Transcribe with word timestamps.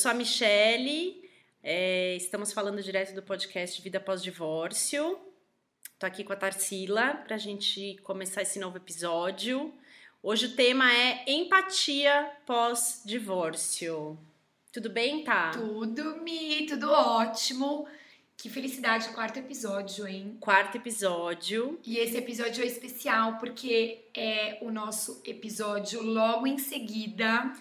sou 0.00 0.10
a 0.10 0.14
Michele, 0.14 1.28
é, 1.62 2.16
estamos 2.16 2.54
falando 2.54 2.82
direto 2.82 3.14
do 3.14 3.22
podcast 3.22 3.82
Vida 3.82 4.00
Pós-Divórcio. 4.00 5.20
Tô 5.98 6.06
aqui 6.06 6.24
com 6.24 6.32
a 6.32 6.36
Tarsila 6.36 7.16
para 7.16 7.34
a 7.34 7.38
gente 7.38 7.98
começar 8.02 8.40
esse 8.40 8.58
novo 8.58 8.78
episódio. 8.78 9.70
Hoje 10.22 10.46
o 10.46 10.56
tema 10.56 10.90
é 10.90 11.22
empatia 11.30 12.32
pós-divórcio. 12.46 14.18
Tudo 14.72 14.88
bem, 14.88 15.22
tá? 15.22 15.50
Tudo, 15.50 16.16
Mi, 16.22 16.64
tudo 16.64 16.90
ótimo. 16.90 17.86
Que 18.38 18.48
felicidade, 18.48 19.10
quarto 19.10 19.38
episódio, 19.38 20.08
hein? 20.08 20.38
Quarto 20.40 20.78
episódio. 20.78 21.78
E 21.84 21.98
esse 21.98 22.16
episódio 22.16 22.64
é 22.64 22.66
especial 22.66 23.36
porque 23.36 24.06
é 24.16 24.56
o 24.62 24.70
nosso 24.70 25.20
episódio 25.26 26.02
logo 26.02 26.46
em 26.46 26.56
seguida 26.56 27.52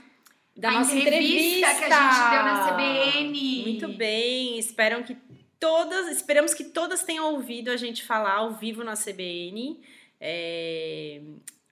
Da 0.59 0.69
a 0.69 0.71
nossa 0.73 0.93
entrevista, 0.93 1.69
entrevista 1.69 1.87
que 1.87 1.93
a 1.93 2.11
gente 2.11 2.29
deu 2.31 2.43
na 2.43 2.67
CBN. 2.67 3.61
Muito 3.63 3.87
bem, 3.97 4.59
esperam 4.59 5.01
que 5.03 5.15
todas, 5.57 6.09
esperamos 6.09 6.53
que 6.53 6.65
todas 6.65 7.01
tenham 7.03 7.33
ouvido 7.33 7.71
a 7.71 7.77
gente 7.77 8.03
falar 8.03 8.33
ao 8.33 8.51
vivo 8.51 8.83
na 8.83 8.93
CBN. 8.93 9.79
É, 10.19 11.21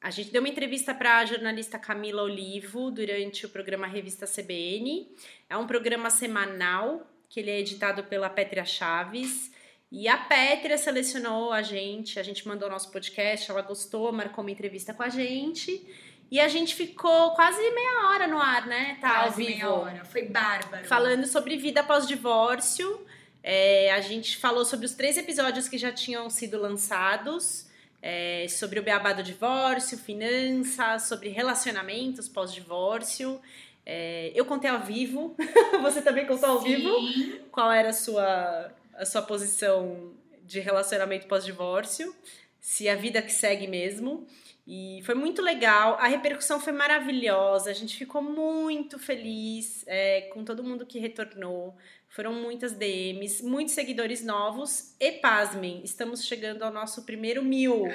a 0.02 0.10
gente 0.10 0.32
deu 0.32 0.42
uma 0.42 0.48
entrevista 0.48 0.94
para 0.94 1.18
a 1.18 1.26
jornalista 1.26 1.78
Camila 1.78 2.24
Olivo 2.24 2.90
durante 2.90 3.46
o 3.46 3.50
programa 3.50 3.88
Revista 3.88 4.26
CBN. 4.26 5.12
É 5.50 5.58
um 5.58 5.68
programa 5.68 6.10
semanal 6.10 7.06
que 7.28 7.42
ele 7.42 7.52
é 7.52 7.60
editado 7.60 8.06
pela 8.06 8.30
Pétria 8.30 8.64
Chaves. 8.64 9.52
E 9.92 10.08
a 10.08 10.18
Pétria 10.18 10.78
selecionou 10.78 11.52
a 11.52 11.62
gente, 11.62 12.20
a 12.20 12.24
gente 12.24 12.48
mandou 12.48 12.70
nosso 12.70 12.90
podcast, 12.90 13.52
ela 13.52 13.62
gostou, 13.62 14.14
marcou 14.14 14.46
uma 14.46 14.52
entrevista 14.52 14.94
com 14.94 15.04
a 15.04 15.10
gente. 15.10 15.86
E 16.30 16.40
a 16.40 16.48
gente 16.48 16.76
ficou 16.76 17.32
quase 17.32 17.60
meia 17.72 18.10
hora 18.10 18.28
no 18.28 18.38
ar, 18.38 18.66
né? 18.68 18.98
Tá, 19.00 19.20
ao 19.20 19.24
Quase 19.26 19.38
vivo 19.46 19.58
meia 19.58 19.72
hora. 19.72 20.06
Foi 20.06 20.24
bárbaro. 20.24 20.86
falando 20.86 21.26
sobre 21.26 21.56
vida 21.58 21.84
pós-divórcio. 21.84 23.06
É, 23.42 23.92
a 23.94 24.02
gente 24.02 24.36
falou 24.38 24.66
sobre 24.66 24.86
os 24.86 24.94
três 24.94 25.18
episódios 25.18 25.70
que 25.70 25.78
já 25.78 25.92
tinham 25.92 26.30
sido 26.30 26.60
lançados, 26.60 27.68
é, 28.02 28.46
sobre 28.50 28.78
o 28.80 28.84
beabá 28.84 29.14
do 29.14 29.24
divórcio, 29.24 29.98
finanças, 29.98 31.04
sobre 31.04 31.30
relacionamentos 31.30 32.28
pós-divórcio. 32.28 33.40
É, 33.86 34.34
eu 34.36 34.44
contei 34.44 34.70
ao 34.70 34.82
vivo, 34.82 35.34
você 35.82 36.02
também 36.02 36.26
contou 36.26 36.50
ao 36.50 36.60
vivo? 36.62 36.90
Sim. 37.00 37.40
Qual 37.50 37.72
era 37.72 37.90
a 37.90 37.94
sua, 37.94 38.70
a 38.96 39.06
sua 39.06 39.22
posição 39.22 40.12
de 40.44 40.60
relacionamento 40.60 41.26
pós-divórcio? 41.26 42.14
Se 42.60 42.90
a 42.90 42.96
vida 42.96 43.22
que 43.22 43.32
segue 43.32 43.66
mesmo. 43.66 44.28
E 44.68 45.02
foi 45.06 45.16
muito 45.16 45.42
legal, 45.42 45.96
a 45.98 46.08
repercussão 46.08 46.60
foi 46.60 46.74
maravilhosa, 46.74 47.72
a 47.72 47.74
gente 47.74 47.96
ficou 47.96 48.22
muito 48.22 49.00
feliz 49.00 49.86
é, 49.88 50.24
com 50.34 50.44
todo 50.44 50.62
mundo 50.62 50.86
que 50.86 51.00
retornou. 51.00 51.74
Foram 52.10 52.34
muitas 52.34 52.74
DMs, 52.74 53.42
muitos 53.46 53.74
seguidores 53.74 54.22
novos 54.26 54.94
e 55.00 55.14
pasmem, 55.14 55.82
estamos 55.86 56.26
chegando 56.26 56.64
ao 56.64 56.72
nosso 56.72 57.06
primeiro 57.06 57.42
mil. 57.42 57.86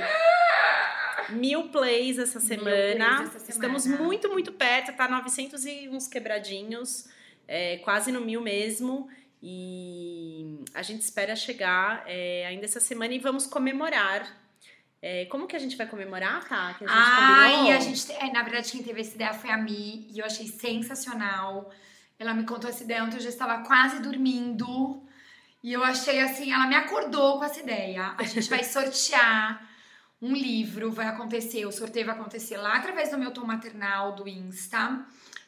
Mil 1.28 1.68
plays 1.68 2.18
essa 2.18 2.40
semana. 2.40 3.16
plays 3.16 3.36
essa 3.36 3.52
semana. 3.52 3.76
Estamos 3.76 3.86
muito, 3.86 4.30
muito 4.30 4.50
perto, 4.50 4.96
tá 4.96 5.06
900 5.06 5.66
e 5.66 5.88
uns 5.90 6.08
quebradinhos, 6.08 7.06
é, 7.46 7.76
quase 7.78 8.10
no 8.10 8.20
mil 8.20 8.40
mesmo. 8.40 9.10
E 9.42 10.60
a 10.72 10.82
gente 10.82 11.02
espera 11.02 11.36
chegar 11.36 12.02
é, 12.06 12.46
ainda 12.46 12.64
essa 12.64 12.80
semana 12.80 13.12
e 13.12 13.18
vamos 13.18 13.46
comemorar. 13.46 14.41
É, 15.04 15.24
como 15.26 15.48
que 15.48 15.56
a 15.56 15.58
gente 15.58 15.76
vai 15.76 15.86
comemorar, 15.88 16.44
tá? 16.48 16.74
Que 16.74 16.84
a 16.84 16.88
gente 16.88 16.96
Ah, 16.96 17.48
combinou? 17.48 17.66
e 17.66 17.72
a 17.76 17.80
gente. 17.80 18.12
É, 18.12 18.32
na 18.32 18.42
verdade, 18.44 18.70
quem 18.70 18.82
teve 18.84 19.00
essa 19.00 19.14
ideia 19.16 19.34
foi 19.34 19.50
a 19.50 19.58
Mi, 19.58 20.06
e 20.12 20.20
eu 20.20 20.24
achei 20.24 20.46
sensacional. 20.46 21.72
Ela 22.18 22.32
me 22.32 22.44
contou 22.44 22.70
essa 22.70 22.84
ideia 22.84 23.02
ontem, 23.02 23.16
eu 23.16 23.20
já 23.20 23.28
estava 23.30 23.64
quase 23.64 24.00
dormindo. 24.00 25.02
E 25.62 25.72
eu 25.72 25.82
achei 25.82 26.20
assim, 26.20 26.52
ela 26.52 26.66
me 26.68 26.76
acordou 26.76 27.38
com 27.38 27.44
essa 27.44 27.60
ideia. 27.60 28.14
A 28.16 28.22
gente 28.22 28.48
vai 28.48 28.62
sortear 28.64 29.68
um 30.20 30.32
livro, 30.34 30.92
vai 30.92 31.06
acontecer, 31.06 31.66
o 31.66 31.72
sorteio 31.72 32.06
vai 32.06 32.14
acontecer 32.14 32.56
lá 32.56 32.76
através 32.76 33.10
do 33.10 33.18
meu 33.18 33.32
tom 33.32 33.44
maternal 33.44 34.14
do 34.14 34.28
Insta. 34.28 35.04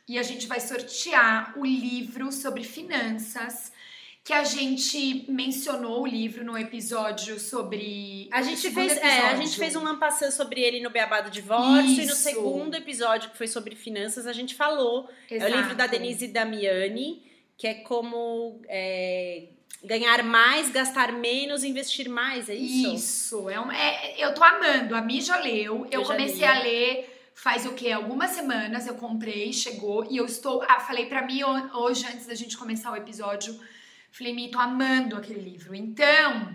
E 0.09 0.19
a 0.19 0.23
gente 0.23 0.47
vai 0.49 0.59
sortear 0.61 1.55
o 1.57 1.65
livro 1.65 2.31
sobre 2.33 2.65
finanças. 2.65 3.73
Que 4.25 4.33
a 4.33 4.43
gente 4.43 5.27
mencionou 5.29 6.01
o 6.03 6.07
livro 6.07 6.43
no 6.45 6.57
episódio 6.57 7.39
sobre. 7.39 8.27
A 8.33 8.41
gente, 8.41 8.71
fez, 8.71 8.97
é, 8.97 9.21
a 9.29 9.37
gente 9.37 9.55
fez 9.59 9.77
um 9.77 9.85
lampassã 9.85 10.31
sobre 10.31 10.63
ele 10.63 10.81
no 10.81 10.89
Beabá 10.89 11.21
do 11.21 11.31
Divórcio 11.31 12.03
e 12.03 12.07
no 12.07 12.13
Isso. 12.13 12.23
segundo 12.23 12.75
episódio, 12.75 13.29
que 13.31 13.37
foi 13.37 13.47
sobre 13.47 13.77
finanças, 13.77 14.27
a 14.27 14.33
gente 14.33 14.55
falou. 14.55 15.11
É 15.31 15.45
o 15.45 15.49
livro 15.49 15.75
da 15.75 15.85
Exato. 15.85 15.91
Denise 15.91 16.29
Damiani, 16.29 17.23
que 17.59 17.67
é 17.67 17.75
como 17.75 18.63
é, 18.67 19.49
ganhar 19.85 20.23
mais, 20.25 20.71
gastar 20.71 21.13
menos, 21.13 21.63
investir 21.63 22.09
mais, 22.09 22.49
é 22.49 22.55
isso? 22.55 22.95
Isso, 22.95 23.51
é, 23.51 23.61
um, 23.61 23.71
é 23.71 24.15
eu 24.17 24.33
tô 24.33 24.43
amando. 24.43 24.97
A 24.97 25.03
Mi 25.03 25.21
já 25.21 25.37
leu. 25.39 25.87
Eu, 25.91 26.01
Eu 26.01 26.03
comecei 26.03 26.45
a 26.47 26.61
ler 26.61 27.11
faz 27.35 27.67
o 27.67 27.73
quê? 27.73 27.91
Algumas 27.91 28.31
semanas 28.31 28.87
eu 28.87 28.95
comprei, 28.95 29.53
chegou 29.53 30.07
e 30.11 30.17
eu 30.17 30.25
estou. 30.25 30.63
Ah, 30.63 30.81
falei 30.81 31.05
pra 31.07 31.27
Mi 31.27 31.45
ho- 31.45 31.71
hoje, 31.79 32.07
antes 32.07 32.27
da 32.27 32.35
gente 32.35 32.57
começar 32.57 32.91
o 32.91 32.97
episódio, 32.97 33.61
falei, 34.17 34.49
tô 34.49 34.61
amando 34.61 35.17
aquele 35.17 35.41
livro. 35.41 35.75
Então, 35.75 36.55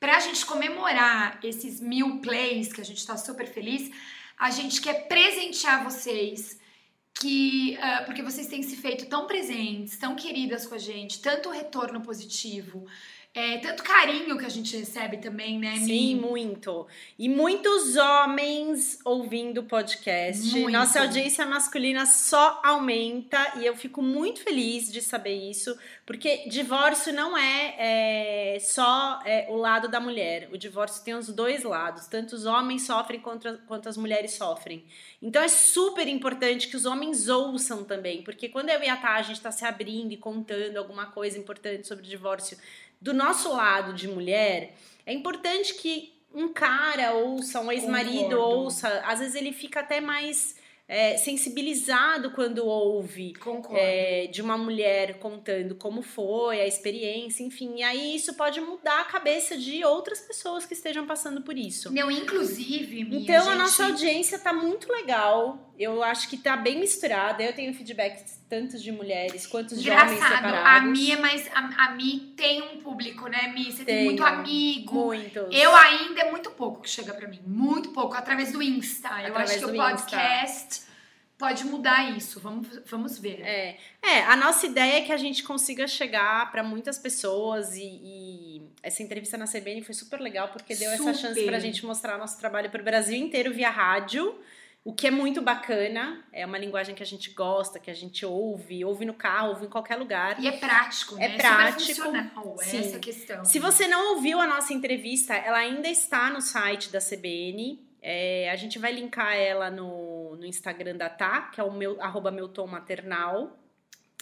pra 0.00 0.18
gente 0.18 0.44
comemorar 0.44 1.38
esses 1.44 1.80
mil 1.80 2.20
plays, 2.20 2.72
que 2.72 2.80
a 2.80 2.84
gente 2.84 3.06
tá 3.06 3.16
super 3.16 3.46
feliz, 3.46 3.88
a 4.36 4.50
gente 4.50 4.80
quer 4.80 5.06
presentear 5.06 5.84
vocês. 5.84 6.58
Que, 7.14 7.76
ah, 7.78 8.02
porque 8.06 8.22
vocês 8.22 8.46
têm 8.46 8.62
se 8.62 8.76
feito 8.76 9.06
tão 9.06 9.26
presentes, 9.26 9.98
tão 9.98 10.14
queridas 10.14 10.64
com 10.66 10.76
a 10.76 10.78
gente, 10.78 11.20
tanto 11.20 11.50
retorno 11.50 12.00
positivo, 12.00 12.86
é, 13.38 13.58
tanto 13.58 13.82
carinho 13.82 14.36
que 14.36 14.44
a 14.44 14.48
gente 14.48 14.76
recebe 14.76 15.16
também, 15.16 15.58
né, 15.58 15.72
Mi? 15.72 15.86
Sim, 15.86 16.16
muito. 16.16 16.86
E 17.18 17.28
muitos 17.28 17.96
homens 17.96 18.98
ouvindo 19.04 19.58
o 19.58 19.64
podcast. 19.64 20.50
Muito. 20.50 20.70
Nossa 20.70 21.00
audiência 21.00 21.44
masculina 21.46 22.04
só 22.06 22.60
aumenta 22.64 23.54
e 23.56 23.66
eu 23.66 23.76
fico 23.76 24.02
muito 24.02 24.42
feliz 24.42 24.92
de 24.92 25.00
saber 25.00 25.34
isso, 25.34 25.76
porque 26.04 26.48
divórcio 26.48 27.12
não 27.12 27.36
é, 27.36 27.74
é, 28.56 28.58
só 28.60 29.20
é, 29.24 29.46
o 29.48 29.56
lado 29.56 29.88
da 29.88 30.00
mulher. 30.00 30.48
O 30.52 30.58
divórcio 30.58 31.04
tem 31.04 31.14
os 31.14 31.28
dois 31.28 31.62
lados, 31.62 32.06
tanto 32.06 32.34
os 32.34 32.44
homens 32.44 32.82
sofrem 32.86 33.20
quanto, 33.20 33.58
quanto 33.66 33.88
as 33.88 33.96
mulheres 33.96 34.34
sofrem. 34.34 34.84
Então 35.20 35.42
é 35.42 35.48
super 35.48 36.06
importante 36.06 36.68
que 36.68 36.76
os 36.76 36.84
homens 36.84 37.28
ouçam 37.28 37.84
também, 37.84 38.22
porque 38.22 38.48
quando 38.48 38.68
eu 38.68 38.82
e 38.82 38.88
a 38.88 38.98
Tá, 38.98 39.14
a 39.14 39.22
gente 39.22 39.40
tá 39.40 39.52
se 39.52 39.64
abrindo 39.64 40.12
e 40.12 40.16
contando 40.16 40.76
alguma 40.76 41.06
coisa 41.06 41.38
importante 41.38 41.86
sobre 41.86 42.04
o 42.04 42.08
divórcio 42.08 42.58
do 43.00 43.12
nosso 43.14 43.52
lado 43.52 43.92
de 43.92 44.08
mulher, 44.08 44.74
é 45.06 45.12
importante 45.12 45.74
que 45.74 46.12
um 46.34 46.52
cara 46.52 47.12
ouça, 47.14 47.60
um 47.60 47.72
ex-marido 47.72 48.38
ouça, 48.38 49.02
às 49.06 49.18
vezes 49.20 49.34
ele 49.34 49.52
fica 49.52 49.80
até 49.80 50.00
mais 50.00 50.56
é, 50.86 51.16
sensibilizado 51.18 52.30
quando 52.30 52.64
ouve 52.66 53.34
é, 53.72 54.26
de 54.26 54.40
uma 54.40 54.56
mulher 54.56 55.18
contando 55.18 55.74
como 55.74 56.00
foi, 56.02 56.60
a 56.60 56.66
experiência, 56.66 57.42
enfim. 57.42 57.76
E 57.76 57.82
aí 57.82 58.16
isso 58.16 58.34
pode 58.34 58.60
mudar 58.60 59.00
a 59.00 59.04
cabeça 59.04 59.56
de 59.56 59.84
outras 59.84 60.20
pessoas 60.20 60.64
que 60.64 60.74
estejam 60.74 61.06
passando 61.06 61.42
por 61.42 61.56
isso. 61.58 61.92
Não, 61.92 62.10
inclusive, 62.10 63.04
Mi, 63.04 63.22
Então 63.22 63.36
a, 63.48 63.50
gente- 63.50 63.58
nossa 63.58 63.84
audiência 63.86 64.38
tá 64.38 64.52
muito 64.52 64.90
legal. 64.92 65.72
Eu 65.78 66.02
acho 66.02 66.28
que 66.28 66.36
tá 66.36 66.56
bem 66.56 66.78
misturada. 66.78 67.42
Eu 67.42 67.52
tenho 67.54 67.72
feedback 67.74 68.24
tanto 68.48 68.78
de 68.78 68.90
mulheres 68.90 69.46
quanto 69.46 69.76
de 69.76 69.90
homens 69.90 70.12
Engraçado, 70.12 70.34
separados. 70.36 70.82
a 70.82 70.90
Mi 70.90 71.12
é 71.12 71.16
mais. 71.16 71.48
A, 71.54 71.84
a 71.86 71.90
Mi 71.92 72.20
tem 72.36 72.62
um 72.62 72.80
público, 72.80 73.28
né, 73.28 73.48
Mi? 73.48 73.70
Você 73.70 73.84
tem 73.84 74.04
muito 74.04 74.24
amigo. 74.24 74.94
Muitos. 74.94 75.46
Eu 75.50 75.74
ainda 75.76 76.20
é 76.22 76.30
muito 76.30 76.50
pouco 76.52 76.80
que 76.82 76.88
chega 76.88 77.12
pra 77.12 77.28
mim. 77.28 77.40
Muito 77.46 77.90
pouco, 77.90 78.14
através 78.14 78.52
do 78.52 78.62
Insta. 78.62 79.08
Eu 79.08 79.28
Através 79.28 79.50
acho 79.50 79.58
que 79.58 79.64
o 79.66 79.74
Insta. 79.74 79.90
podcast 79.90 80.82
pode 81.38 81.64
mudar 81.64 82.16
isso. 82.16 82.40
Vamos, 82.40 82.66
vamos 82.86 83.18
ver. 83.18 83.40
É, 83.42 83.76
é, 84.02 84.22
a 84.24 84.34
nossa 84.36 84.66
ideia 84.66 84.98
é 84.98 85.02
que 85.02 85.12
a 85.12 85.16
gente 85.16 85.42
consiga 85.44 85.86
chegar 85.86 86.50
para 86.50 86.62
muitas 86.64 86.98
pessoas 86.98 87.76
e, 87.76 87.82
e 87.82 88.62
essa 88.82 89.02
entrevista 89.02 89.38
na 89.38 89.46
CBN 89.46 89.82
foi 89.82 89.94
super 89.94 90.20
legal 90.20 90.48
porque 90.48 90.74
deu 90.74 90.90
essa 90.90 90.98
Super. 91.02 91.14
chance 91.14 91.44
pra 91.44 91.58
gente 91.60 91.86
mostrar 91.86 92.18
nosso 92.18 92.38
trabalho 92.38 92.70
pro 92.70 92.82
Brasil 92.82 93.16
inteiro 93.16 93.52
via 93.54 93.70
rádio. 93.70 94.36
O 94.88 94.94
que 94.94 95.06
é 95.06 95.10
muito 95.10 95.42
bacana, 95.42 96.24
é 96.32 96.46
uma 96.46 96.56
linguagem 96.56 96.94
que 96.94 97.02
a 97.02 97.06
gente 97.06 97.32
gosta, 97.32 97.78
que 97.78 97.90
a 97.90 97.94
gente 97.94 98.24
ouve, 98.24 98.82
ouve 98.86 99.04
no 99.04 99.12
carro, 99.12 99.50
ouve 99.50 99.66
em 99.66 99.68
qualquer 99.68 99.96
lugar. 99.96 100.40
E 100.40 100.48
é 100.48 100.52
prático, 100.52 101.16
né? 101.16 101.26
É 101.26 101.36
prático. 101.36 102.04
Funcional, 102.04 102.56
é 102.58 102.64
Sim. 102.64 102.78
essa 102.78 102.98
questão. 102.98 103.44
Se 103.44 103.58
você 103.58 103.86
não 103.86 104.14
ouviu 104.14 104.40
a 104.40 104.46
nossa 104.46 104.72
entrevista, 104.72 105.34
ela 105.34 105.58
ainda 105.58 105.88
está 105.88 106.30
no 106.30 106.40
site 106.40 106.90
da 106.90 107.00
CBN. 107.00 107.86
É, 108.00 108.48
a 108.50 108.56
gente 108.56 108.78
vai 108.78 108.90
linkar 108.92 109.36
ela 109.36 109.70
no, 109.70 110.36
no 110.36 110.46
Instagram 110.46 110.96
da 110.96 111.10
Tá, 111.10 111.42
que 111.42 111.60
é 111.60 111.64
o 111.64 111.70
meu, 111.70 112.00
arroba 112.00 112.30
meu 112.30 112.48
tom 112.48 112.66
maternal. 112.66 113.58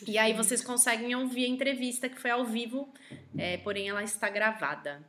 E 0.04 0.18
aí 0.18 0.32
vocês 0.32 0.64
conseguem 0.64 1.14
ouvir 1.14 1.44
a 1.44 1.48
entrevista 1.48 2.08
que 2.08 2.20
foi 2.20 2.32
ao 2.32 2.44
vivo, 2.44 2.92
é, 3.38 3.56
porém 3.58 3.88
ela 3.88 4.02
está 4.02 4.28
gravada. 4.28 5.00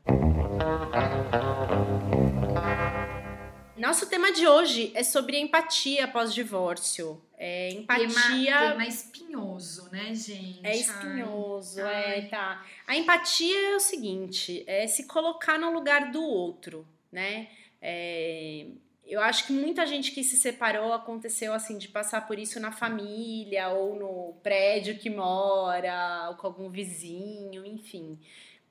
Nosso 3.78 4.10
tema 4.10 4.32
de 4.32 4.48
hoje 4.48 4.92
é 4.96 5.04
sobre 5.04 5.38
empatia 5.38 6.06
após 6.06 6.34
divórcio. 6.34 7.22
É, 7.38 7.70
empatia. 7.70 8.10
Tema, 8.10 8.72
tema 8.72 8.88
espinhoso, 8.88 9.90
né, 9.92 10.16
gente? 10.16 10.60
É 10.64 10.76
espinhoso, 10.76 11.82
Ai. 11.82 12.20
é, 12.20 12.22
tá. 12.24 12.66
A 12.88 12.98
empatia 12.98 13.74
é 13.74 13.76
o 13.76 13.80
seguinte, 13.80 14.64
é 14.66 14.88
se 14.88 15.06
colocar 15.06 15.60
no 15.60 15.72
lugar 15.72 16.12
do 16.12 16.24
outro, 16.24 16.88
né? 17.12 17.50
É, 17.80 18.66
eu 19.06 19.22
acho 19.22 19.46
que 19.46 19.54
muita 19.54 19.86
gente 19.86 20.12
que 20.12 20.24
se 20.24 20.38
separou 20.38 20.92
aconteceu 20.92 21.54
assim 21.54 21.78
de 21.78 21.88
passar 21.88 22.26
por 22.26 22.40
isso 22.40 22.60
na 22.60 22.72
família 22.72 23.70
ou 23.70 23.96
no 23.96 24.34
prédio 24.42 24.98
que 24.98 25.10
mora, 25.10 26.30
ou 26.30 26.36
com 26.36 26.48
algum 26.48 26.70
vizinho, 26.70 27.64
enfim. 27.64 28.20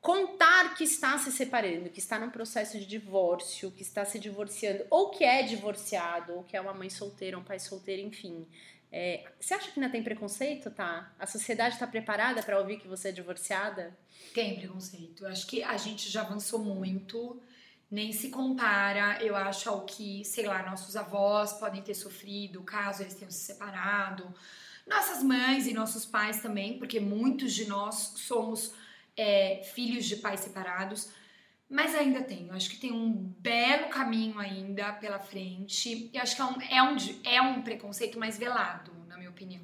Contar 0.00 0.74
que 0.74 0.84
está 0.84 1.18
se 1.18 1.32
separando, 1.32 1.90
que 1.90 1.98
está 1.98 2.18
num 2.18 2.30
processo 2.30 2.78
de 2.78 2.86
divórcio, 2.86 3.72
que 3.72 3.82
está 3.82 4.04
se 4.04 4.18
divorciando, 4.18 4.84
ou 4.88 5.10
que 5.10 5.24
é 5.24 5.42
divorciado, 5.42 6.34
ou 6.34 6.42
que 6.44 6.56
é 6.56 6.60
uma 6.60 6.72
mãe 6.72 6.88
solteira, 6.88 7.38
um 7.38 7.42
pai 7.42 7.58
solteiro, 7.58 8.02
enfim. 8.02 8.46
É, 8.92 9.24
você 9.40 9.54
acha 9.54 9.70
que 9.70 9.80
ainda 9.80 9.90
tem 9.90 10.02
preconceito, 10.02 10.70
tá? 10.70 11.12
A 11.18 11.26
sociedade 11.26 11.74
está 11.74 11.86
preparada 11.86 12.42
para 12.42 12.58
ouvir 12.58 12.78
que 12.78 12.86
você 12.86 13.08
é 13.08 13.12
divorciada? 13.12 13.96
Tem 14.32 14.56
preconceito. 14.56 15.24
Eu 15.24 15.28
acho 15.28 15.46
que 15.46 15.62
a 15.62 15.76
gente 15.76 16.08
já 16.08 16.22
avançou 16.22 16.60
muito, 16.60 17.42
nem 17.90 18.12
se 18.12 18.30
compara, 18.30 19.22
eu 19.22 19.34
acho, 19.34 19.68
ao 19.68 19.84
que, 19.84 20.24
sei 20.24 20.46
lá, 20.46 20.62
nossos 20.62 20.96
avós 20.96 21.52
podem 21.54 21.82
ter 21.82 21.94
sofrido, 21.94 22.62
caso 22.62 23.02
eles 23.02 23.14
tenham 23.14 23.30
se 23.30 23.40
separado. 23.40 24.32
Nossas 24.86 25.22
mães 25.22 25.66
e 25.66 25.72
nossos 25.72 26.06
pais 26.06 26.40
também, 26.40 26.78
porque 26.78 27.00
muitos 27.00 27.52
de 27.52 27.66
nós 27.66 28.12
somos 28.16 28.72
é, 29.16 29.62
filhos 29.74 30.04
de 30.04 30.16
pais 30.16 30.40
separados. 30.40 31.10
Mas 31.68 31.94
ainda 31.96 32.22
tem, 32.22 32.46
eu 32.46 32.54
acho 32.54 32.70
que 32.70 32.76
tem 32.76 32.92
um 32.92 33.12
belo 33.12 33.88
caminho 33.88 34.38
ainda 34.38 34.92
pela 34.92 35.18
frente. 35.18 36.10
E 36.12 36.18
acho 36.18 36.36
que 36.36 36.42
é 36.42 36.44
um, 36.44 36.60
é 36.70 36.82
um, 36.82 36.96
é 37.24 37.42
um 37.42 37.62
preconceito 37.62 38.18
mais 38.20 38.38
velado, 38.38 38.92
na 39.08 39.16
minha 39.16 39.30
opinião. 39.30 39.62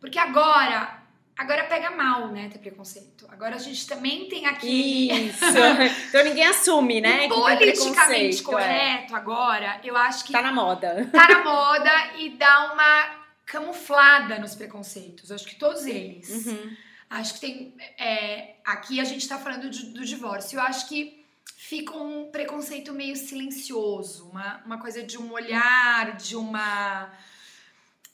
Porque 0.00 0.18
agora, 0.18 1.00
agora 1.36 1.64
pega 1.64 1.90
mal, 1.90 2.28
né, 2.28 2.48
ter 2.48 2.58
preconceito. 2.58 3.26
Agora 3.30 3.54
a 3.54 3.58
gente 3.58 3.86
também 3.86 4.28
tem 4.28 4.46
aquele 4.46 5.28
Isso. 5.28 5.44
então 6.08 6.24
ninguém 6.24 6.46
assume, 6.46 7.00
né? 7.00 7.28
politicamente 7.28 8.40
é. 8.40 8.44
correto 8.44 9.14
agora. 9.14 9.80
Eu 9.84 9.96
acho 9.96 10.24
que 10.24 10.32
Tá 10.32 10.42
na 10.42 10.52
moda. 10.52 11.08
tá 11.12 11.28
na 11.28 11.44
moda 11.44 12.16
e 12.18 12.30
dá 12.30 12.72
uma 12.72 13.22
camuflada 13.46 14.38
nos 14.40 14.54
preconceitos. 14.54 15.30
Eu 15.30 15.36
acho 15.36 15.46
que 15.46 15.56
todos 15.56 15.86
eles. 15.86 16.46
Uhum. 16.46 16.76
Acho 17.18 17.34
que 17.34 17.40
tem. 17.40 17.74
é, 17.98 18.56
aqui 18.64 19.00
a 19.00 19.04
gente 19.04 19.26
tá 19.28 19.38
falando 19.38 19.68
de- 19.70 19.86
do 19.92 20.04
divórcio. 20.04 20.56
Eu 20.58 20.62
acho 20.62 20.88
que 20.88 21.24
fica 21.56 21.96
um 21.96 22.30
preconceito 22.30 22.92
meio 22.92 23.16
silencioso, 23.16 24.28
uma, 24.30 24.62
uma 24.64 24.78
coisa 24.78 25.02
de 25.02 25.18
um 25.18 25.30
olhar, 25.32 26.16
de 26.16 26.34
uma. 26.36 27.12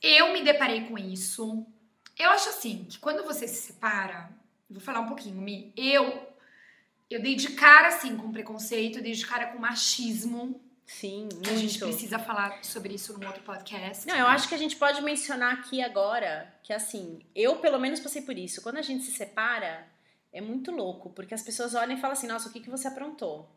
Eu 0.03 0.33
me 0.33 0.43
deparei 0.43 0.83
com 0.87 0.99
isso. 0.99 1.67
Eu 2.19 2.31
acho 2.31 2.49
assim, 2.49 2.87
que 2.89 2.99
quando 2.99 3.25
você 3.25 3.47
se 3.47 3.67
separa, 3.69 4.31
vou 4.69 4.81
falar 4.81 5.01
um 5.01 5.07
pouquinho, 5.09 5.41
Mi, 5.41 5.73
eu. 5.77 6.27
Eu 7.11 7.23
dei 7.23 7.35
de 7.37 7.51
cara, 7.53 7.89
assim, 7.89 8.17
com 8.17 8.31
preconceito, 8.31 9.01
dei 9.01 9.13
de 9.13 9.27
cara 9.27 9.47
com 9.47 9.59
machismo. 9.59 10.61
Sim, 10.91 11.29
Que 11.43 11.51
a 11.51 11.55
gente 11.55 11.79
muito. 11.79 11.93
precisa 11.93 12.19
falar 12.19 12.65
sobre 12.65 12.95
isso 12.95 13.13
num 13.19 13.27
outro 13.27 13.43
podcast. 13.43 14.07
Não, 14.07 14.17
eu 14.17 14.27
acho 14.27 14.49
que 14.49 14.55
a 14.55 14.59
gente 14.59 14.75
pode 14.75 15.03
mencionar 15.03 15.53
aqui 15.53 15.83
agora 15.83 16.51
que, 16.63 16.73
assim, 16.73 17.21
eu 17.37 17.57
pelo 17.57 17.79
menos 17.79 18.01
passei 18.01 18.23
por 18.23 18.37
isso. 18.39 18.63
Quando 18.63 18.79
a 18.79 18.83
gente 18.83 19.05
se 19.05 19.13
separa, 19.13 19.87
é 20.33 20.41
muito 20.41 20.71
louco, 20.71 21.11
porque 21.11 21.35
as 21.35 21.43
pessoas 21.43 21.75
olham 21.75 21.93
e 21.97 22.01
falam 22.01 22.15
assim: 22.17 22.27
nossa, 22.27 22.49
o 22.49 22.53
que, 22.53 22.61
que 22.61 22.71
você 22.71 22.89
aprontou? 22.89 23.55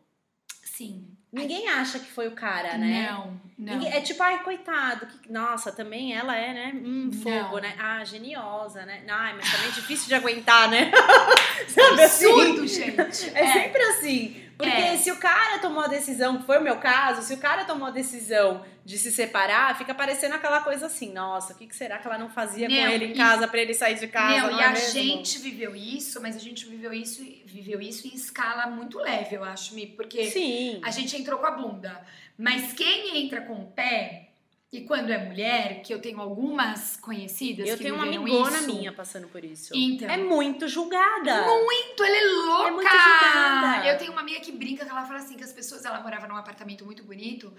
Sim. 0.62 1.08
Ninguém 1.32 1.68
acha 1.70 1.98
que 1.98 2.10
foi 2.10 2.28
o 2.28 2.32
cara, 2.32 2.76
né? 2.76 3.10
Não, 3.10 3.40
não. 3.58 3.74
Ninguém- 3.74 3.92
é 3.94 4.00
tipo, 4.02 4.22
ai, 4.22 4.42
coitado. 4.44 5.06
que- 5.06 5.32
nossa, 5.32 5.72
também 5.72 6.14
ela 6.14 6.36
é, 6.36 6.52
né? 6.52 6.72
Hum, 6.84 7.10
fogo, 7.12 7.54
Não. 7.56 7.60
né? 7.60 7.74
Ah, 7.78 8.04
geniosa, 8.04 8.84
né? 8.84 9.02
Ai, 9.08 9.34
mas 9.34 9.50
também 9.50 9.68
é 9.68 9.72
difícil 9.72 10.08
de 10.08 10.14
aguentar, 10.14 10.68
né? 10.70 10.90
Sabe 11.68 12.02
assim? 12.02 12.26
Absurdo, 12.26 12.66
gente. 12.66 13.30
É, 13.34 13.52
sempre 13.54 13.82
assim. 13.84 14.41
Porque 14.62 14.80
É. 14.82 14.96
se 14.96 15.10
o 15.10 15.16
cara 15.16 15.58
tomou 15.58 15.82
a 15.82 15.86
decisão, 15.88 16.38
que 16.38 16.44
foi 16.46 16.58
o 16.58 16.62
meu 16.62 16.76
caso, 16.78 17.22
se 17.22 17.34
o 17.34 17.38
cara 17.38 17.64
tomou 17.64 17.88
a 17.88 17.90
decisão 17.90 18.64
de 18.84 18.98
se 18.98 19.12
separar, 19.12 19.76
fica 19.78 19.94
parecendo 19.94 20.34
aquela 20.34 20.60
coisa 20.60 20.86
assim, 20.86 21.12
nossa, 21.12 21.52
o 21.52 21.56
que, 21.56 21.66
que 21.66 21.76
será 21.76 21.98
que 21.98 22.06
ela 22.06 22.18
não 22.18 22.28
fazia 22.28 22.66
com 22.68 22.74
ele 22.74 23.06
em 23.06 23.14
casa 23.14 23.46
pra 23.46 23.60
ele 23.60 23.74
sair 23.74 23.96
de 23.98 24.08
casa? 24.08 24.42
Não, 24.42 24.50
não 24.52 24.58
e 24.58 24.62
é 24.62 24.66
a 24.66 24.70
mesmo? 24.72 24.90
gente 25.00 25.38
viveu 25.38 25.76
isso, 25.76 26.20
mas 26.20 26.34
a 26.36 26.40
gente 26.40 26.66
viveu 26.66 26.92
isso, 26.92 27.22
viveu 27.46 27.80
isso 27.80 28.08
em 28.08 28.14
escala 28.14 28.66
muito 28.66 28.98
leve, 28.98 29.36
eu 29.36 29.44
acho, 29.44 29.74
Mi, 29.74 29.86
porque 29.86 30.26
Sim. 30.30 30.80
a 30.84 30.90
gente 30.90 31.16
entrou 31.16 31.38
com 31.38 31.46
a 31.46 31.50
bunda. 31.52 32.04
Mas 32.36 32.72
quem 32.72 33.24
entra 33.24 33.42
com 33.42 33.54
o 33.54 33.66
pé, 33.66 34.30
e 34.72 34.80
quando 34.80 35.10
é 35.10 35.18
mulher, 35.18 35.82
que 35.82 35.92
eu 35.92 36.00
tenho 36.00 36.18
algumas 36.18 36.96
conhecidas 36.96 37.68
Eu 37.68 37.76
que 37.76 37.82
tenho 37.82 37.94
uma 37.94 38.04
amigona 38.04 38.56
isso, 38.56 38.66
minha 38.74 38.90
passando 38.90 39.28
por 39.28 39.44
isso. 39.44 39.76
Então. 39.76 40.08
É 40.08 40.16
muito 40.16 40.66
julgada. 40.66 41.42
Muito, 41.42 42.02
ela 42.02 42.16
é 42.16 42.24
louca! 42.24 42.68
É 42.68 42.70
muito 42.70 42.88
julgada. 42.90 43.86
Eu 43.86 43.98
tenho 43.98 44.12
uma 44.12 44.22
amiga 44.22 44.40
que 44.40 44.50
brinca 44.50 44.84
que 44.86 44.90
ela 44.90 45.04
fala 45.04 45.18
assim 45.18 45.36
que 45.36 45.44
as 45.44 45.52
pessoas, 45.52 45.84
ela 45.84 46.00
morava 46.00 46.26
num 46.26 46.36
apartamento 46.36 46.86
muito 46.86 47.04
bonito, 47.04 47.52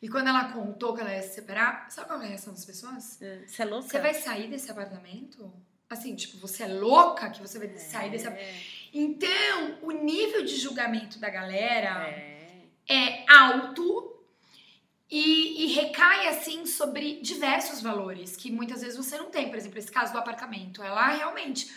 e 0.00 0.08
quando 0.08 0.28
ela 0.28 0.44
contou 0.52 0.94
que 0.94 1.00
ela 1.00 1.12
ia 1.12 1.22
se 1.22 1.34
separar, 1.34 1.90
sabe 1.90 2.06
qual 2.06 2.20
é 2.22 2.24
a 2.24 2.28
reação 2.28 2.52
das 2.52 2.64
pessoas? 2.64 3.18
Você 3.46 3.62
é 3.62 3.64
louca? 3.64 3.88
Você 3.88 3.98
vai 3.98 4.14
sair 4.14 4.46
desse 4.48 4.70
apartamento? 4.70 5.52
Assim, 5.90 6.14
tipo, 6.14 6.38
você 6.38 6.62
é 6.62 6.68
louca 6.68 7.30
que 7.30 7.42
você 7.42 7.58
vai 7.58 7.68
sair 7.76 8.10
desse 8.12 8.28
apartamento? 8.28 8.58
Então, 8.94 9.78
o 9.82 9.90
nível 9.90 10.44
de 10.44 10.54
julgamento 10.54 11.18
da 11.18 11.28
galera 11.28 12.06
É. 12.08 12.62
é 12.88 13.24
alto 13.28 13.89
recai, 15.80 16.28
assim, 16.28 16.66
sobre 16.66 17.20
diversos 17.20 17.80
valores 17.80 18.36
que 18.36 18.50
muitas 18.50 18.80
vezes 18.80 18.96
você 18.96 19.16
não 19.18 19.30
tem. 19.30 19.48
Por 19.48 19.56
exemplo, 19.56 19.78
esse 19.78 19.90
caso 19.90 20.12
do 20.12 20.18
apartamento. 20.18 20.82
Ela 20.82 21.08
realmente... 21.08 21.70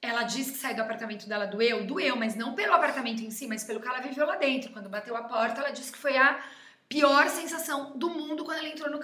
Ela 0.00 0.24
diz 0.24 0.50
que 0.50 0.58
sair 0.58 0.74
do 0.74 0.82
apartamento 0.82 1.28
dela 1.28 1.46
doeu, 1.46 1.86
doeu, 1.86 2.16
mas 2.16 2.34
não 2.34 2.56
pelo 2.56 2.74
apartamento 2.74 3.22
em 3.22 3.30
si, 3.30 3.46
mas 3.46 3.62
pelo 3.62 3.80
que 3.80 3.86
ela 3.86 4.00
viveu 4.00 4.26
lá 4.26 4.34
dentro. 4.34 4.72
Quando 4.72 4.88
bateu 4.88 5.16
a 5.16 5.22
porta, 5.22 5.60
ela 5.60 5.70
disse 5.70 5.92
que 5.92 5.98
foi 5.98 6.16
a 6.16 6.42
pior 6.88 7.28
sensação 7.28 7.96
do 7.96 8.10
mundo 8.10 8.44
quando 8.44 8.58
ela 8.58 8.68
entrou 8.68 8.90
no, 8.90 9.00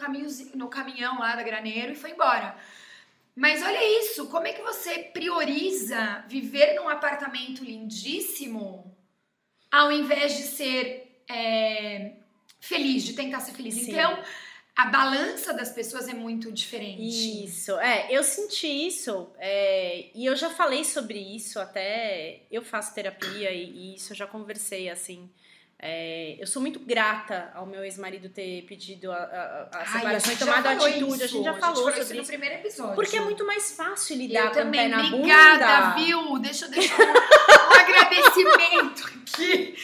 no 0.54 0.68
caminhão 0.68 1.20
lá 1.20 1.36
da 1.36 1.42
Graneiro 1.44 1.92
e 1.92 1.96
foi 1.96 2.10
embora. 2.10 2.56
Mas 3.34 3.62
olha 3.62 4.00
isso, 4.00 4.26
como 4.26 4.48
é 4.48 4.52
que 4.52 4.60
você 4.60 4.98
prioriza 4.98 6.24
viver 6.26 6.74
num 6.74 6.88
apartamento 6.88 7.64
lindíssimo 7.64 8.94
ao 9.70 9.92
invés 9.92 10.36
de 10.36 10.42
ser 10.42 11.22
é, 11.28 12.14
feliz, 12.60 13.02
de 13.04 13.12
tentar 13.12 13.40
ser 13.40 13.52
feliz? 13.52 13.74
Sim. 13.74 13.90
Então, 13.92 14.18
a 14.76 14.86
balança 14.86 15.52
das 15.52 15.70
pessoas 15.72 16.08
é 16.08 16.14
muito 16.14 16.52
diferente. 16.52 17.44
Isso, 17.44 17.78
é, 17.80 18.06
eu 18.10 18.22
senti 18.22 18.68
isso, 18.86 19.28
é, 19.38 20.06
e 20.14 20.24
eu 20.24 20.36
já 20.36 20.50
falei 20.50 20.84
sobre 20.84 21.18
isso 21.18 21.58
até, 21.58 22.42
eu 22.50 22.62
faço 22.62 22.94
terapia 22.94 23.50
e, 23.50 23.64
e 23.64 23.94
isso 23.96 24.12
eu 24.12 24.16
já 24.16 24.26
conversei, 24.26 24.88
assim, 24.88 25.28
é, 25.80 26.36
eu 26.40 26.46
sou 26.46 26.60
muito 26.60 26.80
grata 26.80 27.52
ao 27.54 27.64
meu 27.64 27.84
ex-marido 27.84 28.28
ter 28.28 28.62
pedido 28.62 29.12
a, 29.12 29.16
a, 29.16 29.68
a 29.72 29.78
Ai, 29.78 29.86
separação 29.86 30.10
a 30.12 30.16
e 30.16 30.20
gente 30.36 30.38
tomado 30.38 30.62
falou 30.64 30.86
atitude, 30.86 31.14
isso, 31.14 31.22
a 31.22 31.26
gente 31.28 31.44
já 31.44 31.50
a 31.50 31.54
falou 31.54 31.74
falou 31.76 31.90
isso 31.90 32.00
sobre 32.00 32.14
no 32.16 32.22
isso, 32.22 32.30
primeiro 32.32 32.54
episódio. 32.56 32.94
porque 32.96 33.16
é 33.16 33.20
muito 33.20 33.46
mais 33.46 33.76
fácil 33.76 34.16
lidar 34.16 34.40
eu 34.40 34.46
com 34.46 34.58
o 34.58 34.62
também, 34.64 34.80
pé 34.80 34.88
na 34.88 35.06
obrigada, 35.06 35.80
bunda. 35.90 35.94
viu? 36.04 36.38
Deixa 36.40 36.64
eu 36.66 36.70
deixar 36.70 36.98
um, 36.98 37.04
um 37.10 37.14
agradecimento 37.88 39.06
aqui. 39.06 39.74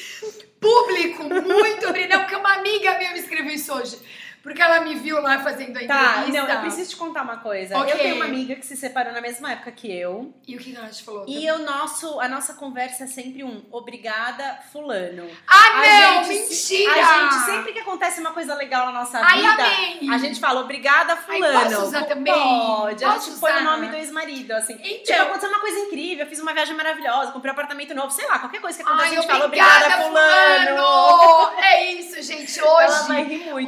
Público, 0.60 1.24
muito 1.24 1.88
obrigada. 1.88 2.24
Porque 2.24 2.36
uma 2.36 2.54
amiga 2.54 2.98
minha 2.98 3.12
me 3.12 3.18
escreveu 3.18 3.52
isso 3.52 3.72
hoje. 3.74 3.98
Porque 4.44 4.60
ela 4.62 4.80
me 4.80 4.94
viu 4.94 5.20
lá 5.22 5.38
fazendo 5.42 5.76
a 5.78 5.86
Tá, 5.86 6.18
entrevista. 6.18 6.42
não, 6.42 6.48
eu 6.54 6.60
preciso 6.60 6.90
te 6.90 6.96
contar 6.96 7.22
uma 7.22 7.38
coisa. 7.38 7.78
Ok. 7.78 7.92
Eu 7.92 7.98
tenho 7.98 8.16
uma 8.16 8.26
amiga 8.26 8.54
que 8.54 8.64
se 8.66 8.76
separou 8.76 9.12
na 9.12 9.20
mesma 9.22 9.50
época 9.52 9.72
que 9.72 9.90
eu. 9.90 10.32
E 10.46 10.54
o 10.54 10.58
que 10.58 10.76
ela 10.76 10.86
te 10.88 11.02
falou? 11.02 11.24
E 11.26 11.50
o 11.50 11.58
nosso, 11.60 12.20
a 12.20 12.28
nossa 12.28 12.52
conversa 12.52 13.04
é 13.04 13.06
sempre 13.06 13.42
um 13.42 13.62
obrigada, 13.72 14.58
fulano. 14.70 15.26
Ah, 15.48 15.70
A 15.70 15.76
não! 16.16 16.24
gente 16.24 16.50
mentira! 16.50 16.92
A 16.92 17.30
gente, 17.30 17.44
sempre 17.46 17.72
que 17.72 17.78
acontece 17.78 18.20
uma 18.20 18.32
coisa 18.32 18.54
legal 18.54 18.84
na 18.86 18.92
nossa 18.92 19.18
Ai, 19.18 19.40
vida, 19.40 19.52
amei! 19.64 20.10
a 20.12 20.18
gente 20.18 20.38
fala 20.38 20.60
obrigada, 20.60 21.14
Ai, 21.26 21.38
fulano. 21.38 21.70
posso 21.70 21.82
usar 21.86 22.04
também? 22.04 22.34
Pode. 22.34 23.02
a 23.02 23.18
gente 23.18 23.38
põe 23.40 23.50
o 23.50 23.54
usar? 23.54 23.64
nome 23.64 23.88
do 23.88 23.96
ex-marido, 23.96 24.52
assim. 24.52 24.74
Então- 24.74 25.04
Tipo, 25.04 25.22
aconteceu 25.22 25.48
uma 25.48 25.60
coisa 25.60 25.78
incrível, 25.78 26.24
eu 26.26 26.28
fiz 26.28 26.38
uma 26.40 26.52
viagem 26.52 26.76
maravilhosa, 26.76 27.32
comprei 27.32 27.50
um 27.50 27.54
apartamento 27.54 27.94
novo, 27.94 28.10
sei 28.10 28.26
lá, 28.26 28.38
qualquer 28.38 28.60
coisa 28.60 28.76
que 28.76 28.84
acontece, 28.86 29.08
Ai, 29.08 29.16
a 29.16 29.20
gente 29.22 29.26
fala 29.30 29.46
obrigada, 29.46 29.86
obrigada, 29.86 30.02
fulano. 30.02 30.76
fulano! 30.82 31.58
É 31.62 31.92
isso, 31.94 32.20
gente. 32.22 32.60
Hoje, 32.60 33.00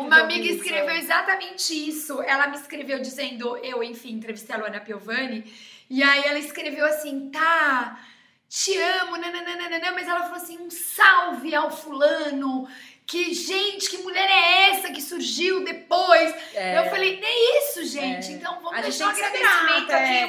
uma 0.00 0.18
amiga. 0.20 0.65
Escreveu 0.66 0.96
exatamente 0.96 1.88
isso. 1.88 2.22
Ela 2.22 2.48
me 2.48 2.56
escreveu 2.56 3.00
dizendo, 3.00 3.56
eu, 3.58 3.82
enfim, 3.82 4.12
entrevistei 4.12 4.54
a 4.54 4.58
Luana 4.58 4.80
Piovani, 4.80 5.44
e 5.88 6.02
aí 6.02 6.24
ela 6.24 6.38
escreveu 6.38 6.84
assim, 6.84 7.30
tá. 7.30 8.00
Te 8.48 8.76
amo, 8.76 9.16
nananana, 9.16 9.92
mas 9.92 10.06
ela 10.08 10.20
falou 10.22 10.36
assim, 10.36 10.58
um 10.58 10.70
salve 10.70 11.54
ao 11.54 11.70
fulano, 11.70 12.68
que 13.06 13.32
gente, 13.34 13.88
que 13.90 13.98
mulher 13.98 14.28
é 14.28 14.70
essa 14.70 14.90
que 14.90 15.00
surgiu 15.00 15.64
depois? 15.64 16.34
É. 16.54 16.78
Eu 16.78 16.90
falei, 16.90 17.20
é 17.22 17.58
isso, 17.60 17.84
gente, 17.84 18.28
É. 18.28 18.32
então 18.32 18.54
vamos 18.62 18.78
A 18.78 18.82
deixar 18.82 19.06
um 19.06 19.10
agradecimento 19.10 19.86
grata, 19.86 19.96
aqui, 19.96 20.12
é. 20.14 20.28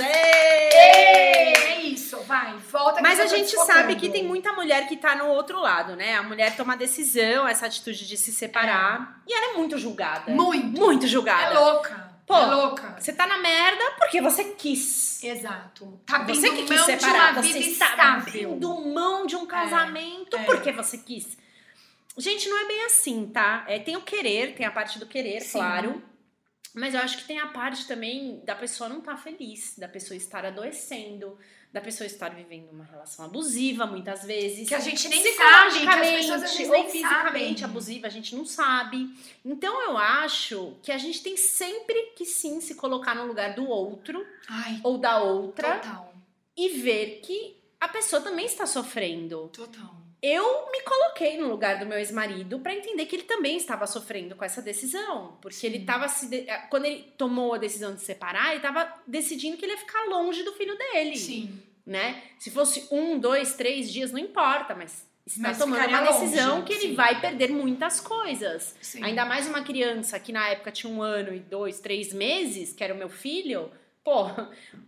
Ê, 0.00 0.72
Ê! 0.74 1.52
É 1.72 1.80
isso, 1.82 2.16
vai, 2.22 2.54
volta 2.70 3.00
Mas 3.02 3.18
a 3.20 3.26
gente 3.26 3.50
sabe 3.66 3.96
que 3.96 4.08
tem 4.08 4.24
muita 4.24 4.52
mulher 4.52 4.86
que 4.88 4.96
tá 4.96 5.14
no 5.16 5.26
outro 5.28 5.60
lado, 5.60 5.94
né? 5.96 6.14
A 6.16 6.22
mulher 6.22 6.56
toma 6.56 6.76
decisão, 6.76 7.46
essa 7.46 7.66
atitude 7.66 8.06
de 8.06 8.16
se 8.16 8.32
separar. 8.32 9.20
E 9.26 9.32
ela 9.34 9.54
é 9.54 9.56
muito 9.58 9.76
julgada. 9.78 10.30
Muito. 10.32 10.80
Muito 10.80 11.04
É 11.06 11.08
julgada. 11.08 11.58
louca, 11.58 12.11
Pô, 12.26 12.36
é 12.36 12.46
louca. 12.46 12.96
Você 12.98 13.12
tá 13.12 13.26
na 13.26 13.38
merda 13.38 13.84
porque 13.98 14.20
você 14.20 14.44
quis. 14.44 15.22
Exato. 15.22 16.00
Tá 16.06 16.16
abrindo 16.16 16.40
Você 16.40 16.50
que 16.50 16.64
quis 16.64 16.76
mão 16.76 16.86
separar, 16.86 17.32
de 17.32 17.38
uma 17.38 17.42
você 17.42 17.52
vida 17.52 17.70
estável. 17.70 18.04
abrindo 18.04 18.80
mão 18.86 19.26
de 19.26 19.36
um 19.36 19.46
casamento 19.46 20.36
é. 20.36 20.44
porque 20.44 20.72
você 20.72 20.98
quis. 20.98 21.36
Gente, 22.16 22.48
não 22.48 22.58
é 22.58 22.68
bem 22.68 22.84
assim, 22.84 23.26
tá? 23.26 23.64
É, 23.66 23.78
tem 23.78 23.96
o 23.96 24.02
querer, 24.02 24.54
tem 24.54 24.66
a 24.66 24.70
parte 24.70 24.98
do 24.98 25.06
querer, 25.06 25.40
Sim. 25.40 25.58
claro. 25.58 26.02
Mas 26.74 26.94
eu 26.94 27.00
acho 27.00 27.18
que 27.18 27.24
tem 27.24 27.38
a 27.38 27.48
parte 27.48 27.86
também 27.86 28.40
da 28.44 28.54
pessoa 28.54 28.88
não 28.88 28.98
estar 29.00 29.16
feliz, 29.16 29.74
da 29.76 29.88
pessoa 29.88 30.16
estar 30.16 30.44
adoecendo, 30.44 31.38
da 31.70 31.80
pessoa 31.80 32.06
estar 32.06 32.30
vivendo 32.34 32.70
uma 32.70 32.84
relação 32.84 33.24
abusiva 33.24 33.86
muitas 33.86 34.24
vezes. 34.24 34.68
Que 34.68 34.74
a 34.74 34.80
gente 34.80 35.08
nem 35.08 35.22
sabe, 35.22 35.36
que 35.36 35.42
as 35.42 35.66
Psicologicamente 35.66 36.16
pessoas 36.18 36.42
às 36.42 36.56
vezes 36.56 36.72
ou 36.72 36.88
fisicamente 36.88 37.60
sabem. 37.60 37.64
abusiva, 37.64 38.06
a 38.06 38.10
gente 38.10 38.34
não 38.34 38.44
sabe. 38.44 39.10
Então 39.44 39.82
eu 39.82 39.98
acho 39.98 40.76
que 40.82 40.92
a 40.92 40.98
gente 40.98 41.22
tem 41.22 41.36
sempre 41.36 42.12
que 42.16 42.24
sim 42.24 42.60
se 42.60 42.74
colocar 42.74 43.14
no 43.14 43.26
lugar 43.26 43.54
do 43.54 43.66
outro 43.66 44.26
Ai, 44.48 44.80
ou 44.82 44.98
da 44.98 45.18
outra 45.18 45.78
total, 45.78 46.14
e 46.56 46.68
ver 46.70 47.20
que 47.22 47.56
a 47.80 47.88
pessoa 47.88 48.22
também 48.22 48.46
está 48.46 48.66
sofrendo. 48.66 49.48
total. 49.52 50.01
Eu 50.22 50.70
me 50.70 50.80
coloquei 50.82 51.36
no 51.36 51.48
lugar 51.48 51.80
do 51.80 51.86
meu 51.86 51.98
ex-marido 51.98 52.60
para 52.60 52.72
entender 52.74 53.06
que 53.06 53.16
ele 53.16 53.24
também 53.24 53.56
estava 53.56 53.86
sofrendo 53.88 54.36
com 54.36 54.44
essa 54.44 54.62
decisão, 54.62 55.36
porque 55.42 55.56
Sim. 55.56 55.66
ele 55.66 55.78
estava 55.78 56.06
se 56.06 56.28
de- 56.28 56.46
quando 56.70 56.84
ele 56.84 57.12
tomou 57.18 57.54
a 57.54 57.58
decisão 57.58 57.92
de 57.94 58.00
separar, 58.02 58.48
ele 58.50 58.58
estava 58.58 58.92
decidindo 59.06 59.56
que 59.56 59.64
ele 59.64 59.72
ia 59.72 59.78
ficar 59.78 60.04
longe 60.04 60.44
do 60.44 60.52
filho 60.52 60.78
dele, 60.78 61.16
Sim. 61.16 61.60
né? 61.84 62.22
Se 62.38 62.50
fosse 62.52 62.86
um, 62.92 63.18
dois, 63.18 63.54
três 63.54 63.92
dias 63.92 64.12
não 64.12 64.18
importa, 64.20 64.76
mas 64.76 65.04
está 65.26 65.48
Mas 65.48 65.58
tomando 65.58 65.88
uma 65.88 66.00
decisão 66.02 66.54
longe, 66.60 66.66
que 66.66 66.72
ele 66.72 66.88
sim. 66.90 66.94
vai 66.94 67.20
perder 67.20 67.50
muitas 67.50 68.00
coisas. 68.00 68.76
sim. 68.80 69.02
Ainda 69.02 69.24
mais 69.24 69.48
uma 69.48 69.62
criança 69.62 70.20
que 70.20 70.30
na 70.30 70.48
época 70.50 70.70
tinha 70.70 70.92
um 70.92 71.02
ano 71.02 71.34
e 71.34 71.40
dois, 71.40 71.80
três 71.80 72.12
meses, 72.12 72.72
que 72.72 72.84
era 72.84 72.94
o 72.94 72.96
meu 72.96 73.08
filho. 73.08 73.70
Pô, 74.04 74.26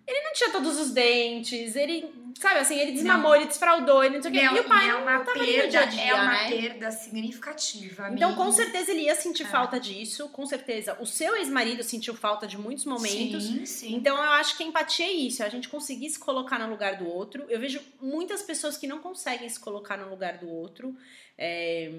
ele 0.06 0.20
não 0.24 0.32
tinha 0.32 0.50
todos 0.50 0.76
os 0.76 0.90
dentes, 0.90 1.76
ele, 1.76 2.12
sabe 2.36 2.58
assim, 2.58 2.76
ele 2.80 2.90
desmamou, 2.92 3.36
ele 3.36 3.46
desfraudou, 3.46 4.02
ele 4.02 4.16
não 4.16 4.22
sei 4.22 4.30
o 4.32 4.34
quê. 4.34 4.42
Não, 4.42 4.56
E 4.56 4.60
o 4.60 4.64
pai 4.64 4.88
é 4.88 4.92
não 4.92 5.02
uma 5.02 5.20
tava 5.20 5.38
ali 5.38 5.46
no 5.46 5.52
perda, 5.52 5.68
dia 5.68 5.80
a 5.80 5.84
dia, 5.86 6.02
é 6.02 6.14
uma 6.14 6.32
né? 6.32 6.48
perda 6.48 6.90
significativa. 6.90 8.10
Então, 8.12 8.34
com 8.34 8.50
certeza, 8.50 8.90
ele 8.90 9.02
ia 9.02 9.14
sentir 9.14 9.44
É. 9.44 9.46
falta 9.46 9.78
disso, 9.78 10.28
com 10.30 10.44
certeza. 10.44 10.96
O 11.00 11.06
seu 11.06 11.36
ex-marido 11.36 11.82
sentiu 11.84 12.12
falta 12.14 12.44
de 12.46 12.58
muitos 12.58 12.84
momentos. 12.84 13.44
Sim, 13.44 13.64
sim. 13.64 13.94
Então, 13.94 14.16
eu 14.16 14.32
acho 14.32 14.56
que 14.56 14.64
a 14.64 14.66
empatia 14.66 15.06
é 15.06 15.12
isso, 15.12 15.44
é 15.44 15.46
a 15.46 15.48
gente 15.48 15.68
conseguir 15.68 16.10
se 16.10 16.18
colocar 16.18 16.58
no 16.58 16.68
lugar 16.68 16.96
do 16.98 17.08
outro. 17.08 17.44
Eu 17.48 17.60
vejo 17.60 17.80
muitas 18.00 18.42
pessoas 18.42 18.76
que 18.76 18.88
não 18.88 18.98
conseguem 18.98 19.48
se 19.48 19.60
colocar 19.60 19.96
no 19.96 20.10
lugar 20.10 20.38
do 20.38 20.48
outro. 20.48 20.96
É, 21.38 21.90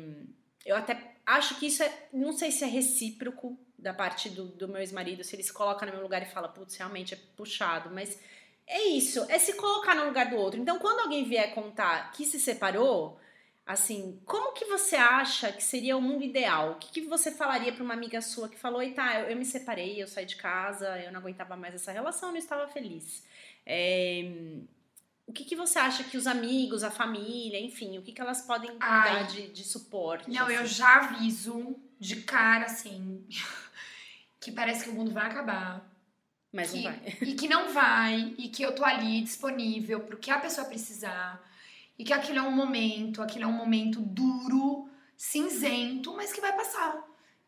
eu 0.66 0.76
até 0.76 1.16
acho 1.26 1.56
que 1.56 1.68
isso 1.68 1.82
é. 1.82 2.08
Não 2.12 2.34
sei 2.34 2.52
se 2.52 2.64
é 2.66 2.68
recíproco 2.68 3.58
da 3.86 3.94
parte 3.94 4.30
do, 4.30 4.46
do 4.46 4.68
meu 4.68 4.80
ex-marido, 4.80 5.24
se 5.24 5.36
ele 5.36 5.44
se 5.44 5.54
coloca 5.54 5.86
no 5.86 5.92
meu 5.92 6.02
lugar 6.02 6.22
e 6.24 6.26
fala, 6.26 6.50
putz, 6.50 6.76
realmente 6.76 7.14
é 7.14 7.18
puxado, 7.38 7.92
mas. 7.94 8.20
É 8.68 8.84
isso, 8.88 9.24
é 9.30 9.38
se 9.38 9.54
colocar 9.54 9.94
no 9.94 10.06
lugar 10.06 10.28
do 10.28 10.38
outro. 10.38 10.60
Então, 10.60 10.80
quando 10.80 11.02
alguém 11.02 11.24
vier 11.24 11.54
contar 11.54 12.12
que 12.12 12.26
se 12.26 12.40
separou, 12.40 13.20
assim, 13.64 14.20
como 14.26 14.54
que 14.54 14.66
você 14.66 14.96
acha 14.96 15.52
que 15.52 15.64
seria 15.64 15.96
o 15.96 16.02
mundo 16.02 16.24
ideal? 16.24 16.72
O 16.72 16.76
que, 16.78 16.90
que 16.90 17.02
você 17.02 17.30
falaria 17.30 17.72
pra 17.72 17.84
uma 17.84 17.94
amiga 17.94 18.20
sua 18.24 18.50
que 18.50 18.58
falou, 18.58 18.82
eita, 18.82 19.04
eu, 19.20 19.30
eu 19.30 19.38
me 19.38 19.46
separei, 19.46 20.02
eu 20.02 20.08
saí 20.08 20.26
de 20.26 20.36
casa, 20.36 21.00
eu 21.00 21.12
não 21.12 21.20
aguentava 21.20 21.56
mais 21.56 21.76
essa 21.76 21.92
relação, 21.92 22.30
eu 22.30 22.34
não 22.34 22.40
estava 22.40 22.68
feliz. 22.68 23.24
É, 23.68 24.24
o 25.28 25.32
que, 25.32 25.44
que 25.44 25.56
você 25.56 25.78
acha 25.78 26.04
que 26.04 26.18
os 26.18 26.26
amigos, 26.26 26.84
a 26.84 26.90
família, 26.90 27.60
enfim, 27.60 28.00
o 28.00 28.02
que, 28.02 28.14
que 28.14 28.22
elas 28.22 28.42
podem 28.42 28.76
Ai. 28.80 29.14
dar 29.14 29.28
de, 29.28 29.48
de 29.50 29.64
suporte? 29.64 30.28
Não, 30.28 30.50
eu 30.50 30.64
assim? 30.64 30.74
já 30.74 30.96
aviso 30.96 31.76
de 32.00 32.22
cara, 32.22 32.66
assim, 32.66 33.26
que 34.46 34.52
parece 34.52 34.84
que 34.84 34.90
o 34.92 34.94
mundo 34.94 35.12
vai 35.12 35.26
acabar. 35.26 35.84
Mas 36.54 36.72
não 36.74 36.78
que- 36.82 36.88
vai. 36.88 37.18
E 37.22 37.34
que 37.34 37.48
não 37.48 37.74
vai, 37.74 38.34
e 38.38 38.48
que 38.50 38.62
eu 38.64 38.74
tô 38.74 38.86
ali 38.86 39.22
disponível 39.22 40.00
pro 40.02 40.18
que 40.18 40.30
a 40.32 40.40
pessoa 40.40 40.68
precisar. 40.68 41.42
E 41.98 42.04
que 42.04 42.14
aquilo 42.14 42.40
é 42.40 42.42
um 42.42 42.52
momento, 42.52 43.22
aquilo 43.22 43.46
é 43.46 43.48
um 43.48 43.52
momento 43.54 44.00
duro, 44.02 44.90
cinzento, 45.18 46.14
mas 46.16 46.32
que 46.32 46.40
vai 46.42 46.54
passar. 46.54 46.96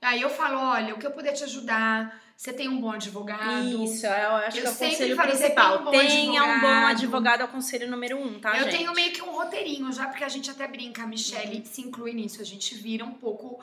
Aí 0.02 0.22
eu 0.22 0.30
falo, 0.30 0.60
olha, 0.60 0.94
o 0.94 0.98
que 1.00 1.06
eu 1.08 1.12
puder 1.12 1.34
te 1.34 1.44
ajudar, 1.44 2.22
você 2.36 2.54
tem 2.54 2.70
um 2.70 2.80
bom 2.80 2.92
advogado. 2.92 3.84
Isso, 3.84 4.06
eu 4.06 4.36
acho 4.36 4.58
Eu 4.58 4.62
que 4.62 4.68
é 4.68 4.72
o 4.72 4.76
conselho 4.76 5.18
tem 5.18 5.28
principal. 5.28 5.82
um 5.82 5.84
bom 5.86 5.92
Tenha 5.92 6.44
um 6.44 6.46
bom 6.62 6.68
advogado. 6.68 6.90
advogado, 6.92 7.42
é 7.42 7.46
o 7.46 7.48
conselho 7.48 7.90
número 7.90 8.18
um, 8.18 8.40
tá, 8.40 8.58
eu 8.58 8.64
gente? 8.66 8.78
tenho 8.78 8.94
meio 8.94 9.12
que 9.12 9.22
um 9.22 9.32
roteirinho 9.32 9.92
já, 9.92 10.08
porque 10.08 10.24
a 10.24 10.30
gente 10.30 10.50
até 10.52 10.68
brinca, 10.68 11.04
a 11.04 11.08
Michelle 11.08 11.66
se 11.66 11.82
inclui 11.82 12.14
nisso, 12.14 12.42
a 12.42 12.46
gente 12.46 12.76
vira 12.76 13.04
um 13.06 13.14
pouco 13.14 13.60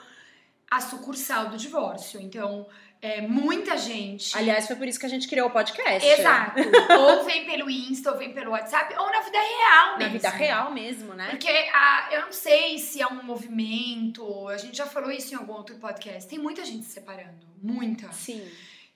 a 0.71 0.81
sucursal 0.81 1.49
do 1.51 1.57
divórcio. 1.57 2.21
Então, 2.21 2.67
é, 3.05 3.21
muita 3.21 3.77
gente. 3.77 4.35
Aliás, 4.35 4.67
foi 4.67 4.77
por 4.77 4.89
isso 4.89 4.99
que 4.99 5.05
a 5.05 5.11
gente 5.11 5.29
criou 5.29 5.49
o 5.49 5.51
podcast. 5.51 6.09
Exato. 6.09 6.59
ou 6.99 7.23
vem 7.27 7.45
pelo 7.45 7.69
Insta, 7.69 8.11
ou 8.11 8.17
vem 8.17 8.33
pelo 8.33 8.53
WhatsApp, 8.53 8.95
ou 8.97 9.13
na 9.13 9.21
vida 9.21 9.39
real 9.39 9.93
Na 9.93 9.99
mesmo. 9.99 10.13
vida 10.13 10.31
real 10.31 10.73
mesmo, 10.73 11.13
né? 11.13 11.29
Porque 11.29 11.51
a, 11.51 12.09
eu 12.13 12.23
não 12.23 12.33
sei 12.33 12.79
se 12.79 13.03
é 13.03 13.07
um 13.07 13.23
movimento, 13.23 14.49
a 14.49 14.57
gente 14.57 14.79
já 14.79 14.87
falou 14.87 15.11
isso 15.11 15.35
em 15.35 15.37
algum 15.37 15.53
outro 15.53 15.77
podcast. 15.77 16.27
Tem 16.27 16.39
muita 16.39 16.65
gente 16.65 16.87
se 16.87 16.93
separando, 16.93 17.47
muita. 17.63 18.11
Sim. 18.11 18.43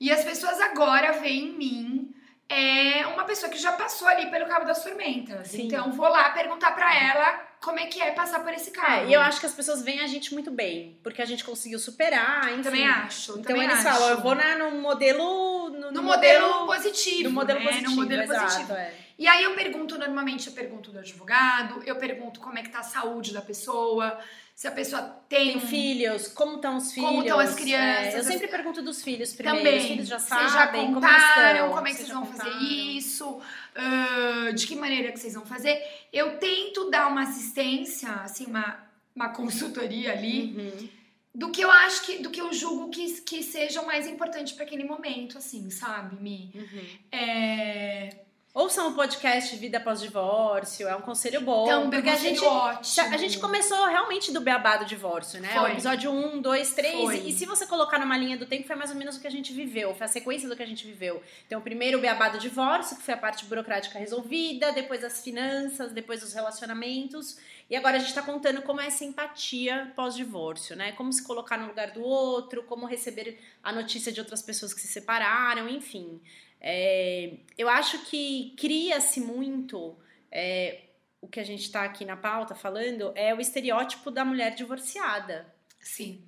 E 0.00 0.10
as 0.10 0.24
pessoas 0.24 0.58
agora 0.58 1.12
veem 1.20 1.50
em 1.50 1.58
mim 1.58 2.14
é 2.48 3.06
uma 3.08 3.24
pessoa 3.24 3.52
que 3.52 3.58
já 3.58 3.72
passou 3.72 4.08
ali 4.08 4.30
pelo 4.30 4.46
cabo 4.46 4.64
das 4.64 4.82
tormentas. 4.82 5.48
Sim. 5.48 5.66
Então 5.66 5.92
vou 5.92 6.08
lá 6.08 6.30
perguntar 6.30 6.70
pra 6.70 6.96
ela 6.98 7.47
como 7.60 7.78
é 7.78 7.86
que 7.86 8.00
é 8.00 8.12
passar 8.12 8.40
por 8.40 8.52
esse 8.52 8.70
cabo. 8.70 9.04
É, 9.04 9.08
e 9.08 9.12
eu 9.12 9.20
acho 9.20 9.40
que 9.40 9.46
as 9.46 9.52
pessoas 9.52 9.82
veem 9.82 10.00
a 10.00 10.06
gente 10.06 10.32
muito 10.32 10.50
bem, 10.50 10.98
porque 11.02 11.20
a 11.20 11.24
gente 11.24 11.44
conseguiu 11.44 11.78
superar, 11.78 12.52
enfim. 12.52 12.62
também 12.62 12.86
acho. 12.86 13.32
Então 13.32 13.42
também 13.42 13.64
eles 13.64 13.84
acho. 13.84 13.98
falam, 13.98 14.10
eu 14.10 14.20
vou 14.20 14.34
na, 14.34 14.56
no 14.56 14.70
modelo. 14.72 15.70
No, 15.70 15.92
no 15.92 16.02
modelo, 16.02 16.66
positivo. 16.66 17.28
No 17.28 17.34
modelo 17.34 17.58
né? 17.60 17.66
positivo. 17.66 17.90
No 17.90 17.96
modelo 17.96 18.22
exato, 18.22 18.44
positivo. 18.44 18.72
é. 18.72 19.07
E 19.18 19.26
aí 19.26 19.42
eu 19.42 19.54
pergunto, 19.54 19.98
normalmente 19.98 20.46
eu 20.46 20.52
pergunto 20.52 20.92
do 20.92 20.98
advogado, 21.00 21.82
eu 21.84 21.96
pergunto 21.96 22.38
como 22.38 22.56
é 22.58 22.62
que 22.62 22.68
tá 22.70 22.78
a 22.78 22.82
saúde 22.84 23.32
da 23.32 23.40
pessoa, 23.42 24.16
se 24.54 24.68
a 24.68 24.70
pessoa 24.70 25.02
tem, 25.28 25.58
Tem 25.58 25.60
filhos, 25.60 26.28
como 26.28 26.56
estão 26.56 26.76
os 26.76 26.92
filhos? 26.92 27.08
Como 27.08 27.22
estão 27.22 27.38
as 27.40 27.54
crianças, 27.54 28.14
É, 28.14 28.18
eu 28.20 28.22
sempre 28.24 28.46
pergunto 28.46 28.80
dos 28.80 29.02
filhos 29.02 29.32
primeiro. 29.32 29.58
Também. 29.64 29.78
Os 29.80 29.86
filhos 29.86 30.08
já 30.08 30.18
sabem 30.20 30.48
já 30.48 30.68
como 30.68 30.94
contaram 30.94 31.50
estão. 31.66 31.70
como 31.74 31.86
é 31.86 31.90
que 31.90 31.96
vocês 31.96 32.08
vão 32.10 32.26
fazer 32.26 32.44
contaram. 32.50 32.64
isso, 32.64 33.40
ah, 33.74 34.50
de 34.54 34.66
que 34.68 34.76
maneira 34.76 35.10
que 35.12 35.18
vocês 35.18 35.34
vão 35.34 35.44
fazer. 35.46 35.82
Eu 36.12 36.38
tento 36.38 36.88
dar 36.90 37.08
uma 37.08 37.22
assistência, 37.22 38.08
assim, 38.22 38.46
uma, 38.46 38.78
uma 39.16 39.30
consultoria 39.30 40.12
ali, 40.12 40.54
Uhum. 40.56 40.88
do 41.34 41.50
que 41.50 41.60
eu 41.60 41.70
acho 41.70 42.02
que, 42.06 42.18
do 42.22 42.30
que 42.30 42.40
eu 42.40 42.52
julgo 42.52 42.88
que, 42.90 43.20
que 43.22 43.42
seja 43.42 43.80
o 43.80 43.86
mais 43.86 44.06
importante 44.06 44.54
para 44.54 44.64
aquele 44.64 44.84
momento, 44.84 45.38
assim, 45.38 45.70
sabe, 45.70 46.16
Mi? 46.22 46.50
Uhum. 46.54 46.98
É... 47.12 48.16
Ouçam 48.58 48.88
o 48.88 48.92
podcast 48.92 49.54
Vida 49.54 49.78
Pós-Divórcio, 49.78 50.88
é 50.88 50.96
um 50.96 51.00
conselho 51.00 51.40
bom. 51.42 51.64
Então, 51.64 51.90
porque 51.90 52.08
a 52.08 52.16
gente, 52.16 52.44
ótimo. 52.44 53.14
a 53.14 53.16
gente 53.16 53.38
começou 53.38 53.86
realmente 53.86 54.32
do 54.32 54.40
beabá 54.40 54.78
do 54.78 54.84
divórcio, 54.84 55.40
né? 55.40 55.50
Foi. 55.50 55.70
O 55.70 55.72
episódio 55.74 56.10
1, 56.10 56.42
2, 56.42 56.72
3. 56.72 57.00
Foi. 57.00 57.18
E 57.18 57.32
se 57.32 57.46
você 57.46 57.68
colocar 57.68 58.00
numa 58.00 58.16
linha 58.16 58.36
do 58.36 58.46
tempo, 58.46 58.66
foi 58.66 58.74
mais 58.74 58.90
ou 58.90 58.96
menos 58.96 59.16
o 59.16 59.20
que 59.20 59.28
a 59.28 59.30
gente 59.30 59.52
viveu. 59.52 59.94
Foi 59.94 60.06
a 60.06 60.08
sequência 60.08 60.48
do 60.48 60.56
que 60.56 60.62
a 60.64 60.66
gente 60.66 60.84
viveu. 60.84 61.22
Então, 61.46 61.60
primeiro 61.60 61.98
o 61.98 62.00
beabá 62.00 62.30
do 62.30 62.38
divórcio, 62.40 62.96
que 62.96 63.04
foi 63.04 63.14
a 63.14 63.16
parte 63.16 63.44
burocrática 63.44 63.96
resolvida, 63.96 64.72
depois 64.72 65.04
as 65.04 65.22
finanças, 65.22 65.92
depois 65.92 66.24
os 66.24 66.32
relacionamentos. 66.32 67.38
E 67.70 67.76
agora 67.76 67.96
a 67.96 68.00
gente 68.00 68.12
tá 68.12 68.22
contando 68.22 68.62
como 68.62 68.80
é 68.80 68.88
essa 68.88 69.04
empatia 69.04 69.92
pós-divórcio, 69.94 70.74
né? 70.74 70.90
Como 70.92 71.12
se 71.12 71.22
colocar 71.22 71.58
no 71.58 71.68
lugar 71.68 71.92
do 71.92 72.02
outro, 72.02 72.64
como 72.64 72.86
receber 72.86 73.38
a 73.62 73.70
notícia 73.70 74.10
de 74.10 74.18
outras 74.18 74.42
pessoas 74.42 74.74
que 74.74 74.80
se 74.80 74.88
separaram, 74.88 75.68
enfim. 75.68 76.20
É, 76.60 77.38
eu 77.56 77.68
acho 77.68 78.04
que 78.06 78.54
cria-se 78.58 79.20
muito 79.20 79.96
é, 80.30 80.82
o 81.20 81.28
que 81.28 81.40
a 81.40 81.44
gente 81.44 81.70
tá 81.70 81.84
aqui 81.84 82.04
na 82.04 82.16
pauta 82.16 82.54
falando 82.54 83.12
é 83.14 83.34
o 83.34 83.40
estereótipo 83.40 84.10
da 84.10 84.24
mulher 84.24 84.54
divorciada. 84.54 85.52
Sim. 85.80 86.26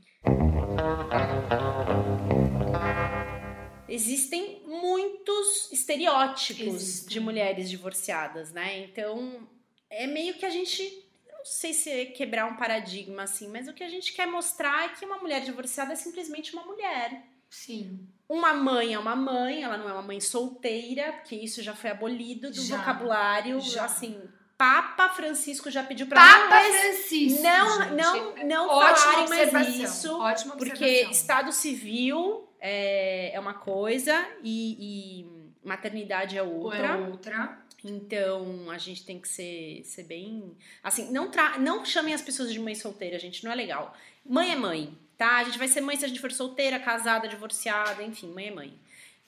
Existem 3.89 4.63
muitos 4.67 5.71
estereótipos 5.73 6.75
Existem. 6.75 7.09
de 7.09 7.21
mulheres 7.21 7.69
divorciadas, 7.69 8.53
né? 8.53 8.79
Então 8.79 9.49
é 9.89 10.07
meio 10.07 10.35
que 10.35 10.47
a 10.47 10.51
gente. 10.51 11.09
Não 11.29 11.45
sei 11.45 11.73
se 11.73 11.91
é 11.91 12.05
quebrar 12.07 12.47
um 12.47 12.57
paradigma 12.57 13.23
assim, 13.23 13.49
mas 13.49 13.67
o 13.67 13.73
que 13.73 13.83
a 13.83 13.89
gente 13.89 14.13
quer 14.13 14.27
mostrar 14.27 14.85
é 14.85 14.89
que 14.91 15.05
uma 15.05 15.19
mulher 15.19 15.41
divorciada 15.41 15.95
é 15.95 15.97
simplesmente 15.97 16.53
uma 16.53 16.65
mulher. 16.65 17.25
Sim. 17.51 18.07
Uma 18.29 18.55
mãe 18.55 18.95
é 18.95 18.99
uma 18.99 19.17
mãe, 19.17 19.65
ela 19.65 19.77
não 19.77 19.89
é 19.89 19.93
uma 19.93 20.03
mãe 20.03 20.21
solteira, 20.21 21.13
porque 21.15 21.35
isso 21.35 21.61
já 21.63 21.75
foi 21.75 21.91
abolido 21.91 22.49
do 22.49 22.63
Já, 22.63 22.77
vocabulário. 22.77 23.61
já. 23.61 23.87
Assim, 23.87 24.23
Papa 24.57 25.09
Francisco 25.09 25.69
já 25.71 25.83
pediu 25.83 26.07
pra 26.07 26.21
Papa 26.21 26.63
não, 26.63 26.73
Francisco. 26.73 27.43
não, 27.43 27.83
gente. 27.83 27.95
não, 27.95 28.37
não 28.47 28.69
Ótima 28.69 29.27
falarem 29.27 29.53
mais 29.53 29.69
isso. 29.77 30.17
Ótima 30.17 30.57
Porque. 30.57 31.09
Estado 31.11 31.51
civil 31.51 32.49
é, 32.61 33.35
é 33.35 33.41
uma 33.41 33.55
coisa 33.55 34.25
e, 34.45 35.23
e 35.23 35.67
maternidade 35.67 36.39
é 36.39 36.43
Ou 36.43 36.65
outra. 36.65 36.87
é 36.87 36.97
outra. 36.97 37.59
Então 37.83 38.71
a 38.71 38.79
gente 38.79 39.05
tem 39.05 39.19
que 39.19 39.27
ser, 39.27 39.83
ser 39.85 40.05
bem. 40.05 40.55
Assim, 40.85 41.11
não, 41.11 41.31
tra... 41.31 41.59
não 41.59 41.85
chamem 41.85 42.15
as 42.15 42.23
pessoas 42.23 42.53
de 42.53 42.61
mãe 42.61 42.75
solteira, 42.75 43.19
gente, 43.19 43.43
não 43.43 43.51
é 43.51 43.55
legal. 43.55 43.97
Mãe 44.25 44.53
é 44.53 44.57
mãe, 44.57 44.97
tá? 45.21 45.37
A 45.37 45.45
gente 45.45 45.59
vai 45.59 45.69
ser 45.69 45.83
mãe 45.83 45.99
se 45.99 46.05
a 46.07 46.09
gente 46.09 46.19
for 46.19 46.33
solteira, 46.33 46.81
casada, 46.81 47.29
divorciada, 47.29 48.03
enfim, 48.03 48.29
mãe 48.29 48.47
é 48.47 48.51
mãe. 48.51 48.73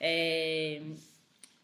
É, 0.01 0.81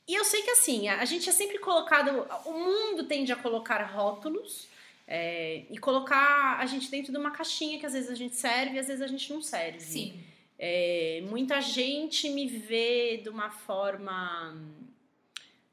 E 0.06 0.14
eu 0.14 0.22
sei 0.22 0.42
que 0.42 0.50
assim, 0.50 0.86
a 0.86 1.04
gente 1.06 1.26
é 1.30 1.32
sempre 1.32 1.58
colocado. 1.58 2.26
O 2.44 2.52
mundo 2.52 3.04
tende 3.04 3.32
a 3.32 3.36
colocar 3.36 3.82
rótulos 3.84 4.68
é, 5.06 5.62
e 5.70 5.78
colocar 5.78 6.58
a 6.60 6.66
gente 6.66 6.90
dentro 6.90 7.10
de 7.10 7.16
uma 7.18 7.30
caixinha 7.30 7.78
que 7.78 7.86
às 7.86 7.94
vezes 7.94 8.10
a 8.10 8.14
gente 8.14 8.36
serve 8.36 8.76
e 8.76 8.78
às 8.78 8.88
vezes 8.88 9.00
a 9.00 9.06
gente 9.06 9.32
não 9.32 9.40
serve. 9.40 9.80
Sim. 9.80 10.20
É, 10.58 11.22
muita 11.24 11.62
gente 11.62 12.28
me 12.28 12.46
vê 12.46 13.20
de 13.22 13.30
uma 13.30 13.48
forma 13.48 14.54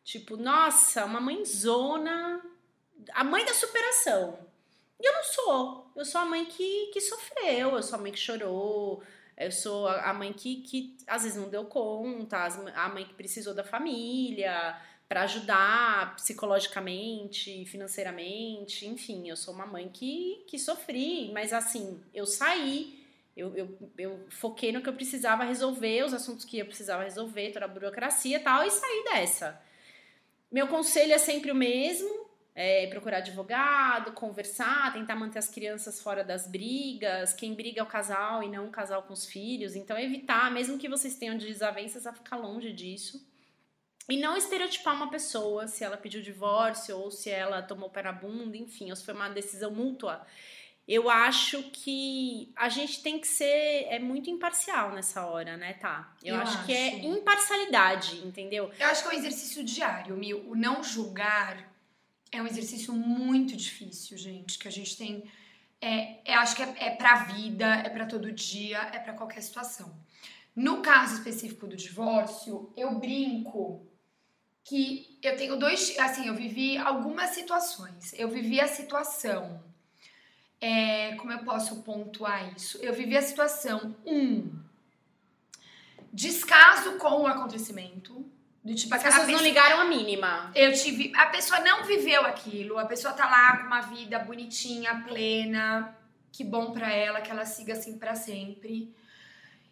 tipo, 0.05 0.37
nossa, 0.37 1.03
uma 1.03 1.19
mãezona, 1.19 2.41
a 3.13 3.23
mãe 3.23 3.43
da 3.43 3.53
superação. 3.53 4.39
E 4.99 5.07
eu 5.07 5.13
não 5.13 5.23
sou. 5.23 5.91
Eu 5.95 6.05
sou 6.05 6.21
a 6.21 6.25
mãe 6.25 6.45
que, 6.45 6.87
que 6.87 7.01
sofreu, 7.01 7.71
eu 7.71 7.83
sou 7.83 7.97
a 7.97 8.01
mãe 8.01 8.11
que 8.11 8.19
chorou, 8.19 9.03
eu 9.37 9.51
sou 9.51 9.87
a 9.87 10.13
mãe 10.13 10.31
que, 10.31 10.61
que 10.61 10.97
às 11.07 11.23
vezes 11.23 11.37
não 11.37 11.49
deu 11.49 11.65
conta, 11.65 12.37
a 12.75 12.89
mãe 12.89 13.05
que 13.05 13.13
precisou 13.13 13.53
da 13.53 13.63
família 13.63 14.75
para 15.07 15.21
ajudar 15.23 16.15
psicologicamente, 16.15 17.65
financeiramente, 17.65 18.87
enfim, 18.87 19.29
eu 19.29 19.35
sou 19.35 19.53
uma 19.53 19.65
mãe 19.65 19.87
que, 19.89 20.43
que 20.47 20.57
sofri, 20.57 21.31
mas 21.31 21.53
assim, 21.53 22.01
eu 22.13 22.25
saí, 22.25 23.05
eu, 23.37 23.55
eu, 23.55 23.77
eu 23.97 24.25
foquei 24.29 24.71
no 24.71 24.81
que 24.81 24.89
eu 24.89 24.93
precisava 24.93 25.43
resolver, 25.43 26.03
os 26.03 26.13
assuntos 26.13 26.43
que 26.43 26.57
eu 26.57 26.65
precisava 26.65 27.03
resolver, 27.03 27.51
toda 27.51 27.65
a 27.65 27.67
burocracia 27.67 28.37
e 28.37 28.39
tal, 28.39 28.63
e 28.63 28.71
saí 28.71 29.03
dessa. 29.03 29.61
Meu 30.51 30.67
conselho 30.67 31.13
é 31.13 31.17
sempre 31.17 31.51
o 31.51 31.55
mesmo: 31.55 32.24
é 32.57 32.87
procurar 32.87 33.17
advogado, 33.17 34.13
conversar, 34.13 34.93
tentar 34.93 35.15
manter 35.15 35.39
as 35.39 35.49
crianças 35.49 36.01
fora 36.01 36.23
das 36.23 36.47
brigas. 36.47 37.33
Quem 37.33 37.53
briga 37.53 37.81
é 37.81 37.83
o 37.83 37.87
casal 37.87 38.41
e 38.41 38.47
não 38.47 38.67
o 38.67 38.71
casal 38.71 39.03
com 39.03 39.11
os 39.11 39.25
filhos. 39.25 39.75
Então, 39.75 39.99
evitar, 39.99 40.49
mesmo 40.49 40.77
que 40.77 40.87
vocês 40.87 41.17
tenham 41.17 41.37
desavenças, 41.37 42.07
a 42.07 42.13
ficar 42.13 42.37
longe 42.37 42.71
disso. 42.71 43.21
E 44.07 44.15
não 44.17 44.37
estereotipar 44.37 44.95
uma 44.95 45.09
pessoa 45.09 45.67
se 45.67 45.83
ela 45.83 45.97
pediu 45.97 46.21
divórcio 46.21 46.97
ou 46.97 47.11
se 47.11 47.29
ela 47.29 47.61
tomou 47.61 47.89
pé 47.89 48.03
na 48.03 48.13
bunda, 48.13 48.55
enfim, 48.55 48.89
ou 48.89 48.95
se 48.95 49.03
foi 49.03 49.13
uma 49.13 49.29
decisão 49.29 49.71
mútua. 49.71 50.25
Eu 50.87 51.09
acho 51.09 51.63
que 51.71 52.53
a 52.55 52.69
gente 52.69 53.01
tem 53.01 53.19
que 53.19 53.27
ser 53.27 53.87
é 53.89 53.97
muito 53.97 54.29
imparcial 54.29 54.91
nessa 54.91 55.25
hora, 55.25 55.57
né, 55.57 55.73
tá? 55.73 56.15
Eu, 56.23 56.35
Eu 56.35 56.41
acho, 56.41 56.63
que 56.65 56.71
é 56.71 56.89
acho. 56.89 56.97
imparcialidade, 57.07 58.17
entendeu? 58.17 58.71
Eu 58.79 58.87
acho 58.87 59.01
que 59.01 59.09
é 59.09 59.17
um 59.17 59.19
exercício 59.19 59.63
diário, 59.63 60.15
Mil. 60.15 60.47
O 60.47 60.55
não 60.55 60.83
julgar 60.83 61.74
é 62.37 62.41
um 62.41 62.47
exercício 62.47 62.93
muito 62.93 63.55
difícil, 63.55 64.17
gente. 64.17 64.59
Que 64.59 64.67
a 64.67 64.71
gente 64.71 64.97
tem. 64.97 65.23
É, 65.81 66.19
eu 66.25 66.39
acho 66.39 66.55
que 66.55 66.63
é, 66.63 66.75
é 66.79 66.89
pra 66.91 67.23
vida, 67.25 67.65
é 67.65 67.89
pra 67.89 68.05
todo 68.05 68.31
dia, 68.31 68.79
é 68.93 68.99
pra 68.99 69.13
qualquer 69.13 69.41
situação. 69.41 69.95
No 70.55 70.81
caso 70.81 71.15
específico 71.15 71.67
do 71.67 71.75
divórcio, 71.75 72.71
eu 72.77 72.97
brinco 72.97 73.85
que 74.63 75.19
eu 75.21 75.35
tenho 75.35 75.57
dois. 75.57 75.97
Assim, 75.99 76.27
eu 76.27 76.35
vivi 76.35 76.77
algumas 76.77 77.31
situações. 77.31 78.13
Eu 78.13 78.29
vivi 78.29 78.59
a 78.59 78.67
situação. 78.67 79.63
é, 80.61 81.15
como 81.15 81.31
eu 81.31 81.39
posso 81.39 81.83
pontuar 81.83 82.55
isso? 82.55 82.77
Eu 82.79 82.93
vivi 82.93 83.15
a 83.15 83.21
situação, 83.21 83.95
um, 84.05 84.51
descaso 86.11 86.97
com 86.97 87.23
o 87.23 87.27
acontecimento. 87.27 88.25
Do 88.65 88.73
tipo, 88.73 88.95
As 88.95 89.03
pessoas 89.03 89.21
não 89.27 89.33
pessoa- 89.33 89.47
ligaram 89.47 89.79
a 89.79 89.85
mínima. 89.85 90.51
eu 90.55 90.73
tive. 90.73 91.11
A 91.15 91.27
pessoa 91.27 91.59
não 91.59 91.83
viveu 91.83 92.25
aquilo, 92.25 92.79
a 92.79 92.85
pessoa 92.85 93.13
tá 93.13 93.25
lá 93.29 93.57
com 93.57 93.67
uma 93.67 93.81
vida 93.81 94.17
bonitinha, 94.17 95.03
plena, 95.07 95.95
que 96.31 96.43
bom 96.43 96.71
pra 96.71 96.91
ela, 96.91 97.21
que 97.21 97.29
ela 97.29 97.45
siga 97.45 97.73
assim 97.73 97.99
pra 97.99 98.15
sempre. 98.15 98.91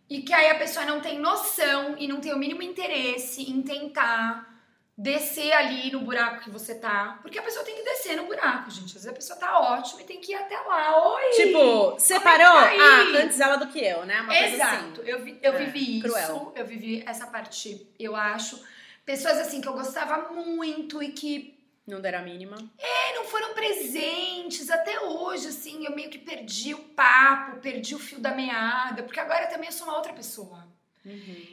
E 0.08 0.22
que 0.22 0.32
aí 0.32 0.52
a 0.52 0.56
pessoa 0.60 0.86
não 0.86 1.02
tem 1.02 1.18
noção 1.18 1.96
e 1.98 2.08
não 2.08 2.22
tem 2.22 2.34
o 2.34 2.38
mínimo 2.38 2.62
interesse 2.62 3.50
em 3.50 3.64
tentar 3.64 4.48
descer 4.96 5.52
ali 5.54 5.92
no 5.92 6.02
buraco 6.02 6.44
que 6.44 6.52
você 6.52 6.76
tá. 6.76 7.18
Porque 7.24 7.40
a 7.40 7.42
pessoa 7.42 7.66
tem 7.66 7.76
que 7.76 7.82
descer 7.84 8.16
no 8.16 8.26
buraco, 8.28 8.70
gente. 8.70 8.90
Às 8.90 8.94
vezes 9.06 9.08
a 9.08 9.14
pessoa 9.14 9.40
tá 9.40 9.60
ótima 9.60 10.04
e 10.04 10.06
tem 10.06 10.22
que 10.22 10.34
ir 10.34 10.36
até 10.36 10.56
lá. 10.60 11.14
Oi! 11.16 11.30
Tipo, 11.32 11.96
separou? 12.00 12.46
tá? 12.46 12.70
Ah, 12.80 13.24
antes 13.24 13.40
ela 13.40 13.56
do 13.56 13.68
que 13.70 13.80
eu, 13.84 14.06
né? 14.06 14.22
Uma 14.22 14.28
coisa 14.36 14.54
Exato. 14.54 15.02
assim. 15.02 15.10
Eu, 15.10 15.24
vi- 15.24 15.40
eu 15.42 15.54
É, 15.54 15.58
vivi 15.66 15.98
isso. 15.98 16.08
cruel. 16.08 16.54
Eu 16.56 16.66
vivi 16.68 17.04
essa 17.08 17.26
parte, 17.26 17.88
eu 17.98 18.16
acho. 18.16 18.62
Pessoas 19.06 19.38
assim 19.38 19.60
que 19.62 19.68
eu 19.68 19.74
gostava 19.74 20.32
muito 20.34 21.02
e 21.04 21.12
que 21.12 21.60
Não 21.86 22.00
deram 22.00 22.20
a 22.20 22.22
mínima. 22.22 22.56
É, 22.80 23.16
não 23.16 23.26
foram 23.26 23.54
presentes 23.54 24.70
até 24.70 25.02
hoje, 25.02 25.48
assim, 25.50 25.86
eu 25.86 25.94
meio 25.94 26.10
que 26.10 26.18
perdi 26.18 26.74
o 26.74 26.80
papo, 26.80 27.58
perdi 27.60 27.94
o 27.94 28.00
fio 28.00 28.20
da 28.20 28.34
meada, 28.34 29.04
porque 29.04 29.20
agora 29.20 29.48
também 29.48 29.68
eu 29.68 29.74
sou 29.74 29.88
uma 29.88 29.98
outra 29.98 30.14
pessoa. 30.14 30.66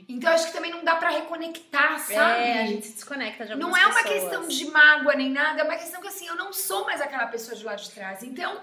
Então 0.09 0.31
eu 0.31 0.35
acho 0.37 0.47
que 0.47 0.53
também 0.53 0.71
não 0.71 0.85
dá 0.85 0.95
pra 0.95 1.11
reconectar, 1.11 1.99
sabe? 1.99 2.43
É, 2.45 2.63
a 2.63 2.67
gente 2.67 2.87
se 2.87 2.93
desconecta 2.93 3.45
de 3.47 3.57
não 3.57 3.77
é 3.77 3.85
uma 3.87 4.03
pessoas. 4.05 4.21
questão 4.23 4.47
de 4.47 4.65
mágoa 4.67 5.15
nem 5.17 5.29
nada, 5.31 5.63
é 5.63 5.65
uma 5.65 5.75
questão 5.77 6.01
que 6.01 6.07
assim, 6.07 6.29
eu 6.29 6.37
não 6.37 6.53
sou 6.53 6.85
mais 6.85 7.01
aquela 7.01 7.27
pessoa 7.27 7.57
de 7.57 7.65
lá 7.65 7.75
de 7.75 7.91
trás. 7.91 8.23
Então, 8.23 8.63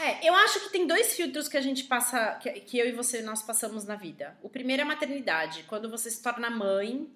É, 0.00 0.28
eu 0.28 0.32
acho 0.36 0.60
que 0.60 0.68
tem 0.70 0.86
dois 0.86 1.14
filtros 1.16 1.48
que 1.48 1.56
a 1.56 1.60
gente 1.60 1.82
passa, 1.84 2.36
que, 2.40 2.52
que 2.60 2.78
eu 2.78 2.86
e 2.86 2.92
você 2.92 3.20
nós 3.20 3.42
passamos 3.42 3.84
na 3.84 3.96
vida. 3.96 4.38
O 4.40 4.48
primeiro 4.48 4.82
é 4.82 4.84
a 4.84 4.86
maternidade. 4.88 5.64
Quando 5.64 5.90
você 5.90 6.08
se 6.08 6.22
torna 6.22 6.48
mãe, 6.48 7.10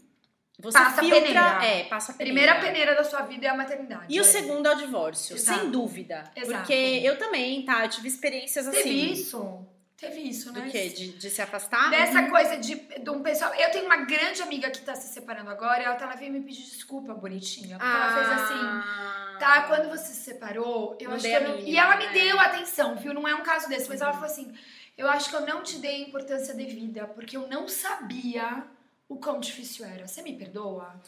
você 0.58 0.78
Passa 0.78 1.00
a 1.00 1.04
filtra. 1.04 1.20
peneira. 1.20 1.64
É, 1.64 1.84
passa 1.84 2.12
a 2.12 2.14
a 2.14 2.18
peneira. 2.18 2.52
primeira 2.54 2.60
peneira 2.66 2.94
da 2.94 3.04
sua 3.04 3.22
vida 3.22 3.46
é 3.46 3.48
a 3.50 3.56
maternidade. 3.56 4.04
E 4.08 4.18
o 4.18 4.22
É. 4.22 4.24
segundo 4.24 4.66
é 4.68 4.72
o 4.74 4.76
divórcio, 4.76 5.36
Exato. 5.36 5.60
sem 5.60 5.70
dúvida. 5.70 6.24
Exato. 6.36 6.58
Porque 6.58 6.72
eu 6.72 7.18
também, 7.18 7.64
tá? 7.64 7.84
Eu 7.84 7.88
tive 7.88 8.08
experiências 8.08 8.66
Teve 8.66 8.78
assim. 8.80 9.12
isso? 9.12 9.66
Teve 9.96 10.20
isso, 10.20 10.52
né? 10.52 10.62
Do 10.62 10.70
quê? 10.70 10.88
De, 10.88 11.12
de 11.12 11.30
se 11.30 11.40
afastar? 11.40 11.88
Dessa 11.88 12.24
coisa 12.28 12.56
de, 12.56 12.74
de 12.74 13.08
um 13.10 13.22
pessoal. 13.22 13.54
Eu 13.54 13.70
tenho 13.70 13.86
uma 13.86 13.98
grande 13.98 14.42
amiga 14.42 14.68
que 14.68 14.80
tá 14.80 14.96
se 14.96 15.14
separando 15.14 15.48
agora 15.48 15.80
e 15.80 15.84
ela, 15.84 15.94
ela 15.94 16.14
veio 16.16 16.32
me 16.32 16.40
pedir 16.40 16.62
desculpa, 16.64 17.14
bonitinha. 17.14 17.78
Porque 17.78 17.96
ela 17.96 18.12
fez 18.14 18.28
assim. 18.28 18.58
Ah. 18.60 19.36
Tá, 19.38 19.62
quando 19.62 19.88
você 19.88 20.06
se 20.12 20.22
separou, 20.24 20.96
eu 21.00 21.08
Não 21.08 21.16
acho 21.16 21.24
que 21.24 21.32
a 21.32 21.40
eu 21.40 21.48
não... 21.48 21.56
mínima, 21.56 21.68
E 21.70 21.76
ela 21.76 21.96
me 21.96 22.06
né? 22.06 22.12
deu 22.12 22.38
atenção, 22.40 22.96
viu? 22.96 23.14
Não 23.14 23.26
é 23.28 23.34
um 23.34 23.42
caso 23.42 23.68
desse, 23.68 23.88
mas 23.88 24.00
ela 24.00 24.12
falou 24.12 24.26
assim: 24.26 24.52
eu 24.98 25.08
acho 25.08 25.30
que 25.30 25.36
eu 25.36 25.46
não 25.46 25.62
te 25.62 25.78
dei 25.78 26.02
a 26.04 26.08
importância 26.08 26.52
devida, 26.52 27.06
porque 27.06 27.36
eu 27.36 27.46
não 27.48 27.68
sabia 27.68 28.64
o 29.12 29.16
quão 29.18 29.38
difícil 29.40 29.84
era. 29.84 30.06
Você 30.06 30.22
me 30.22 30.34
perdoa? 30.34 31.00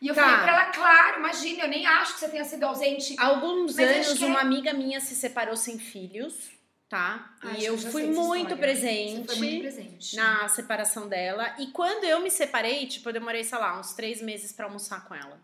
E 0.00 0.08
eu 0.08 0.14
Tá. 0.14 0.22
falei 0.22 0.38
pra 0.42 0.52
ela, 0.52 0.64
claro, 0.72 1.18
imagina, 1.20 1.64
eu 1.64 1.68
nem 1.68 1.86
acho 1.86 2.14
que 2.14 2.20
você 2.20 2.28
tenha 2.28 2.44
sido 2.44 2.64
ausente. 2.64 3.14
Há 3.18 3.26
alguns 3.26 3.78
anos, 3.78 4.12
que 4.18 4.24
é- 4.24 4.26
uma 4.26 4.40
amiga 4.40 4.72
minha 4.72 5.00
se 5.00 5.14
separou 5.14 5.56
sem 5.56 5.78
filhos, 5.78 6.50
tá? 6.88 7.34
Acho 7.40 7.60
e 7.60 7.64
eu 7.64 7.78
fui 7.78 8.04
muito 8.06 8.56
presente. 8.56 9.26
Foi 9.26 9.36
muito 9.36 9.60
presente. 9.60 10.16
na 10.16 10.46
separação 10.48 11.08
dela. 11.08 11.54
E 11.58 11.68
quando 11.68 12.04
eu 12.04 12.20
me 12.20 12.30
separei, 12.30 12.86
tipo, 12.86 13.08
eu 13.08 13.12
demorei, 13.14 13.44
sei 13.44 13.58
lá, 13.58 13.78
uns 13.80 13.94
três 13.94 14.20
meses 14.20 14.52
pra 14.52 14.66
almoçar 14.66 15.04
com 15.06 15.14
ela. 15.14 15.40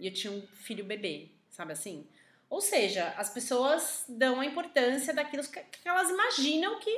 E 0.00 0.06
eu 0.06 0.12
tinha 0.14 0.32
um 0.32 0.42
filho 0.64 0.84
bebê, 0.84 1.28
sabe 1.50 1.72
assim? 1.72 2.06
Ou 2.48 2.60
seja, 2.60 3.14
as 3.16 3.30
pessoas 3.30 4.04
dão 4.08 4.40
a 4.40 4.46
importância 4.46 5.14
daquilo 5.14 5.44
que, 5.44 5.60
que 5.60 5.88
elas 5.88 6.10
imaginam 6.10 6.80
que, 6.80 6.90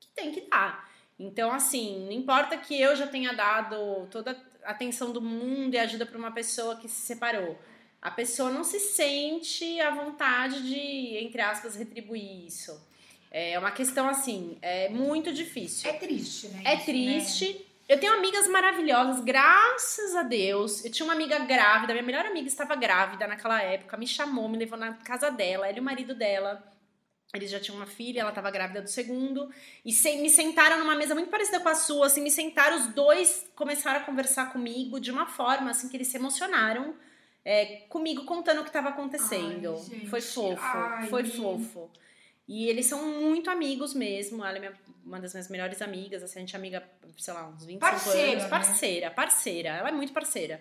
que 0.00 0.08
tem 0.14 0.32
que 0.32 0.42
dar. 0.42 0.88
Então, 1.18 1.52
assim, 1.52 2.04
não 2.06 2.12
importa 2.12 2.56
que 2.56 2.80
eu 2.80 2.96
já 2.96 3.06
tenha 3.06 3.32
dado 3.32 4.06
toda 4.10 4.36
a 4.64 4.70
atenção 4.70 5.12
do 5.12 5.20
mundo 5.20 5.74
e 5.74 5.78
ajuda 5.78 6.04
pra 6.04 6.18
uma 6.18 6.32
pessoa 6.32 6.76
que 6.76 6.88
se 6.88 7.00
separou. 7.06 7.58
A 8.02 8.10
pessoa 8.10 8.50
não 8.50 8.64
se 8.64 8.80
sente 8.80 9.80
à 9.80 9.90
vontade 9.90 10.62
de, 10.62 11.16
entre 11.18 11.40
aspas, 11.40 11.76
retribuir 11.76 12.46
isso. 12.46 12.78
É 13.30 13.58
uma 13.58 13.70
questão 13.70 14.08
assim, 14.08 14.58
é 14.60 14.88
muito 14.88 15.32
difícil. 15.32 15.90
É 15.90 15.94
triste, 15.94 16.48
né? 16.48 16.62
É 16.64 16.74
isso, 16.74 16.84
triste. 16.84 17.66
Eu 17.88 17.98
tenho 18.00 18.12
amigas 18.12 18.48
maravilhosas, 18.48 19.22
graças 19.24 20.14
a 20.14 20.22
Deus. 20.22 20.84
Eu 20.84 20.90
tinha 20.90 21.04
uma 21.04 21.14
amiga 21.14 21.38
grávida, 21.40 21.92
minha 21.92 22.04
melhor 22.04 22.24
amiga 22.24 22.46
estava 22.46 22.74
grávida 22.74 23.26
naquela 23.26 23.60
época, 23.62 23.96
me 23.96 24.06
chamou, 24.06 24.48
me 24.48 24.56
levou 24.56 24.78
na 24.78 24.94
casa 24.94 25.30
dela, 25.30 25.66
ela 25.66 25.76
e 25.76 25.80
o 25.80 25.82
marido 25.82 26.14
dela. 26.14 26.62
Eles 27.34 27.50
já 27.50 27.58
tinham 27.60 27.76
uma 27.76 27.86
filha, 27.86 28.20
ela 28.20 28.28
estava 28.30 28.50
grávida 28.50 28.80
do 28.82 28.88
segundo. 28.88 29.50
E 29.84 29.92
se- 29.92 30.16
me 30.18 30.30
sentaram 30.30 30.78
numa 30.78 30.94
mesa 30.94 31.14
muito 31.14 31.30
parecida 31.30 31.60
com 31.60 31.68
a 31.68 31.74
sua, 31.74 32.06
assim, 32.06 32.20
me 32.22 32.30
sentaram, 32.30 32.76
os 32.78 32.86
dois 32.94 33.46
começaram 33.56 34.00
a 34.00 34.02
conversar 34.04 34.52
comigo 34.52 35.00
de 35.00 35.10
uma 35.10 35.26
forma, 35.26 35.70
assim, 35.70 35.88
que 35.88 35.96
eles 35.96 36.08
se 36.08 36.16
emocionaram 36.16 36.94
é, 37.46 37.82
comigo 37.90 38.24
contando 38.24 38.60
o 38.60 38.62
que 38.62 38.70
estava 38.70 38.88
acontecendo. 38.88 39.74
Ai, 39.92 40.06
foi 40.06 40.20
fofo, 40.22 40.62
Ai, 40.62 41.08
foi 41.08 41.24
fofo. 41.24 41.90
E 42.48 42.68
eles 42.68 42.86
são 42.86 43.06
muito 43.20 43.50
amigos 43.50 43.92
mesmo. 43.94 44.42
Ela 44.44 44.56
é 44.56 44.60
minha- 44.60 44.72
uma 45.04 45.20
das 45.20 45.32
minhas 45.34 45.48
melhores 45.50 45.82
amigas, 45.82 46.22
assim, 46.22 46.38
a 46.38 46.40
gente 46.40 46.54
é 46.54 46.58
amiga, 46.58 46.82
sei 47.18 47.34
lá, 47.34 47.46
uns 47.48 47.64
25 47.64 47.80
Parceira, 47.80 48.30
anos. 48.32 48.42
né? 48.44 48.48
Parceira, 48.48 49.10
parceira. 49.10 49.68
Ela 49.70 49.88
é 49.90 49.92
muito 49.92 50.12
parceira. 50.14 50.60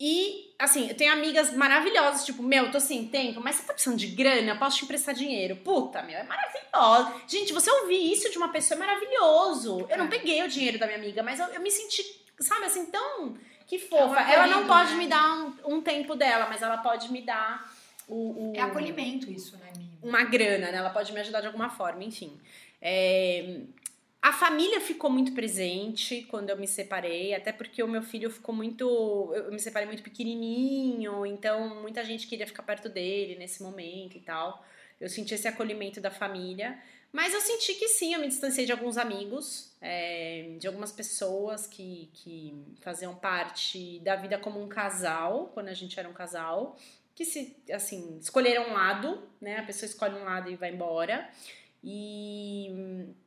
E, 0.00 0.52
assim, 0.58 0.88
eu 0.88 0.96
tenho 0.96 1.12
amigas 1.12 1.52
maravilhosas, 1.54 2.24
tipo, 2.24 2.42
meu, 2.42 2.70
tô 2.72 2.80
sem 2.80 3.06
tempo, 3.06 3.40
mas 3.40 3.56
você 3.56 3.62
tá 3.66 3.72
precisando 3.72 3.98
de 3.98 4.08
grana? 4.08 4.50
Eu 4.52 4.58
posso 4.58 4.78
te 4.78 4.84
emprestar 4.84 5.14
dinheiro. 5.14 5.56
Puta, 5.56 6.02
meu, 6.02 6.16
é 6.16 6.24
maravilhoso. 6.24 7.22
Gente, 7.28 7.52
você 7.52 7.70
ouvir 7.70 8.12
isso 8.12 8.28
de 8.30 8.36
uma 8.36 8.48
pessoa 8.48 8.76
é 8.76 8.80
maravilhoso. 8.86 9.86
Eu 9.88 9.98
não 9.98 10.06
É. 10.06 10.08
peguei 10.08 10.42
o 10.42 10.48
dinheiro 10.48 10.78
da 10.78 10.86
minha 10.86 10.98
amiga, 10.98 11.22
mas 11.22 11.38
eu, 11.38 11.46
eu 11.48 11.60
me 11.60 11.70
senti, 11.70 12.04
sabe, 12.40 12.64
assim, 12.66 12.86
tão. 12.86 13.36
Que 13.66 13.76
É 13.76 13.78
fofa. 13.78 14.14
um 14.22 14.28
ela 14.28 14.46
não 14.48 14.66
pode 14.66 14.90
né? 14.92 14.96
me 14.98 15.06
dar 15.06 15.34
um, 15.64 15.76
um 15.76 15.80
tempo 15.80 16.14
dela, 16.16 16.46
mas 16.48 16.62
ela 16.62 16.78
pode 16.78 17.10
me 17.12 17.22
dar 17.22 17.72
o. 18.08 18.50
o- 18.50 18.52
É 18.56 18.60
acolhimento 18.60 19.30
isso, 19.30 19.56
né, 19.58 19.66
amiga? 19.74 19.92
uma 20.02 20.24
grana, 20.24 20.72
né? 20.72 20.78
Ela 20.78 20.90
pode 20.90 21.12
me 21.12 21.20
ajudar 21.20 21.40
de 21.40 21.46
alguma 21.46 21.70
forma, 21.70 22.02
enfim. 22.02 22.36
É, 22.80 23.60
A 24.22 24.32
família 24.32 24.80
ficou 24.80 25.10
muito 25.10 25.32
presente 25.32 26.22
quando 26.30 26.48
eu 26.48 26.56
me 26.56 26.68
separei, 26.68 27.34
até 27.34 27.50
porque 27.50 27.82
o 27.82 27.88
meu 27.88 28.02
filho 28.02 28.30
ficou 28.30 28.54
muito. 28.54 29.32
Eu 29.34 29.50
me 29.50 29.58
separei 29.58 29.88
muito 29.88 30.04
pequenininho, 30.04 31.26
então 31.26 31.82
muita 31.82 32.04
gente 32.04 32.28
queria 32.28 32.46
ficar 32.46 32.62
perto 32.62 32.88
dele 32.88 33.34
nesse 33.34 33.64
momento 33.64 34.16
e 34.16 34.20
tal. 34.20 34.64
Eu 35.00 35.08
senti 35.08 35.34
esse 35.34 35.48
acolhimento 35.48 36.00
da 36.00 36.10
família. 36.10 36.80
Mas 37.10 37.34
eu 37.34 37.40
senti 37.40 37.74
que 37.74 37.88
sim, 37.88 38.14
eu 38.14 38.20
me 38.20 38.28
distanciei 38.28 38.64
de 38.64 38.72
alguns 38.72 38.96
amigos, 38.96 39.70
é, 39.82 40.54
de 40.58 40.66
algumas 40.66 40.92
pessoas 40.92 41.66
que, 41.66 42.08
que 42.14 42.54
faziam 42.80 43.14
parte 43.14 43.98
da 44.00 44.16
vida 44.16 44.38
como 44.38 44.62
um 44.62 44.68
casal, 44.68 45.50
quando 45.52 45.68
a 45.68 45.74
gente 45.74 45.98
era 45.98 46.08
um 46.08 46.14
casal 46.14 46.78
que 47.14 47.26
se, 47.26 47.56
assim, 47.70 48.18
escolheram 48.18 48.70
um 48.70 48.72
lado, 48.72 49.22
né? 49.40 49.58
A 49.58 49.62
pessoa 49.62 49.86
escolhe 49.86 50.14
um 50.14 50.24
lado 50.24 50.50
e 50.50 50.56
vai 50.56 50.72
embora. 50.72 51.28
E, 51.84 52.68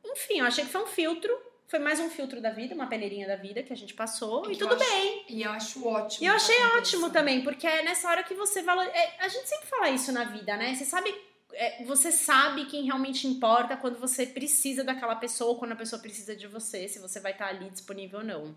enfim, 0.04 0.38
eu 0.40 0.46
achei 0.46 0.64
que 0.64 0.70
foi 0.70 0.82
um 0.82 0.86
filtro, 0.86 1.30
foi 1.66 1.78
mais 1.78 2.00
um 2.00 2.08
filtro 2.08 2.40
da 2.40 2.50
vida, 2.50 2.74
uma 2.74 2.86
peneirinha 2.86 3.26
da 3.26 3.36
vida 3.36 3.62
que 3.62 3.72
a 3.72 3.76
gente 3.76 3.92
passou, 3.92 4.50
e 4.50 4.56
tudo 4.56 4.74
acho- 4.74 4.90
bem. 4.90 5.24
E 5.28 5.42
eu 5.42 5.50
acho 5.50 5.86
ótimo. 5.86 6.24
E 6.24 6.26
eu 6.26 6.34
achei 6.34 6.56
ótimo 6.78 7.10
também, 7.10 7.42
porque 7.42 7.66
é 7.66 7.82
nessa 7.82 8.08
hora 8.08 8.22
que 8.22 8.34
você 8.34 8.62
valor... 8.62 8.84
é, 8.86 9.16
a 9.18 9.28
gente 9.28 9.48
sempre 9.48 9.66
fala 9.66 9.90
isso 9.90 10.10
na 10.12 10.24
vida, 10.24 10.56
né? 10.56 10.74
Você 10.74 10.84
sabe, 10.86 11.14
é, 11.52 11.84
você 11.84 12.10
sabe 12.10 12.64
quem 12.66 12.84
realmente 12.84 13.26
importa 13.26 13.76
quando 13.76 13.98
você 13.98 14.24
precisa 14.24 14.82
daquela 14.82 15.16
pessoa, 15.16 15.50
ou 15.50 15.58
quando 15.58 15.72
a 15.72 15.76
pessoa 15.76 16.00
precisa 16.00 16.34
de 16.34 16.46
você, 16.46 16.88
se 16.88 16.98
você 16.98 17.20
vai 17.20 17.32
estar 17.32 17.48
ali 17.48 17.68
disponível 17.68 18.20
ou 18.20 18.24
não. 18.24 18.56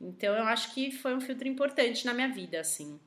Então 0.00 0.34
eu 0.34 0.44
acho 0.44 0.74
que 0.74 0.90
foi 0.92 1.14
um 1.14 1.20
filtro 1.20 1.48
importante 1.48 2.04
na 2.04 2.12
minha 2.12 2.28
vida, 2.28 2.60
assim. 2.60 3.00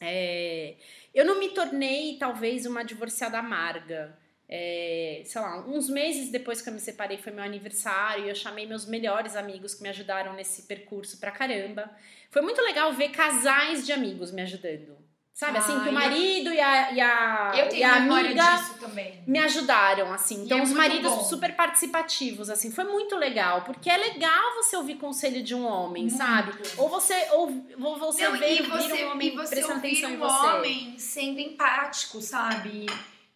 É, 0.00 0.76
eu 1.14 1.24
não 1.24 1.38
me 1.38 1.50
tornei, 1.50 2.16
talvez, 2.18 2.66
uma 2.66 2.84
divorciada 2.84 3.38
amarga. 3.38 4.16
É, 4.50 5.22
sei 5.26 5.40
lá, 5.42 5.58
uns 5.66 5.90
meses 5.90 6.30
depois 6.30 6.62
que 6.62 6.68
eu 6.70 6.72
me 6.72 6.80
separei 6.80 7.18
foi 7.18 7.32
meu 7.32 7.44
aniversário 7.44 8.24
e 8.24 8.28
eu 8.30 8.34
chamei 8.34 8.66
meus 8.66 8.86
melhores 8.86 9.36
amigos 9.36 9.74
que 9.74 9.82
me 9.82 9.88
ajudaram 9.90 10.32
nesse 10.32 10.62
percurso 10.62 11.18
pra 11.18 11.30
caramba. 11.30 11.90
Foi 12.30 12.40
muito 12.40 12.60
legal 12.62 12.92
ver 12.94 13.10
casais 13.10 13.84
de 13.84 13.92
amigos 13.92 14.30
me 14.32 14.40
ajudando. 14.42 14.96
Sabe, 15.34 15.58
assim, 15.58 15.72
Ah, 15.76 15.80
que 15.82 15.84
o 15.84 15.88
eu- 15.90 15.92
marido 15.92 16.52
e 16.52 16.60
a, 16.60 16.90
e 16.92 17.00
a, 17.00 17.52
Eu 17.58 17.66
e 17.66 17.68
tenho 17.68 17.88
a 17.88 18.00
memória 18.00 18.30
amiga 18.30 19.22
me 19.24 19.38
ajudaram, 19.38 20.12
assim. 20.12 20.40
E 20.42 20.44
Então, 20.46 20.58
é 20.58 20.62
os 20.62 20.72
maridos 20.72 21.12
bom. 21.12 21.22
super 21.22 21.54
participativos, 21.54 22.50
assim. 22.50 22.72
Foi 22.72 22.82
muito 22.82 23.14
legal, 23.14 23.62
porque 23.62 23.88
é 23.88 23.96
legal 23.98 24.56
você 24.56 24.76
ouvir 24.76 24.96
conselho 24.96 25.40
de 25.40 25.54
um 25.54 25.64
homem, 25.64 26.04
Muito. 26.06 26.16
sabe? 26.16 26.52
Ou 26.76 26.88
você, 26.88 27.14
ou, 27.32 27.64
ou 27.80 27.98
você 27.98 28.24
Não, 28.28 28.36
vê 28.36 28.54
e 28.54 28.62
você, 28.62 29.04
um 29.04 29.10
homem 29.12 29.28
e 29.28 29.36
você 29.36 29.54
prestando 29.54 29.78
atenção 29.78 30.10
em 30.10 30.16
um 30.16 30.18
você. 30.18 30.46
homem 30.46 30.98
sendo 30.98 31.38
empático, 31.38 32.20
sabe? 32.20 32.86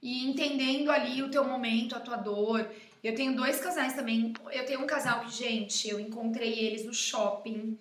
E 0.02 0.26
entendendo 0.28 0.90
ali 0.90 1.22
o 1.22 1.30
teu 1.30 1.44
momento, 1.44 1.94
a 1.94 2.00
tua 2.00 2.16
dor. 2.16 2.68
Eu 3.02 3.14
tenho 3.14 3.36
dois 3.36 3.60
casais 3.60 3.94
também. 3.94 4.32
Eu 4.50 4.64
tenho 4.66 4.80
um 4.82 4.86
casal 4.86 5.20
que, 5.20 5.30
gente, 5.32 5.88
eu 5.88 6.00
encontrei 6.00 6.58
eles 6.58 6.84
no 6.84 6.92
shopping. 6.92 7.78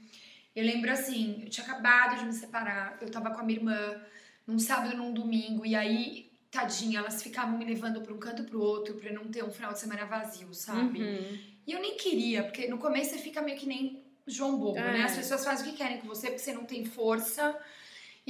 Eu 0.56 0.64
lembro 0.66 0.92
assim, 0.92 1.42
eu 1.44 1.50
tinha 1.50 1.66
acabado 1.66 2.20
de 2.20 2.26
me 2.26 2.34
separar, 2.34 2.98
eu 3.02 3.10
tava 3.10 3.32
com 3.32 3.40
a 3.40 3.44
minha 3.44 3.58
irmã 3.60 4.02
num 4.46 4.60
sábado, 4.60 4.98
num 4.98 5.14
domingo, 5.14 5.66
e 5.66 5.74
aí, 5.76 6.30
tadinha, 6.52 7.00
elas 7.00 7.24
ficavam 7.24 7.58
me 7.58 7.64
levando 7.64 8.02
pra 8.02 8.14
um 8.14 8.18
canto 8.18 8.44
pro 8.44 8.62
outro 8.62 8.96
pra 8.96 9.14
não 9.14 9.26
ter 9.26 9.44
um 9.46 9.50
final 9.52 9.72
de 9.72 9.80
semana 9.80 10.06
vazio, 10.06 10.54
sabe? 10.54 11.02
Uhum. 11.02 11.40
E 11.66 11.72
eu 11.72 11.80
nem 11.80 11.96
queria, 11.96 12.44
porque 12.44 12.68
no 12.68 12.78
começo 12.78 13.12
você 13.12 13.18
fica 13.20 13.42
meio 13.42 13.58
que 13.58 13.66
nem 13.66 14.04
João 14.28 14.58
Bobo, 14.58 14.78
É. 14.78 14.92
né? 14.98 15.04
As 15.04 15.16
pessoas 15.16 15.44
fazem 15.46 15.68
o 15.68 15.72
que 15.72 15.78
querem 15.78 16.00
com 16.00 16.08
você 16.08 16.28
porque 16.28 16.40
você 16.40 16.54
não 16.54 16.66
tem 16.66 16.84
força. 16.84 17.58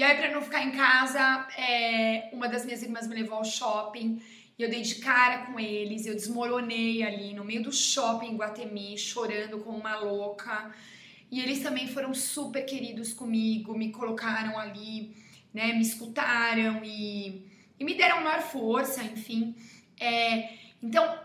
E 0.02 0.04
aí, 0.04 0.18
pra 0.18 0.32
não 0.32 0.42
ficar 0.42 0.64
em 0.64 0.72
casa, 0.72 1.48
é, 1.56 2.32
uma 2.34 2.48
das 2.50 2.66
minhas 2.66 2.82
irmãs 2.82 3.08
me 3.08 3.14
levou 3.14 3.38
ao 3.38 3.46
shopping 3.46 4.20
e 4.58 4.64
eu 4.64 4.68
dei 4.68 4.82
de 4.82 4.96
cara 4.96 5.46
com 5.46 5.60
eles. 5.60 6.08
Eu 6.08 6.16
desmoronei 6.16 7.04
ali 7.04 7.36
no 7.36 7.44
meio 7.46 7.62
do 7.62 7.72
shopping 7.72 8.32
em 8.32 8.36
Guatemi, 8.36 8.98
chorando 8.98 9.60
como 9.60 9.78
uma 9.78 9.98
louca. 9.98 10.74
E 11.30 11.40
eles 11.40 11.62
também 11.62 11.88
foram 11.88 12.16
super 12.16 12.66
queridos 12.66 13.14
comigo, 13.14 13.78
me 13.78 13.92
colocaram 13.92 14.58
ali, 14.58 15.16
né? 15.54 15.72
Me 15.74 15.84
escutaram 15.84 16.82
e, 16.84 17.46
e 17.80 17.84
me 17.84 17.94
deram 17.94 18.24
maior 18.24 18.42
força, 18.42 19.04
enfim. 19.04 19.56
É, 20.00 20.50
então, 20.82 21.16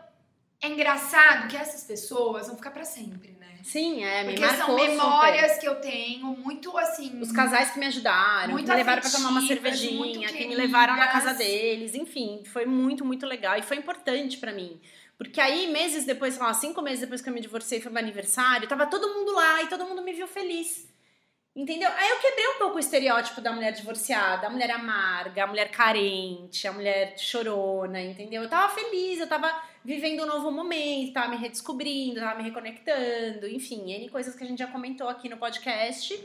é 0.60 0.68
engraçado 0.68 1.48
que 1.48 1.56
essas 1.56 1.82
pessoas 1.84 2.46
vão 2.46 2.56
ficar 2.56 2.72
pra 2.72 2.84
sempre? 2.84 3.35
Sim, 3.66 4.04
é, 4.04 4.22
me 4.22 4.34
Porque 4.34 4.48
são 4.54 4.76
memórias 4.76 5.58
que 5.58 5.66
eu 5.66 5.74
tenho 5.80 6.26
muito 6.26 6.78
assim. 6.78 7.06
super. 7.06 7.22
Os 7.22 7.32
casais 7.32 7.72
que 7.72 7.80
me 7.80 7.86
ajudaram, 7.86 8.52
Muito 8.52 8.64
que 8.64 8.70
me 8.70 8.76
levaram 8.76 9.02
pra 9.02 9.10
tomar 9.10 9.30
uma 9.30 9.44
cervejinha, 9.44 10.28
que 10.28 10.46
me 10.46 10.54
levaram 10.54 10.94
na 10.96 11.08
casa 11.08 11.34
deles, 11.34 11.92
enfim, 11.96 12.44
foi 12.46 12.64
muito, 12.64 13.04
muito 13.04 13.26
legal 13.26 13.58
e 13.58 13.62
foi 13.62 13.76
importante 13.76 14.38
pra 14.38 14.52
mim. 14.52 14.80
Porque 15.18 15.40
aí, 15.40 15.66
meses 15.72 16.04
depois, 16.04 16.34
sei 16.34 16.42
lá, 16.44 16.54
cinco 16.54 16.80
meses 16.80 17.00
depois 17.00 17.20
que 17.20 17.28
eu 17.28 17.34
me 17.34 17.40
divorciei, 17.40 17.80
foi 17.80 17.90
meu 17.90 18.00
aniversário, 18.00 18.68
tava 18.68 18.86
todo 18.86 19.12
mundo 19.12 19.32
lá 19.32 19.60
e 19.64 19.66
todo 19.66 19.84
mundo 19.84 20.00
me 20.00 20.12
viu 20.12 20.28
feliz. 20.28 20.88
Entendeu? 21.56 21.90
Aí 21.96 22.10
eu 22.10 22.18
quebrei 22.18 22.46
um 22.48 22.58
pouco 22.58 22.76
o 22.76 22.78
estereótipo 22.78 23.40
da 23.40 23.50
mulher 23.50 23.72
divorciada, 23.72 24.46
a 24.46 24.50
mulher 24.50 24.70
amarga, 24.72 25.44
a 25.44 25.46
mulher 25.46 25.70
carente, 25.70 26.68
a 26.68 26.72
mulher 26.72 27.14
chorona, 27.16 27.98
entendeu? 27.98 28.42
Eu 28.42 28.48
tava 28.50 28.74
feliz, 28.74 29.18
eu 29.18 29.26
tava 29.26 29.50
vivendo 29.82 30.22
um 30.22 30.26
novo 30.26 30.50
momento, 30.50 31.14
tava 31.14 31.28
me 31.28 31.36
redescobrindo, 31.38 32.20
tava 32.20 32.36
me 32.36 32.42
reconectando, 32.42 33.48
enfim, 33.48 33.90
N 33.90 34.10
coisas 34.10 34.34
que 34.34 34.44
a 34.44 34.46
gente 34.46 34.58
já 34.58 34.66
comentou 34.66 35.08
aqui 35.08 35.30
no 35.30 35.38
podcast. 35.38 36.22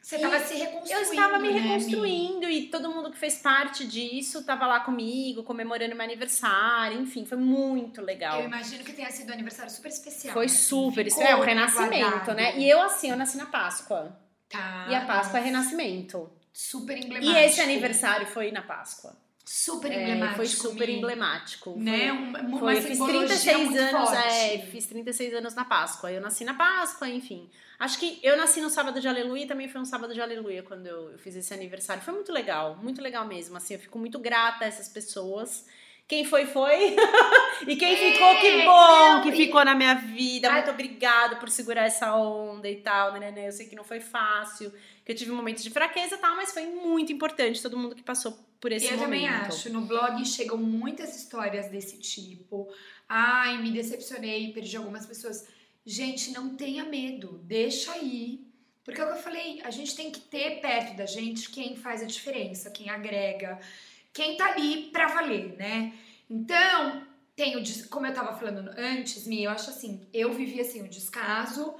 Você 0.00 0.20
tava 0.20 0.38
se 0.38 0.54
reconstruindo. 0.54 0.92
Eu 0.92 1.02
estava 1.02 1.38
me 1.40 1.50
né, 1.50 1.58
reconstruindo 1.58 2.48
e 2.48 2.68
todo 2.68 2.92
mundo 2.92 3.10
que 3.10 3.18
fez 3.18 3.38
parte 3.38 3.84
disso 3.84 4.44
tava 4.44 4.68
lá 4.68 4.78
comigo, 4.78 5.42
comemorando 5.42 5.96
meu 5.96 6.04
aniversário, 6.04 7.00
enfim, 7.00 7.26
foi 7.26 7.38
muito 7.38 8.00
legal. 8.00 8.38
Eu 8.38 8.46
imagino 8.46 8.84
que 8.84 8.92
tenha 8.92 9.10
sido 9.10 9.30
um 9.30 9.32
aniversário 9.32 9.70
super 9.70 9.88
especial. 9.88 10.32
Foi 10.32 10.46
assim, 10.46 10.56
super, 10.56 11.08
isso 11.08 11.20
é 11.20 11.34
o 11.34 11.40
renascimento, 11.40 12.08
guardado. 12.08 12.36
né? 12.36 12.56
E 12.56 12.70
eu, 12.70 12.80
assim, 12.80 13.10
eu 13.10 13.16
nasci 13.16 13.36
na 13.36 13.46
Páscoa. 13.46 14.16
Tá. 14.50 14.86
e 14.90 14.94
a 14.94 15.04
Páscoa 15.06 15.38
é 15.38 15.42
renascimento. 15.44 16.30
Super 16.52 16.96
E 16.98 17.04
emblemático. 17.04 17.36
esse 17.38 17.60
aniversário 17.60 18.26
foi 18.26 18.50
na 18.50 18.62
Páscoa. 18.62 19.16
Super 19.44 19.90
É, 19.90 20.02
emblemático. 20.02 20.36
foi 20.36 20.46
super 20.46 20.88
emblemático. 20.88 21.72
Foi- 21.72 21.82
Né? 21.82 22.32
Foi, 22.58 22.76
eu 22.76 22.82
fiz 22.82 22.92
simbologia 22.98 23.26
36 23.28 23.58
muito 23.58 23.78
anos, 23.80 24.12
é, 24.12 24.58
fiz 24.70 24.86
36 24.86 25.34
anos 25.34 25.54
na 25.54 25.64
Páscoa. 25.64 26.12
Eu 26.12 26.20
nasci 26.20 26.44
na 26.44 26.54
Páscoa, 26.54 27.08
enfim. 27.08 27.50
Acho 27.78 27.98
que 27.98 28.20
eu 28.22 28.36
nasci 28.36 28.60
no 28.60 28.68
sábado 28.70 29.00
de 29.00 29.08
aleluia 29.08 29.44
e 29.44 29.46
também 29.46 29.68
foi 29.68 29.80
um 29.80 29.84
sábado 29.84 30.12
de 30.12 30.20
aleluia 30.20 30.62
quando 30.62 30.86
eu, 30.86 31.12
eu 31.12 31.18
fiz 31.18 31.34
esse 31.34 31.52
aniversário. 31.54 32.02
Foi 32.02 32.12
muito 32.14 32.30
legal, 32.32 32.76
muito 32.76 33.00
legal 33.00 33.26
mesmo. 33.26 33.56
Assim, 33.56 33.74
eu 33.74 33.80
fico 33.80 33.98
muito 33.98 34.18
grata 34.18 34.64
a 34.64 34.68
essas 34.68 34.88
pessoas. 34.88 35.66
Quem 36.10 36.24
foi, 36.24 36.44
foi. 36.44 36.96
e 37.68 37.76
quem 37.76 37.96
ficou, 37.96 38.34
que 38.40 38.64
bom 38.64 39.22
que 39.22 39.30
ficou 39.30 39.64
na 39.64 39.76
minha 39.76 39.94
vida. 39.94 40.50
Muito 40.50 40.70
obrigado 40.72 41.38
por 41.38 41.48
segurar 41.48 41.84
essa 41.84 42.16
onda 42.16 42.68
e 42.68 42.74
tal, 42.74 43.12
né? 43.12 43.32
Eu 43.46 43.52
sei 43.52 43.68
que 43.68 43.76
não 43.76 43.84
foi 43.84 44.00
fácil, 44.00 44.72
que 45.04 45.12
eu 45.12 45.14
tive 45.14 45.30
momentos 45.30 45.62
de 45.62 45.70
fraqueza 45.70 46.16
e 46.16 46.18
tal, 46.18 46.34
mas 46.34 46.52
foi 46.52 46.66
muito 46.66 47.12
importante 47.12 47.62
todo 47.62 47.78
mundo 47.78 47.94
que 47.94 48.02
passou 48.02 48.36
por 48.60 48.72
esse 48.72 48.86
eu 48.86 48.98
momento. 48.98 49.04
também 49.04 49.28
acho. 49.28 49.72
No 49.72 49.82
blog 49.82 50.24
chegam 50.24 50.56
muitas 50.56 51.14
histórias 51.14 51.68
desse 51.68 51.96
tipo. 52.00 52.68
Ai, 53.08 53.58
me 53.58 53.70
decepcionei, 53.70 54.52
perdi 54.52 54.76
algumas 54.76 55.06
pessoas. 55.06 55.46
Gente, 55.86 56.32
não 56.32 56.56
tenha 56.56 56.84
medo, 56.84 57.38
deixa 57.44 57.92
aí. 57.92 58.44
Porque 58.82 59.00
é 59.00 59.04
o 59.04 59.06
que 59.06 59.12
eu 59.12 59.22
falei, 59.22 59.60
a 59.62 59.70
gente 59.70 59.94
tem 59.94 60.10
que 60.10 60.18
ter 60.18 60.60
perto 60.60 60.96
da 60.96 61.06
gente 61.06 61.50
quem 61.50 61.76
faz 61.76 62.02
a 62.02 62.06
diferença, 62.06 62.68
quem 62.68 62.90
agrega, 62.90 63.60
quem 64.12 64.36
tá 64.36 64.46
ali 64.52 64.90
pra 64.90 65.06
valer, 65.08 65.56
né? 65.56 65.92
Então, 66.28 67.06
tem 67.36 67.56
o, 67.56 67.62
des- 67.62 67.86
como 67.86 68.06
eu 68.06 68.14
tava 68.14 68.36
falando 68.38 68.70
antes, 68.76 69.26
Mi, 69.26 69.44
eu 69.44 69.50
acho 69.50 69.70
assim, 69.70 70.06
eu 70.12 70.32
vivi 70.32 70.60
assim 70.60 70.82
o 70.82 70.88
descaso, 70.88 71.74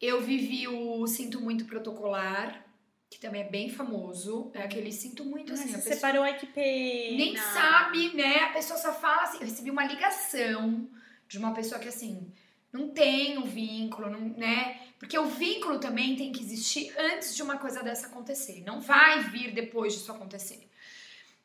eu 0.00 0.20
vivi 0.20 0.66
o 0.68 1.06
sinto 1.06 1.40
muito 1.40 1.64
protocolar, 1.64 2.64
que 3.10 3.20
também 3.20 3.42
é 3.42 3.48
bem 3.48 3.68
famoso, 3.68 4.50
é 4.54 4.62
aquele 4.62 4.90
sinto 4.90 5.24
muito 5.24 5.52
assim, 5.52 5.64
a 5.64 5.66
você 5.72 5.76
pessoa 5.76 5.94
separou, 5.96 6.22
ai 6.24 6.38
que 6.38 6.46
pena. 6.46 7.16
nem 7.16 7.36
sabe, 7.36 8.14
né? 8.14 8.36
A 8.44 8.52
pessoa 8.52 8.78
só 8.78 8.92
fala 8.94 9.22
assim. 9.22 9.38
Eu 9.40 9.44
recebi 9.46 9.70
uma 9.70 9.84
ligação 9.84 10.88
de 11.28 11.36
uma 11.38 11.52
pessoa 11.52 11.78
que 11.78 11.88
assim 11.88 12.32
não 12.72 12.88
tem 12.88 13.36
o 13.36 13.44
vínculo, 13.44 14.08
não, 14.08 14.20
né? 14.20 14.80
Porque 14.98 15.18
o 15.18 15.26
vínculo 15.26 15.78
também 15.78 16.16
tem 16.16 16.32
que 16.32 16.42
existir 16.42 16.90
antes 16.98 17.36
de 17.36 17.42
uma 17.42 17.58
coisa 17.58 17.82
dessa 17.82 18.06
acontecer. 18.06 18.62
Não 18.64 18.80
vai 18.80 19.22
vir 19.24 19.52
depois 19.52 19.92
disso 19.92 20.10
acontecer. 20.10 20.66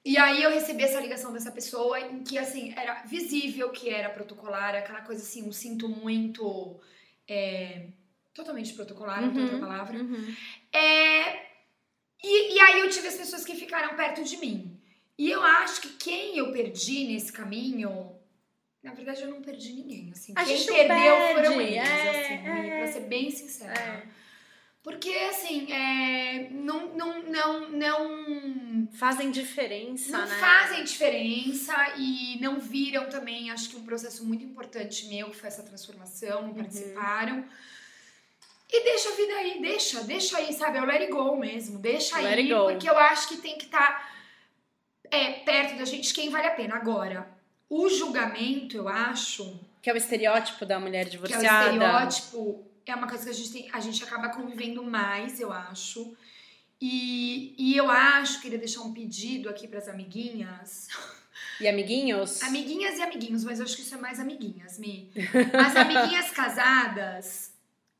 E 0.07 0.17
aí 0.17 0.41
eu 0.41 0.49
recebi 0.49 0.83
essa 0.83 1.01
ligação 1.01 1.33
dessa 1.33 1.51
pessoa 1.51 1.99
em 1.99 2.23
que, 2.23 2.37
assim, 2.37 2.73
era 2.77 3.03
visível 3.03 3.69
que 3.71 3.89
era 3.89 4.09
protocolar, 4.09 4.73
aquela 4.73 5.01
coisa 5.01 5.21
assim, 5.21 5.45
um 5.45 5.51
sinto 5.51 5.89
muito. 5.89 6.79
é, 7.27 7.87
totalmente 8.33 8.73
protocolar, 8.73 9.21
não 9.21 9.33
tem 9.33 9.43
outra 9.43 9.59
palavra. 9.59 9.99
Uhum. 9.99 10.33
É, 10.71 11.47
e, 12.23 12.55
e 12.55 12.59
aí 12.61 12.79
eu 12.79 12.89
tive 12.89 13.09
as 13.09 13.15
pessoas 13.15 13.43
que 13.43 13.53
ficaram 13.55 13.97
perto 13.97 14.23
de 14.23 14.37
mim. 14.37 14.79
E 15.17 15.29
eu 15.29 15.43
acho 15.43 15.81
que 15.81 15.89
quem 15.89 16.37
eu 16.37 16.53
perdi 16.53 17.07
nesse 17.07 17.33
caminho. 17.33 18.15
Na 18.81 18.93
verdade, 18.93 19.23
eu 19.23 19.29
não 19.29 19.41
perdi 19.41 19.73
ninguém. 19.73 20.11
Assim. 20.11 20.31
A 20.37 20.45
quem 20.45 20.55
gente 20.55 20.71
perdeu 20.71 20.95
perde, 20.95 21.33
foram 21.33 21.59
eles, 21.59 21.89
é, 21.89 22.09
assim, 22.09 22.47
é. 22.47 22.77
pra 22.77 22.87
ser 22.93 23.01
bem 23.01 23.29
sincera. 23.29 23.73
É. 23.77 24.07
Porque, 24.87 25.09
assim, 25.29 25.69
é, 25.69 26.47
não, 26.49 26.95
não, 26.95 27.21
não, 27.23 27.69
não, 27.71 28.87
Fazem 28.93 29.31
diferença, 29.31 30.17
não 30.17 30.25
né? 30.25 30.37
fazem 30.39 30.81
diferença 30.85 31.75
e 31.97 32.39
não 32.39 32.57
viram 32.57 33.09
também, 33.09 33.51
acho 33.51 33.69
que 33.69 33.75
um 33.75 33.83
processo 33.83 34.23
muito 34.23 34.45
importante 34.45 35.07
meu, 35.07 35.29
que 35.29 35.35
foi 35.35 35.49
essa 35.49 35.61
transformação, 35.61 36.39
Uhum. 36.39 36.47
não 36.47 36.53
participaram. 36.53 37.43
E 38.71 38.83
deixa 38.85 39.09
a 39.09 39.15
vida 39.17 39.33
aí, 39.33 39.61
deixa, 39.61 40.03
deixa 40.05 40.37
aí, 40.37 40.53
sabe? 40.53 40.77
É 40.77 40.81
o 40.81 40.85
let 40.85 41.01
it 41.01 41.11
go 41.11 41.35
mesmo, 41.35 41.79
deixa 41.79 42.17
Let 42.21 42.37
aí, 42.39 42.47
porque 42.47 42.89
eu 42.89 42.97
acho 42.97 43.27
que 43.27 43.37
tem 43.37 43.57
que 43.57 43.65
estar 43.65 44.09
é, 45.11 45.33
perto 45.33 45.77
da 45.79 45.83
gente 45.83 46.13
quem 46.13 46.29
vale 46.29 46.47
a 46.47 46.51
pena. 46.51 46.75
Agora, 46.77 47.27
o 47.69 47.89
julgamento, 47.89 48.77
eu 48.77 48.87
acho, 48.87 49.53
Que 49.81 49.89
é 49.89 49.93
o 49.93 49.97
estereótipo 49.97 50.65
da 50.65 50.79
mulher 50.79 51.09
que 51.09 51.17
é 51.17 51.19
o 51.19 51.21
divorciada. 51.23 51.65
estereótipo, 51.73 52.65
é 52.91 52.95
uma 52.95 53.07
coisa 53.07 53.23
que 53.25 53.29
a 53.29 53.33
gente, 53.33 53.51
tem, 53.51 53.69
a 53.73 53.79
gente 53.79 54.03
acaba 54.03 54.29
convivendo 54.29 54.83
mais, 54.83 55.39
eu 55.39 55.51
acho. 55.51 56.15
E, 56.79 57.55
e 57.57 57.75
eu 57.75 57.89
acho, 57.89 58.39
queria 58.41 58.57
deixar 58.59 58.81
um 58.81 58.93
pedido 58.93 59.49
aqui 59.49 59.67
para 59.67 59.79
as 59.79 59.87
amiguinhas. 59.87 60.87
E 61.59 61.67
amiguinhos? 61.67 62.43
Amiguinhas 62.43 62.99
e 62.99 63.01
amiguinhos, 63.01 63.43
mas 63.43 63.59
eu 63.59 63.65
acho 63.65 63.75
que 63.75 63.81
isso 63.81 63.95
é 63.95 63.97
mais 63.97 64.19
amiguinhas, 64.19 64.77
Mi. 64.77 65.11
As 65.65 65.75
amiguinhas 65.75 66.29
casadas. 66.31 67.51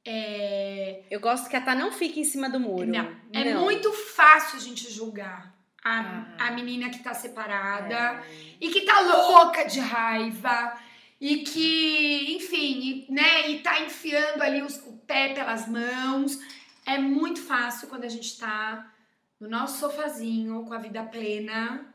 É, 0.06 1.02
Eu 1.10 1.20
gosto 1.20 1.50
que 1.50 1.56
a 1.56 1.62
Tá 1.62 1.76
não 1.76 1.92
fique 1.92 2.20
em 2.20 2.24
cima 2.24 2.50
do 2.50 2.60
muro. 2.60 2.86
não, 2.88 3.16
é 3.34 3.54
Não. 3.54 3.62
muito 3.64 3.92
fácil 3.92 4.58
a 4.58 4.62
gente 4.62 4.90
julgar 4.92 5.54
a, 5.84 6.00
Ah. 6.00 6.48
a 6.48 6.52
menina 6.52 6.90
que 6.90 7.00
tá 7.00 7.14
separada 7.14 7.96
É. 7.96 8.24
e 8.62 8.70
que 8.70 8.82
tá 8.82 9.00
louca 9.02 9.66
de 9.66 9.80
raiva 9.80 10.78
e 11.20 11.38
que, 11.40 12.36
enfim, 12.36 13.06
e, 13.10 13.12
né, 13.12 13.50
e 13.52 13.60
tá 13.60 13.82
enfiando 13.82 14.42
ali 14.42 14.62
os- 14.62 14.78
o 14.86 14.94
pé 14.98 15.34
pelas 15.34 15.68
mãos. 15.68 16.38
É 16.86 16.98
muito 16.98 17.42
fácil 17.42 17.88
quando 17.88 18.04
a 18.06 18.10
gente 18.10 18.38
tá 18.38 18.94
no 19.40 19.50
nosso 19.50 19.80
sofazinho, 19.80 20.64
com 20.66 20.74
a 20.74 20.78
vida 20.80 21.04
plena, 21.04 21.94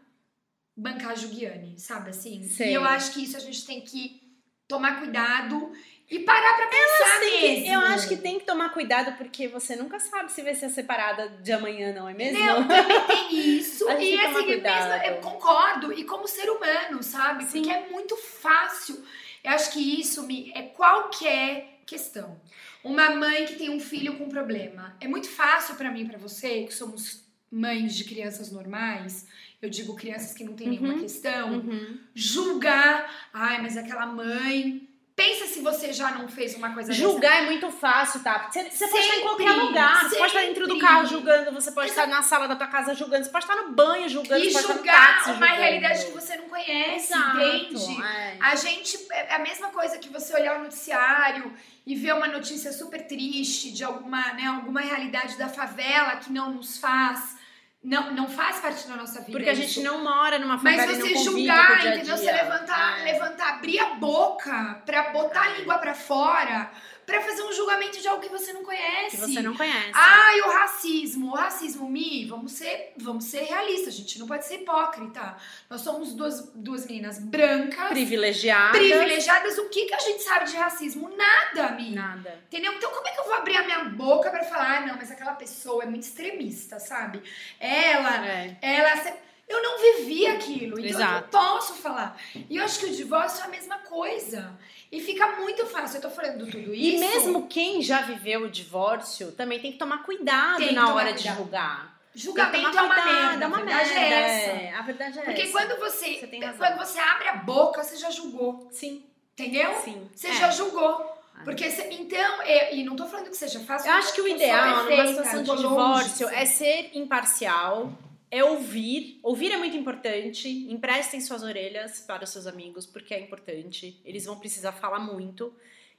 bancar 0.77 1.11
a 1.13 1.15
Juliane, 1.15 1.79
sabe 1.79 2.11
assim? 2.11 2.43
Sei. 2.45 2.71
E 2.71 2.75
eu 2.75 2.85
acho 2.85 3.13
que 3.13 3.23
isso 3.23 3.37
a 3.37 3.41
gente 3.41 3.65
tem 3.65 3.81
que 3.81 4.21
tomar 4.69 4.99
cuidado 5.01 5.73
e 6.15 6.19
parar 6.21 6.55
pra 6.57 6.67
pensar 6.67 7.21
Tem 7.21 7.31
que- 7.41 7.61
mesmo. 7.61 7.75
eu 7.75 7.81
acho 7.81 8.09
que 8.09 8.17
tem 8.17 8.39
que 8.39 8.45
tomar 8.45 8.69
cuidado 8.71 9.17
porque 9.17 9.49
você 9.49 9.75
nunca 9.77 9.99
sabe 9.99 10.31
se 10.31 10.43
vai 10.43 10.55
ser 10.55 10.69
separada 10.71 11.29
de 11.43 11.51
amanhã, 11.53 11.93
não 11.93 12.09
é 12.09 12.15
mesmo? 12.15 12.39
Não, 12.39 12.69
também 12.69 13.01
tem 13.07 13.35
isso. 13.59 13.87
Tem 13.87 14.15
e 14.15 14.19
tomar 14.19 14.39
assim, 14.39 14.47
mesmo, 14.47 14.67
eu 15.07 15.17
concordo. 15.21 15.93
E 15.93 16.05
como 16.05 16.29
ser 16.29 16.49
humano, 16.51 17.03
sabe? 17.03 17.45
Sim. 17.45 17.63
Porque 17.63 17.71
é 17.71 17.89
muito 17.91 18.17
fácil. 18.17 19.03
Eu 19.43 19.51
acho 19.53 19.73
que 19.73 20.01
isso 20.01 20.23
me 20.27 20.53
é 20.55 20.63
qualquer 20.63 21.81
questão. 21.87 22.41
Uma 22.85 23.11
mãe 23.11 23.45
que 23.47 23.55
tem 23.57 23.71
um 23.71 23.81
filho 23.81 24.17
com 24.19 24.29
problema. 24.29 24.97
É 25.01 25.09
muito 25.09 25.29
fácil 25.29 25.75
pra 25.77 25.91
mim 25.91 26.03
e 26.03 26.09
pra 26.09 26.19
você, 26.19 26.65
que 26.65 26.75
somos 26.75 27.25
mães 27.51 27.95
de 27.95 28.05
crianças 28.05 28.51
normais. 28.53 29.27
Eu 29.61 29.69
digo 29.71 29.95
crianças 29.95 30.33
que 30.35 30.43
não 30.45 30.55
têm 30.55 30.69
nenhuma 30.69 30.95
Uhum. 30.95 31.01
questão. 31.01 31.53
Uhum. 31.55 31.99
Julgar. 32.15 33.29
Ai, 33.33 33.61
mas 33.63 33.77
aquela 33.77 34.07
mãe. 34.07 34.89
Pensa 35.15 35.47
se 35.47 35.61
você 35.61 35.93
já 35.93 36.11
não 36.13 36.27
fez 36.27 36.55
uma 36.55 36.73
coisa 36.73 36.89
dessa. 36.89 37.01
Julgar 37.01 37.43
é 37.43 37.47
muito 37.47 37.71
fácil, 37.71 38.21
tá? 38.23 38.49
Você, 38.51 38.71
você 38.71 38.89
pode 38.89 39.03
estar 39.05 39.17
em 39.17 39.21
qualquer 39.21 39.49
Sempre, 39.49 39.61
lugar. 39.67 40.01
Você 40.09 40.17
pode 40.17 40.27
estar 40.29 40.41
dentro 40.47 40.67
do 40.67 40.73
sempre. 40.75 40.87
carro 40.87 41.07
julgando, 41.07 41.53
você 41.53 41.71
pode 41.73 41.91
estar 41.91 42.07
na 42.07 42.23
sala 42.23 42.49
da 42.49 42.57
tua 42.57 42.67
casa 42.67 42.95
julgando, 42.95 43.25
você 43.25 43.31
pode 43.31 43.45
estar 43.45 43.57
no 43.57 43.73
banho 43.73 44.09
julgando, 44.09 44.43
E 44.43 44.51
você 44.51 44.63
pode 44.63 44.65
estar 44.65 44.73
no 44.73 44.79
julgar 44.79 45.15
táxi 45.17 45.31
uma 45.31 45.37
julgando. 45.47 45.61
realidade 45.61 46.05
que 46.07 46.11
você 46.13 46.37
não 46.37 46.49
conhece, 46.49 47.13
Exato, 47.13 47.39
entende? 47.41 48.03
é. 48.03 48.37
A 48.41 48.57
gente. 48.57 48.99
É 49.11 49.35
a 49.35 49.39
mesma 49.39 49.69
coisa 49.69 49.99
que 49.99 50.09
você 50.09 50.35
olhar 50.35 50.59
o 50.59 50.63
noticiário 50.65 51.53
e 51.87 51.95
ver 51.95 52.15
uma 52.15 52.29
notícia 52.29 52.73
super 52.73 53.07
triste 53.07 53.71
de 53.71 53.85
alguma, 53.85 54.33
né, 54.33 54.47
alguma 54.47 54.81
realidade 54.81 55.37
da 55.37 55.49
favela 55.49 56.17
que 56.17 56.33
não 56.33 56.53
nos 56.55 56.79
faz. 56.79 57.37
Não, 57.83 58.13
não 58.13 58.29
faz 58.29 58.61
parte 58.61 58.87
da 58.87 58.95
nossa 58.97 59.21
vida. 59.21 59.33
Porque 59.33 59.49
a 59.49 59.53
isso. 59.53 59.63
gente 59.63 59.81
não 59.83 60.05
mora 60.05 60.39
numa 60.39 60.57
Mas 60.57 60.85
e 60.85 60.87
não 60.87 60.95
você 61.07 61.17
julgar, 61.25 61.85
entendeu? 61.87 62.17
Você 62.17 62.31
levantar, 62.31 63.01
É. 63.01 63.13
levantar, 63.13 63.49
abrir 63.55 63.81
a 63.81 63.95
boca 63.95 64.81
pra 64.87 65.11
botar 65.11 65.43
a 65.43 65.49
língua 65.59 65.79
pra 65.79 65.93
fora, 65.93 66.71
pra 67.07 67.21
fazer 67.21 67.43
um 67.43 67.53
julgamento 67.53 68.01
de 68.01 68.07
algo 68.09 68.23
que 68.23 68.29
você 68.29 68.53
não 68.53 68.63
conhece. 68.63 69.17
Que 69.17 69.23
você 69.23 69.43
não 69.43 69.57
conhece. 69.57 69.91
Ai, 69.93 70.41
o 70.43 70.49
racismo, 70.51 71.33
o 71.33 71.35
racismo, 71.35 71.89
Mi, 71.89 72.25
vamos 72.27 72.53
ser, 72.53 72.93
vamos 72.97 73.25
ser 73.25 73.43
realistas, 73.43 73.95
a 73.95 73.97
gente 73.97 74.19
não 74.19 74.27
pode 74.27 74.47
ser 74.47 74.57
hipócrita. 74.57 75.37
Nós 75.69 75.81
somos 75.81 76.15
duas, 76.15 76.51
duas 76.55 76.87
meninas 76.87 77.19
brancas, 77.19 77.89
Privilegiada. 77.89 78.71
privilegiadas. 78.79 79.59
O 79.59 79.69
que, 79.69 79.87
que 79.87 79.95
a 79.95 79.99
gente 79.99 80.23
sabe 80.23 80.47
de 80.51 80.57
racismo? 80.57 81.11
Nada, 81.17 81.73
Mi. 81.73 81.91
Nada. 81.95 82.41
Entendeu? 82.47 82.73
Então, 82.75 82.91
como 82.91 83.07
é 83.09 83.11
que 83.11 83.21
eu 83.21 83.25
vou 83.25 83.35
abrir 83.35 83.57
a 83.57 83.63
minha 83.65 83.85
boca 83.85 84.31
pra 84.31 84.45
falar, 84.45 84.79
ah, 84.79 84.87
não, 84.87 84.97
mas 84.97 85.11
aquela 85.11 85.33
pessoa 85.35 85.83
é 85.83 85.87
muito 85.87 86.03
extremista, 86.05 86.79
sabe? 86.79 87.23
Ela, 87.59 88.27
É. 88.27 88.57
ela. 88.63 89.23
Eu 89.49 89.63
não 89.63 89.79
vivi 89.99 90.27
aquilo, 90.27 90.79
então 90.79 90.85
Exato. 91.01 91.15
eu 91.15 91.21
não 91.21 91.29
posso 91.29 91.75
falar. 91.75 92.17
E 92.49 92.57
eu 92.57 92.65
acho 92.65 92.79
que 92.79 92.87
o 92.87 92.91
divórcio 92.95 93.43
é 93.43 93.47
a 93.47 93.49
mesma 93.51 93.79
coisa. 93.81 94.59
E 94.93 95.01
fica 95.01 95.27
muito 95.37 95.65
fácil. 95.67 95.97
Eu 95.97 96.03
tô 96.03 96.11
falando 96.11 96.45
tudo 96.45 96.75
E 96.75 96.95
isso. 96.97 97.01
mesmo 97.01 97.47
quem 97.49 97.81
já 97.81 98.03
viveu 98.03 98.43
o 98.43 98.51
divórcio 98.51 99.33
também 99.33 99.59
tem 99.59 99.73
que 99.73 99.79
tomar 99.79 100.03
cuidado 100.05 100.59
Tem 100.59 100.75
na 100.75 100.83
tomar 100.83 100.95
hora 100.97 101.13
de 101.15 101.23
cuidado. 101.23 101.37
julgar. 101.39 101.93
Julgamento 102.15 102.53
Tem 102.53 102.71
que 102.71 102.77
é 102.77 102.81
tomar 102.83 102.85
uma 102.95 103.03
cuidado, 103.03 103.29
merda. 103.31 103.47
uma 103.49 103.57
a 103.57 103.61
verdade 103.63 103.95
merda. 103.95 104.15
é 104.15 104.21
essa. 104.21 104.51
é. 104.51 104.75
A 104.75 104.83
verdade 104.83 105.19
é 105.19 105.23
Porque 105.23 105.41
essa. 105.43 105.53
quando 105.53 105.79
você, 105.81 106.15
Você 106.21 106.53
quando 106.59 106.77
você 106.79 106.99
abre 106.99 107.29
a 107.29 107.37
boca, 107.37 107.83
você 107.83 107.97
já 107.97 108.11
julgou. 108.11 108.69
Sim, 108.71 109.03
Entendeu? 109.33 109.75
sim. 109.83 110.11
Você 110.15 110.29
É. 110.29 110.35
já 110.35 110.51
julgou. 110.51 111.11
Porque 111.43 111.71
você, 111.71 111.89
então, 111.91 112.43
eu- 112.43 112.77
e 112.77 112.85
não 112.85 112.95
tô 112.95 113.07
falando 113.07 113.31
que 113.31 113.37
seja 113.37 113.59
fácil. 113.61 113.91
Eu 113.91 113.97
acho 113.97 114.13
que 114.13 114.21
o 114.21 114.25
porque 114.25 114.37
ideal 114.45 114.85
numa 114.85 115.07
situação 115.09 115.43
de 115.43 115.57
divórcio 115.57 116.29
é 116.29 116.45
ser 116.45 116.91
imparcial, 116.95 117.91
é 118.33 118.43
ouvir. 118.43 119.21
Ouvir 119.23 119.53
é 119.53 119.57
muito 119.59 119.77
importante. 119.77 120.49
Emprestem 120.73 121.21
suas 121.21 121.43
orelhas 121.43 122.01
para 122.01 122.25
os 122.25 122.31
seus 122.31 122.47
amigos, 122.47 122.87
porque 122.87 123.13
é 123.13 123.21
importante. 123.21 124.01
Eles 124.07 124.25
vão 124.25 124.39
precisar 124.39 124.73
falar 124.73 124.99
muito. 124.99 125.55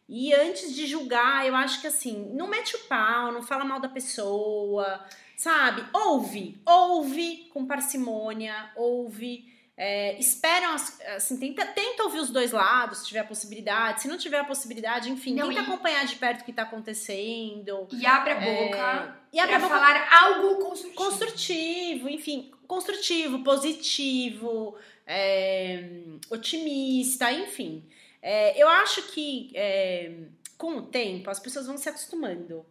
E 0.09 0.33
antes 0.33 0.75
de 0.75 0.87
julgar, 0.87 1.45
eu 1.47 1.55
acho 1.55 1.79
que 1.79 1.87
assim, 1.87 2.29
não 2.33 2.47
mete 2.47 2.75
o 2.75 2.79
pau, 2.89 3.31
não 3.31 3.41
fala 3.43 3.63
mal 3.63 3.79
da 3.79 3.87
pessoa, 3.87 4.99
sabe? 5.37 5.85
Ouve, 5.93 6.59
ouve 6.65 7.47
com 7.53 7.65
parcimônia, 7.65 8.71
ouve. 8.75 9.53
É, 9.77 10.19
esperam, 10.19 10.71
as- 10.73 10.99
assim, 11.15 11.37
tenta, 11.39 11.65
tenta 11.65 12.03
ouvir 12.03 12.19
os 12.19 12.29
dois 12.29 12.51
lados, 12.51 12.99
se 12.99 13.07
tiver 13.07 13.21
a 13.21 13.23
possibilidade. 13.23 14.01
Se 14.01 14.07
não 14.07 14.17
tiver 14.17 14.39
a 14.39 14.43
possibilidade, 14.43 15.09
enfim, 15.09 15.33
Não, 15.35 15.47
tenta 15.49 15.61
e- 15.61 15.63
acompanhar 15.63 16.05
de 16.05 16.15
perto 16.15 16.41
o 16.41 16.45
que 16.45 16.53
tá 16.53 16.61
acontecendo. 16.63 17.87
E 17.91 18.05
abre 18.05 18.31
a 18.33 18.41
É, 18.41 18.65
boca 18.65 19.22
E 19.33 19.47
pra 19.47 19.57
boca 19.59 19.73
falar 19.73 20.13
algo 20.13 20.55
construtivo. 20.57 20.95
construtivo, 20.95 22.09
enfim, 22.09 22.51
construtivo, 22.67 23.43
positivo, 23.43 24.77
é, 25.07 25.89
otimista, 26.29 27.31
enfim. 27.31 27.83
É, 28.21 28.61
eu 28.61 28.69
acho 28.69 29.01
que 29.11 29.51
é, 29.55 30.11
com 30.57 30.77
o 30.77 30.81
tempo 30.83 31.29
as 31.31 31.39
pessoas 31.39 31.65
vão 31.65 31.77
se 31.77 31.89
acostumando. 31.89 32.63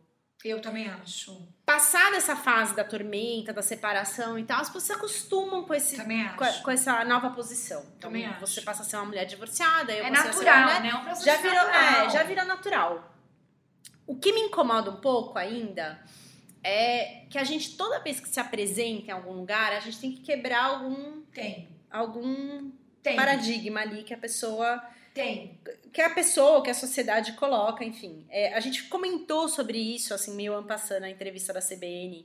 Eu 0.45 0.61
também 0.61 0.89
acho. 0.89 1.41
Passada 1.65 2.17
essa 2.17 2.35
fase 2.35 2.75
da 2.75 2.83
tormenta, 2.83 3.53
da 3.53 3.63
separação 3.63 4.37
e 4.39 4.45
tal, 4.45 4.61
as 4.61 4.69
pessoas 4.69 4.85
se 4.85 4.93
acostumam 4.93 5.65
com, 5.65 5.73
esse, 5.73 5.97
com, 5.97 6.63
com 6.65 6.71
essa 6.71 7.05
nova 7.05 7.31
posição. 7.31 7.81
Então, 7.97 8.11
Também 8.11 8.27
acho. 8.27 8.41
você 8.41 8.61
passa 8.61 8.83
a 8.83 8.85
ser 8.85 8.97
uma 8.97 9.05
mulher 9.07 9.25
divorciada, 9.25 9.93
É 9.93 10.01
uma 10.03 10.11
mulher 10.11 10.25
natural, 10.25 10.67
né? 10.83 10.89
É 10.91 10.95
um 10.97 11.05
processo 11.05 11.25
já 11.27 11.37
virou, 11.37 11.55
natural. 11.55 12.07
é, 12.07 12.11
já 12.11 12.23
virou 12.25 12.45
natural. 12.45 13.15
O 14.05 14.17
que 14.17 14.33
me 14.33 14.41
incomoda 14.41 14.91
um 14.91 14.97
pouco 14.97 15.39
ainda 15.39 16.03
é 16.63 17.25
que 17.29 17.39
a 17.39 17.45
gente, 17.45 17.77
toda 17.77 17.99
vez 17.99 18.21
que 18.21 18.29
se 18.29 18.39
apresenta 18.39 19.09
em 19.09 19.11
algum 19.11 19.33
lugar, 19.33 19.73
a 19.73 19.81
gente 19.81 19.99
tem 19.99 20.13
que 20.13 20.21
quebrar 20.21 20.65
algum, 20.65 21.23
Tem. 21.33 21.69
algum 21.91 22.71
Tem. 23.03 23.17
paradigma 23.17 23.81
ali 23.81 24.03
que 24.05 24.15
a 24.15 24.19
pessoa. 24.19 24.83
Tem. 25.13 25.59
Que 25.93 26.01
a 26.01 26.11
pessoa, 26.11 26.63
que 26.63 26.71
a 26.71 26.75
sociedade 26.75 27.33
coloca, 27.33 27.85
enfim. 27.85 28.25
É, 28.31 28.55
a 28.55 28.61
gente 28.61 28.85
comentou 28.85 29.49
sobre 29.49 29.79
isso, 29.79 30.15
assim, 30.15 30.35
meio 30.35 30.55
ano 30.55 30.67
passando 30.67 31.01
na 31.01 31.11
entrevista 31.11 31.53
da 31.53 31.61
CBN. 31.61 32.25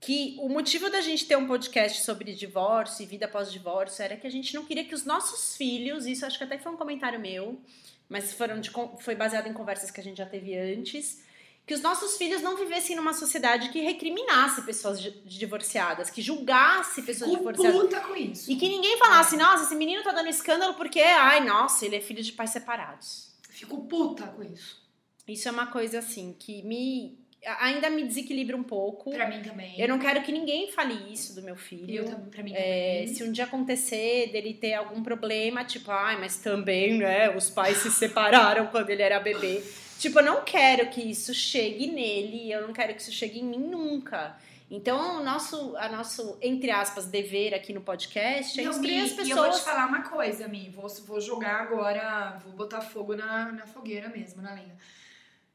Que 0.00 0.36
o 0.40 0.48
motivo 0.48 0.88
da 0.88 1.02
gente 1.02 1.26
ter 1.26 1.36
um 1.36 1.46
podcast 1.46 2.02
sobre 2.02 2.32
divórcio 2.32 3.02
e 3.02 3.06
vida 3.06 3.28
pós-divórcio 3.28 4.02
era 4.02 4.16
que 4.16 4.26
a 4.26 4.30
gente 4.30 4.54
não 4.54 4.64
queria 4.64 4.84
que 4.84 4.94
os 4.94 5.04
nossos 5.04 5.56
filhos, 5.56 6.06
isso 6.06 6.24
acho 6.24 6.38
que 6.38 6.44
até 6.44 6.58
foi 6.58 6.72
um 6.72 6.76
comentário 6.76 7.20
meu, 7.20 7.60
mas 8.08 8.32
foram 8.32 8.58
de, 8.58 8.70
foi 8.98 9.14
baseado 9.14 9.46
em 9.46 9.52
conversas 9.52 9.90
que 9.90 10.00
a 10.00 10.02
gente 10.02 10.16
já 10.16 10.26
teve 10.26 10.56
antes, 10.58 11.22
que 11.70 11.74
os 11.74 11.80
nossos 11.82 12.16
filhos 12.16 12.42
não 12.42 12.56
vivessem 12.56 12.96
numa 12.96 13.12
sociedade 13.14 13.68
que 13.68 13.80
recriminasse 13.80 14.60
pessoas 14.62 15.00
di- 15.00 15.12
divorciadas, 15.24 16.10
que 16.10 16.20
julgasse 16.20 17.00
pessoas 17.02 17.30
Fico 17.30 17.38
divorciadas. 17.52 17.80
puta 17.80 18.00
com 18.00 18.16
isso. 18.16 18.50
E 18.50 18.56
que 18.56 18.68
ninguém 18.68 18.98
falasse, 18.98 19.36
nossa, 19.36 19.62
esse 19.62 19.76
menino 19.76 20.02
tá 20.02 20.10
dando 20.10 20.28
escândalo 20.28 20.74
porque, 20.74 20.98
ai, 21.00 21.38
nossa, 21.46 21.86
ele 21.86 21.94
é 21.94 22.00
filho 22.00 22.24
de 22.24 22.32
pais 22.32 22.50
separados. 22.50 23.28
Fico 23.48 23.84
puta 23.84 24.26
com 24.26 24.42
isso. 24.42 24.82
Isso 25.28 25.46
é 25.46 25.52
uma 25.52 25.68
coisa 25.68 26.00
assim 26.00 26.34
que 26.36 26.60
me 26.64 27.16
ainda 27.60 27.88
me 27.90 28.04
desequilibra 28.04 28.56
um 28.56 28.62
pouco. 28.62 29.10
Pra 29.10 29.28
mim 29.28 29.40
também. 29.42 29.78
Eu 29.80 29.88
não 29.88 29.98
quero 29.98 30.22
que 30.22 30.30
ninguém 30.32 30.70
fale 30.72 31.12
isso 31.12 31.34
do 31.34 31.42
meu 31.42 31.54
Eu 31.54 31.56
filho. 31.56 32.04
tam- 32.04 32.20
pra 32.30 32.42
mim 32.42 32.52
É, 32.54 33.00
também. 33.02 33.06
se 33.14 33.22
um 33.24 33.32
dia 33.32 33.44
acontecer 33.44 34.30
dele 34.32 34.54
ter 34.54 34.74
algum 34.74 35.02
problema, 35.02 35.64
tipo, 35.64 35.90
ai, 35.90 36.18
mas 36.20 36.36
também, 36.38 36.98
né, 36.98 37.34
os 37.34 37.48
pais 37.50 37.78
se 37.78 37.90
separaram 37.90 38.66
quando 38.68 38.90
ele 38.90 39.02
era 39.02 39.18
bebê. 39.20 39.62
Tipo, 39.98 40.20
eu 40.20 40.24
não 40.24 40.42
quero 40.44 40.88
que 40.88 41.00
isso 41.02 41.34
chegue 41.34 41.86
nele, 41.86 42.50
eu 42.50 42.66
não 42.66 42.72
quero 42.72 42.94
que 42.94 43.02
isso 43.02 43.12
chegue 43.12 43.40
em 43.40 43.44
mim 43.44 43.58
nunca. 43.58 44.36
Então, 44.70 45.20
o 45.20 45.24
nosso, 45.24 45.76
a 45.76 45.88
nosso, 45.88 46.38
entre 46.40 46.70
aspas, 46.70 47.06
dever 47.06 47.52
aqui 47.54 47.72
no 47.72 47.80
podcast 47.80 48.58
é 48.60 48.62
instruir 48.64 49.02
as 49.02 49.10
E 49.26 49.30
eu 49.30 49.36
vou 49.36 49.44
te 49.46 49.48
pessoas. 49.50 49.60
falar 49.64 49.86
uma 49.86 50.02
coisa, 50.02 50.46
Mi. 50.46 50.70
Vou, 50.70 50.88
vou 51.06 51.20
jogar 51.20 51.60
agora, 51.62 52.38
vou 52.44 52.52
botar 52.52 52.80
fogo 52.80 53.16
na, 53.16 53.50
na 53.50 53.66
fogueira 53.66 54.08
mesmo, 54.08 54.40
na 54.40 54.54
lenha. 54.54 54.76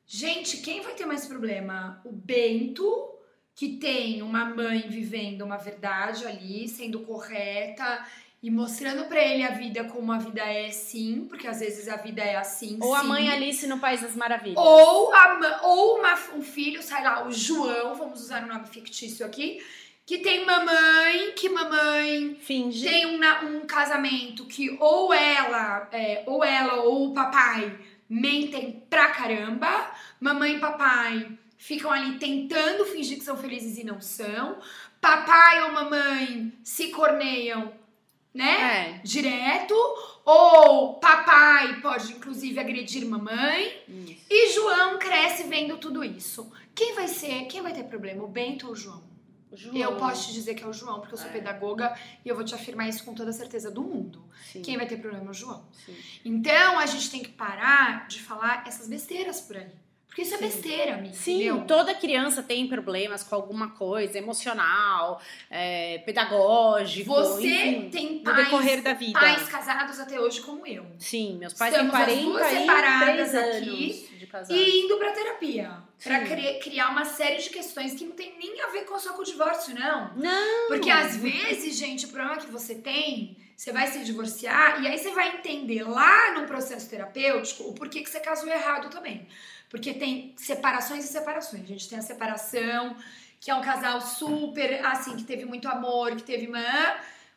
Gente, 0.07 0.57
quem 0.57 0.81
vai 0.81 0.93
ter 0.93 1.05
mais 1.05 1.25
problema? 1.25 1.99
O 2.05 2.11
Bento, 2.11 3.09
que 3.55 3.69
tem 3.77 4.21
uma 4.21 4.45
mãe 4.45 4.81
vivendo 4.87 5.41
uma 5.41 5.57
verdade 5.57 6.25
ali, 6.27 6.67
sendo 6.67 6.99
correta 6.99 8.05
e 8.43 8.51
mostrando 8.51 9.05
pra 9.05 9.19
ele 9.23 9.43
a 9.43 9.51
vida 9.51 9.83
como 9.85 10.11
a 10.11 10.19
vida 10.19 10.41
é 10.43 10.69
sim, 10.69 11.25
porque 11.27 11.47
às 11.47 11.59
vezes 11.59 11.87
a 11.87 11.95
vida 11.95 12.21
é 12.21 12.35
assim, 12.35 12.77
Ou 12.81 12.93
a 12.93 13.01
sim. 13.01 13.07
mãe 13.07 13.29
Alice 13.29 13.65
no 13.65 13.79
País 13.79 14.01
das 14.01 14.15
Maravilhas. 14.15 14.57
Ou, 14.57 15.11
a, 15.13 15.61
ou 15.63 15.97
uma- 15.99 16.13
um 16.35 16.41
filho, 16.43 16.83
sei 16.83 17.01
lá, 17.03 17.25
o 17.27 17.31
João, 17.31 17.95
vamos 17.95 18.21
usar 18.21 18.43
um 18.43 18.47
nome 18.47 18.67
fictício 18.67 19.25
aqui, 19.25 19.65
que 20.05 20.19
tem 20.19 20.45
mamãe, 20.45 21.31
que 21.35 21.49
mamãe 21.49 22.35
Finge. 22.39 22.87
tem 22.87 23.07
um, 23.07 23.19
um 23.57 23.61
casamento 23.61 24.45
que 24.45 24.77
ou 24.79 25.11
ela, 25.11 25.89
é, 25.91 26.21
ou 26.27 26.43
ela 26.43 26.83
ou 26.83 27.07
o 27.09 27.13
papai 27.15 27.75
mentem 28.07 28.83
pra 28.87 29.07
caramba, 29.07 29.89
mamãe 30.19 30.55
e 30.55 30.59
papai 30.59 31.37
ficam 31.57 31.91
ali 31.91 32.17
tentando 32.19 32.85
fingir 32.85 33.17
que 33.17 33.23
são 33.23 33.37
felizes 33.37 33.77
e 33.77 33.83
não 33.83 33.99
são, 34.01 34.59
papai 35.01 35.63
ou 35.63 35.71
mamãe 35.71 36.53
se 36.63 36.89
corneiam, 36.89 37.73
né? 38.33 38.97
É, 38.97 39.01
Direto, 39.03 39.73
ou 40.25 40.95
papai 40.99 41.79
pode 41.81 42.11
inclusive 42.13 42.59
agredir 42.59 43.05
mamãe, 43.07 43.81
isso. 43.87 44.25
e 44.29 44.53
João 44.53 44.99
cresce 44.99 45.43
vendo 45.43 45.77
tudo 45.77 46.03
isso. 46.03 46.51
Quem 46.73 46.93
vai 46.93 47.07
ser, 47.07 47.45
quem 47.45 47.61
vai 47.61 47.73
ter 47.73 47.85
problema, 47.85 48.23
o 48.23 48.27
Bento 48.27 48.67
ou 48.67 48.73
o 48.73 48.75
João? 48.75 49.03
O 49.49 49.55
João. 49.55 49.75
Eu 49.77 49.95
posso 49.95 50.27
te 50.27 50.33
dizer 50.33 50.53
que 50.55 50.63
é 50.63 50.67
o 50.67 50.73
João, 50.73 50.99
porque 50.99 51.13
eu 51.13 51.17
sou 51.17 51.29
É. 51.29 51.31
pedagoga 51.31 51.97
e 52.25 52.27
eu 52.27 52.35
vou 52.35 52.43
te 52.43 52.53
afirmar 52.53 52.89
isso 52.89 53.05
com 53.05 53.13
toda 53.13 53.29
a 53.29 53.33
certeza 53.33 53.71
do 53.71 53.81
mundo. 53.81 54.21
Sim, 54.51 54.61
Quem 54.61 54.75
vai 54.75 54.85
ter 54.85 54.97
problema 54.97 55.27
é 55.27 55.29
o 55.29 55.33
João. 55.33 55.65
sim. 55.85 55.95
Então 56.25 56.77
a 56.77 56.85
gente 56.85 57.09
tem 57.09 57.23
que 57.23 57.29
parar 57.29 58.05
de 58.09 58.21
falar 58.21 58.67
essas 58.67 58.89
besteiras 58.89 59.39
por 59.39 59.55
aí. 59.55 59.71
Porque 60.15 60.21
isso 60.21 60.33
é 60.35 60.37
Sim. 60.37 60.45
besteira, 60.45 60.93
amiga. 60.93 61.13
Sim, 61.13 61.35
entendeu? 61.47 61.65
toda 61.67 61.93
criança 61.93 62.41
tem 62.41 62.69
problemas 62.69 63.21
com 63.21 63.35
alguma 63.35 63.71
coisa 63.71 64.17
emocional, 64.17 65.21
é, 65.51 65.97
pedagógico, 66.05 67.13
Você 67.13 67.47
enfim, 67.47 67.89
tem 67.89 68.13
no 68.19 68.23
pais, 68.23 68.37
decorrer 68.45 68.81
da 68.81 68.93
vida. 68.93 69.19
pais 69.19 69.43
casados 69.49 69.99
até 69.99 70.17
hoje 70.17 70.39
como 70.39 70.65
eu. 70.65 70.85
Sim, 70.97 71.37
meus 71.37 71.53
pais 71.53 71.73
Estamos 71.73 72.05
têm 72.05 72.23
duas 72.23 72.41
43 72.47 72.61
separadas 72.61 73.35
aqui. 73.35 74.09
E 74.51 74.85
indo 74.85 74.97
pra 74.97 75.11
terapia. 75.11 75.71
Pra 76.01 76.21
cri- 76.21 76.59
criar 76.59 76.91
uma 76.91 77.03
série 77.03 77.35
de 77.43 77.49
questões 77.49 77.93
que 77.93 78.05
não 78.05 78.13
tem 78.15 78.37
nem 78.39 78.61
a 78.61 78.67
ver 78.67 78.85
com 78.85 78.97
só 78.97 79.11
com 79.11 79.21
o 79.21 79.25
divórcio, 79.25 79.75
não. 79.75 80.13
Não! 80.15 80.67
Porque 80.69 80.89
às 80.89 81.17
vezes, 81.17 81.75
gente, 81.77 82.05
o 82.05 82.09
problema 82.09 82.37
que 82.37 82.47
você 82.49 82.75
tem, 82.75 83.35
você 83.55 83.73
vai 83.73 83.87
se 83.87 84.01
divorciar 84.05 84.81
e 84.81 84.87
aí 84.87 84.97
você 84.97 85.11
vai 85.11 85.35
entender 85.35 85.83
lá 85.83 86.33
no 86.39 86.47
processo 86.47 86.89
terapêutico 86.89 87.63
o 87.63 87.73
porquê 87.73 88.01
que 88.01 88.09
você 88.09 88.21
casou 88.21 88.47
errado 88.49 88.89
também. 88.89 89.27
Porque 89.69 89.93
tem 89.93 90.33
separações 90.37 91.05
e 91.05 91.07
separações. 91.07 91.63
A 91.63 91.67
gente 91.67 91.89
tem 91.89 91.99
a 91.99 92.01
separação, 92.01 92.95
que 93.39 93.51
é 93.51 93.55
um 93.55 93.61
casal 93.61 93.99
super, 94.01 94.85
assim, 94.85 95.15
que 95.15 95.23
teve 95.23 95.45
muito 95.45 95.67
amor, 95.67 96.15
que 96.15 96.23
teve 96.23 96.47
uma... 96.47 96.61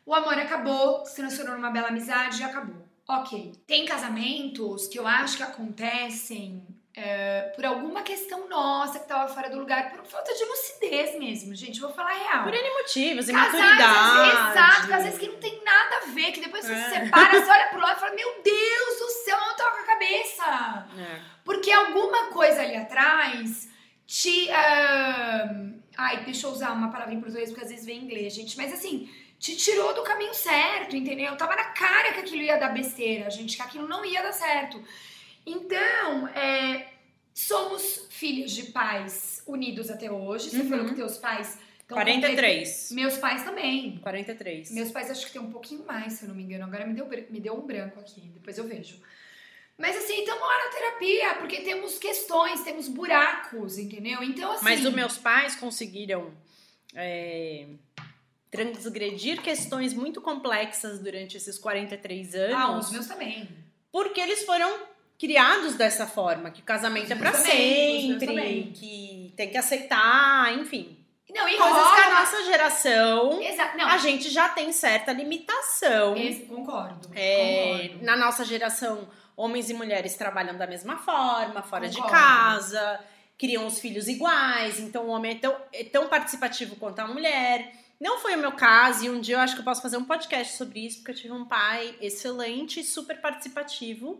O 0.05 0.13
amor 0.13 0.33
acabou, 0.33 1.05
se 1.05 1.15
transformou 1.15 1.55
numa 1.55 1.69
bela 1.69 1.89
amizade 1.89 2.41
e 2.41 2.43
acabou. 2.43 2.83
Ok. 3.07 3.53
Tem 3.65 3.85
casamentos 3.85 4.87
que 4.87 4.97
eu 4.97 5.07
acho 5.07 5.37
que 5.37 5.43
acontecem 5.43 6.63
é, 7.01 7.51
por 7.55 7.63
alguma 7.65 8.01
questão 8.01 8.47
nossa 8.49 8.99
que 8.99 9.07
tava 9.07 9.33
fora 9.33 9.49
do 9.49 9.57
lugar, 9.59 9.91
por 9.91 10.03
falta 10.05 10.33
de 10.33 10.43
lucidez 10.45 11.17
mesmo, 11.17 11.55
gente. 11.55 11.79
Vou 11.79 11.91
falar 11.91 12.11
real. 12.13 12.43
Por 12.43 12.53
N 12.53 12.69
motivos, 12.81 13.29
imaturidade. 13.29 14.29
exato, 14.51 14.87
casais 14.87 15.17
que 15.17 15.27
não 15.27 15.37
tem 15.37 15.63
nada 15.63 15.97
a 15.97 16.05
ver, 16.11 16.31
que 16.31 16.41
depois 16.41 16.65
você 16.65 16.73
É. 16.73 16.83
se 16.83 16.89
separa, 17.05 17.39
você 17.41 17.49
olha 17.51 17.67
pro 17.67 17.79
lado 17.79 17.97
e 17.97 17.99
fala, 17.99 18.15
meu 18.15 18.41
Deus 18.43 18.99
do 18.99 19.09
céu, 19.23 19.37
não 19.39 19.55
toca 19.55 19.81
a 19.81 19.85
cabeça. 19.85 20.87
É. 20.97 21.19
Porque 21.45 21.71
alguma 21.71 22.25
coisa 22.27 22.61
ali 22.61 22.75
atrás 22.75 23.69
te. 24.05 24.49
ahn, 24.51 25.79
ai, 25.97 26.23
deixa 26.25 26.47
eu 26.47 26.51
usar 26.51 26.71
uma 26.71 26.91
palavra 26.91 27.13
em 27.13 27.19
português, 27.21 27.49
porque 27.49 27.63
às 27.63 27.69
vezes 27.71 27.85
vem 27.85 27.99
em 27.99 28.03
inglês, 28.03 28.33
gente. 28.33 28.57
Mas 28.57 28.73
assim, 28.73 29.09
te 29.39 29.55
tirou 29.55 29.93
do 29.93 30.03
caminho 30.03 30.33
certo, 30.33 30.95
entendeu? 30.95 31.35
Tava 31.37 31.55
na 31.55 31.65
cara 31.65 32.11
que 32.13 32.19
aquilo 32.19 32.41
ia 32.41 32.57
dar 32.57 32.69
besteira, 32.69 33.29
gente, 33.29 33.55
que 33.55 33.61
aquilo 33.63 33.87
não 33.87 34.03
ia 34.05 34.21
dar 34.21 34.33
certo. 34.33 34.83
Então, 35.45 36.27
é, 36.29 36.87
somos 37.33 38.07
filhos 38.09 38.51
de 38.51 38.63
pais 38.71 39.41
unidos 39.47 39.89
até 39.89 40.11
hoje. 40.11 40.49
Você 40.49 40.57
Uhum. 40.59 40.69
falou 40.69 40.85
que 40.85 40.95
teus 40.95 41.17
pais. 41.17 41.57
estão 41.81 41.95
43. 41.95 42.91
Meus 42.91 43.17
pais 43.17 43.43
também. 43.43 43.97
43. 43.99 44.71
Meus 44.71 44.91
pais 44.91 45.09
acho 45.09 45.25
que 45.25 45.33
tem 45.33 45.41
um 45.41 45.51
pouquinho 45.51 45.83
mais, 45.85 46.13
se 46.13 46.23
eu 46.23 46.29
não 46.29 46.35
me 46.35 46.43
engano. 46.43 46.65
Agora 46.65 46.85
me 46.85 46.93
deu, 46.93 47.07
me 47.07 47.39
deu 47.39 47.55
um 47.57 47.65
branco 47.65 47.99
aqui, 47.99 48.21
depois 48.21 48.57
eu 48.57 48.65
vejo. 48.67 48.99
Mas 49.77 49.95
assim, 49.95 50.19
estamos 50.19 50.41
lá 50.41 50.65
na 50.65 50.71
terapia, 50.71 51.35
porque 51.35 51.61
temos 51.61 51.97
questões, 51.97 52.61
temos 52.63 52.87
buracos, 52.89 53.77
entendeu? 53.77 54.21
Então, 54.21 54.51
assim. 54.51 54.63
Mas 54.65 54.85
os 54.85 54.93
meus 54.93 55.17
pais 55.17 55.55
conseguiram 55.55 56.33
é, 56.93 57.65
transgredir 58.51 59.41
questões 59.41 59.93
muito 59.93 60.21
complexas 60.21 60.99
durante 60.99 61.37
esses 61.37 61.57
43 61.57 62.35
anos. 62.35 62.55
Ah, 62.55 62.77
os 62.77 62.91
meus 62.91 63.07
também. 63.07 63.47
Porque 63.91 64.19
eles 64.19 64.43
foram 64.43 64.88
criados 65.19 65.75
dessa 65.75 66.07
forma, 66.07 66.49
que 66.49 66.61
o 66.61 66.63
casamento 66.63 67.11
é 67.11 67.15
meus 67.15 67.35
sempre, 67.35 68.71
que 68.73 69.33
tem 69.35 69.49
que 69.51 69.57
aceitar, 69.57 70.57
enfim. 70.57 70.97
Não, 71.29 71.47
e 71.47 71.57
Coisas 71.57 71.75
que 71.77 71.99
a 71.99 72.05
rola. 72.05 72.19
nossa 72.21 72.43
geração, 72.45 73.39
Exato. 73.43 73.77
Não, 73.77 73.85
a 73.87 73.97
gente 73.97 74.29
já 74.31 74.49
tem 74.49 74.71
certa 74.71 75.11
limitação. 75.13 76.15
esse- 76.17 76.45
concordo. 76.45 77.07
É, 77.13 77.81
concordo. 77.89 78.05
na 78.05 78.15
nossa 78.17 78.43
geração, 78.43 79.07
homens 79.37 79.69
e 79.69 79.73
mulheres 79.75 80.15
trabalham 80.15 80.57
da 80.57 80.65
mesma 80.65 80.97
forma, 80.97 81.61
fora 81.61 81.87
de 81.87 81.97
Concordo. 81.97 82.17
casa, 82.17 82.99
criam 83.37 83.67
os 83.67 83.77
filhos 83.79 84.07
iguais, 84.07 84.79
então 84.79 85.03
o 85.05 85.09
homem 85.09 85.33
é 85.33 85.35
tão, 85.35 85.55
é 85.71 85.83
tão 85.83 86.07
participativo 86.07 86.75
quanto 86.77 86.97
a 86.99 87.07
mulher. 87.07 87.73
Não 87.99 88.17
foi 88.19 88.33
o 88.35 88.39
meu 88.39 88.53
caso, 88.53 89.05
e 89.05 89.09
um 89.09 89.19
dia 89.21 89.35
eu 89.35 89.39
acho 89.39 89.53
que 89.53 89.59
eu 89.61 89.65
posso 89.65 89.81
fazer 89.83 89.97
um 89.97 90.05
podcast 90.05 90.57
sobre 90.57 90.79
isso, 90.85 90.97
porque 90.97 91.11
eu 91.11 91.15
tive 91.15 91.33
um 91.33 91.45
pai 91.45 91.93
excelente, 92.01 92.81
super 92.83 93.21
participativo, 93.21 94.19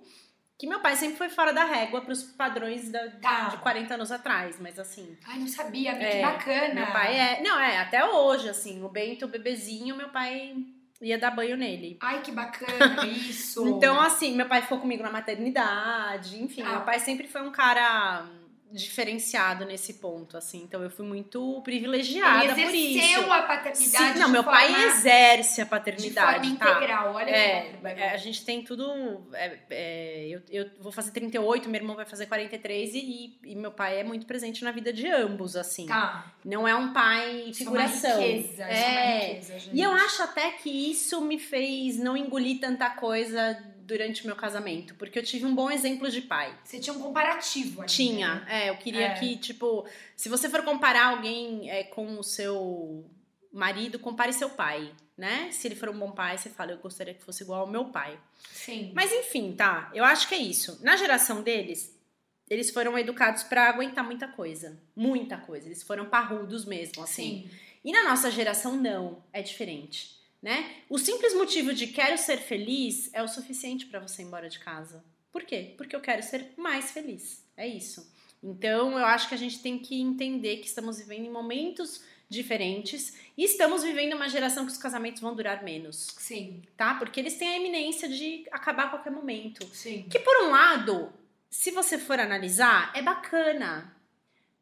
que 0.59 0.67
meu 0.67 0.81
pai 0.81 0.95
sempre 0.97 1.15
foi 1.17 1.29
fora 1.29 1.53
da 1.53 1.63
régua 1.63 2.01
para 2.01 2.11
os 2.11 2.21
padrões 2.21 2.91
da- 2.91 3.07
Tá. 3.21 3.47
de 3.47 3.57
40 3.57 3.93
anos 3.95 4.11
atrás, 4.11 4.57
mas 4.59 4.77
assim. 4.77 5.17
Ai, 5.25 5.39
não 5.39 5.47
sabia, 5.47 5.95
que 5.95 6.03
É, 6.03 6.21
bacana. 6.21 6.73
Meu 6.73 6.87
pai 6.87 7.17
é. 7.17 7.41
Não, 7.41 7.57
é, 7.59 7.77
até 7.79 8.03
hoje, 8.05 8.49
assim, 8.49 8.83
o 8.83 8.89
Bento, 8.89 9.23
o 9.25 9.29
bebezinho, 9.29 9.95
meu 9.95 10.09
pai 10.09 10.53
ia 11.01 11.17
dar 11.17 11.31
banho 11.31 11.55
nele. 11.55 11.97
Ai, 12.01 12.21
que 12.21 12.29
bacana 12.31 12.67
isso. 13.07 13.65
Então, 13.69 13.99
assim, 14.01 14.35
meu 14.35 14.47
pai 14.49 14.61
ficou 14.61 14.79
comigo 14.79 15.01
na 15.01 15.09
maternidade, 15.09 16.43
enfim, 16.43 16.61
Ah. 16.61 16.71
meu 16.71 16.81
pai 16.81 16.99
sempre 16.99 17.25
foi 17.27 17.41
um 17.41 17.51
cara 17.51 18.25
diferenciado 18.71 19.65
nesse 19.65 19.95
ponto, 19.95 20.37
assim, 20.37 20.61
então 20.63 20.81
eu 20.83 20.89
fui 20.89 21.05
muito 21.05 21.61
privilegiada 21.63 22.53
por 22.53 22.59
isso. 22.59 22.99
exerceu 22.99 23.33
a 23.33 23.41
paternidade 23.43 24.13
Sim, 24.13 24.19
não, 24.19 24.25
de 24.27 24.31
meu 24.31 24.43
forma, 24.43 24.59
pai 24.59 24.85
exerce 24.87 25.61
a 25.61 25.63
de 25.63 25.69
paternidade, 25.69 26.47
forma 26.47 26.59
tá? 26.59 26.71
integral. 26.71 27.13
Olha 27.13 27.29
É, 27.29 27.79
é, 27.83 28.11
a 28.11 28.17
gente 28.17 28.45
tem 28.45 28.63
tudo. 28.63 29.27
é, 29.33 29.59
é, 29.69 30.27
eu, 30.29 30.41
eu 30.49 30.69
vou 30.79 30.91
fazer 30.91 31.11
38, 31.11 31.67
meu 31.69 31.81
irmão 31.81 31.95
vai 31.95 32.05
fazer 32.05 32.25
43 32.27 32.93
e, 32.93 33.39
e 33.43 33.55
meu 33.55 33.71
pai 33.71 33.99
é 33.99 34.03
muito 34.03 34.25
presente 34.25 34.63
na 34.63 34.71
vida 34.71 34.93
de 34.93 35.07
ambos, 35.07 35.55
assim. 35.55 35.85
Tá. 35.85 36.31
Não 36.45 36.67
é 36.67 36.75
um 36.75 36.93
pai 36.93 37.45
Isso 37.49 37.63
é 37.63 37.69
uma 37.69 37.87
figuração. 37.87 38.21
riqueza, 38.21 38.63
é 38.63 38.91
uma 38.91 39.25
riqueza. 39.25 39.69
E 39.73 39.81
eu 39.81 39.91
acho 39.91 40.23
até 40.23 40.51
que 40.51 40.69
isso 40.69 41.21
me 41.21 41.39
fez 41.39 41.97
não 41.97 42.15
engolir 42.15 42.59
tanta 42.59 42.89
coisa 42.91 43.57
durante 43.89 44.21
o 44.23 44.27
meu 44.27 44.35
casamento, 44.35 44.93
porque 44.95 45.17
eu 45.17 45.23
tive 45.23 45.45
um 45.45 45.55
bom 45.55 45.69
exemplo 45.71 46.09
de 46.11 46.21
pai. 46.21 46.55
Você 46.63 46.79
tinha 46.79 46.93
um 46.95 46.99
comparativo 47.01 47.81
ali. 47.81 47.89
Tinha, 47.89 48.35
né? 48.35 48.65
é, 48.65 48.69
eu 48.69 48.77
queria 48.77 49.07
É. 49.07 49.13
que, 49.15 49.35
tipo, 49.35 49.85
se 50.15 50.29
você 50.29 50.47
for 50.47 50.61
comparar 50.63 51.07
alguém 51.07 51.69
é, 51.71 51.83
com 51.85 52.19
o 52.19 52.23
seu 52.23 53.03
marido, 53.51 53.97
compare 53.97 54.31
seu 54.31 54.51
pai, 54.51 54.93
né? 55.17 55.49
Se 55.51 55.67
ele 55.67 55.75
for 55.75 55.89
um 55.89 55.97
bom 55.97 56.11
pai, 56.11 56.37
você 56.37 56.51
fala, 56.51 56.71
eu 56.71 56.77
gostaria 56.77 57.15
que 57.15 57.23
fosse 57.23 57.41
igual 57.41 57.61
ao 57.61 57.67
meu 57.67 57.85
pai. 57.85 58.17
Sim. 58.53 58.91
Mas 58.93 59.11
enfim, 59.11 59.53
tá, 59.53 59.89
eu 59.93 60.05
acho 60.05 60.29
que 60.29 60.35
é 60.35 60.39
isso. 60.39 60.79
Na 60.83 60.95
geração 60.95 61.41
deles, 61.41 61.99
eles 62.47 62.69
foram 62.69 62.95
educados 62.97 63.41
pra 63.41 63.69
aguentar 63.69 64.05
muita 64.05 64.27
coisa. 64.27 64.79
Muita 64.95 65.35
coisa. 65.37 65.65
Eles 65.65 65.81
foram 65.81 66.05
parrudos 66.05 66.63
mesmo, 66.63 67.03
assim. 67.03 67.47
Sim. 67.49 67.51
E 67.83 67.91
na 67.91 68.03
nossa 68.03 68.29
geração, 68.29 68.75
não. 68.75 69.23
É 69.33 69.41
diferente. 69.41 70.18
Né? 70.41 70.83
O 70.89 70.97
simples 70.97 71.33
motivo 71.33 71.73
de 71.73 71.87
quero 71.87 72.17
ser 72.17 72.37
feliz 72.37 73.09
é 73.13 73.21
o 73.21 73.27
suficiente 73.27 73.85
pra 73.87 73.99
você 73.99 74.21
ir 74.21 74.25
embora 74.25 74.49
de 74.49 74.59
casa. 74.59 75.03
Por 75.31 75.43
quê? 75.43 75.73
Porque 75.77 75.95
eu 75.95 75.99
quero 75.99 76.23
ser 76.23 76.53
mais 76.57 76.91
feliz. 76.91 77.45
É 77.57 77.67
isso. 77.67 78.11
Então, 78.41 78.97
eu 78.97 79.05
acho 79.05 79.27
que 79.27 79.35
a 79.35 79.37
gente 79.37 79.61
tem 79.61 79.77
que 79.77 79.99
entender 79.99 80.57
que 80.57 80.67
estamos 80.67 80.97
vivendo 80.97 81.25
em 81.25 81.29
momentos 81.29 82.01
diferentes 82.29 83.17
e 83.37 83.43
estamos 83.43 83.83
vivendo 83.83 84.13
uma 84.13 84.29
geração 84.29 84.65
que 84.65 84.71
os 84.71 84.77
casamentos 84.77 85.21
vão 85.21 85.35
durar 85.35 85.63
menos, 85.63 86.07
Sim. 86.17 86.61
tá? 86.77 86.95
Porque 86.95 87.19
eles 87.19 87.35
têm 87.35 87.49
a 87.49 87.57
eminência 87.57 88.07
de 88.07 88.45
acabar 88.51 88.85
a 88.85 88.89
qualquer 88.89 89.11
momento. 89.11 89.65
Sim. 89.73 90.05
Que 90.09 90.19
por 90.19 90.45
um 90.45 90.51
lado, 90.51 91.11
se 91.49 91.71
você 91.71 91.97
for 91.97 92.19
analisar, 92.19 92.91
é 92.95 93.01
bacana. 93.01 93.93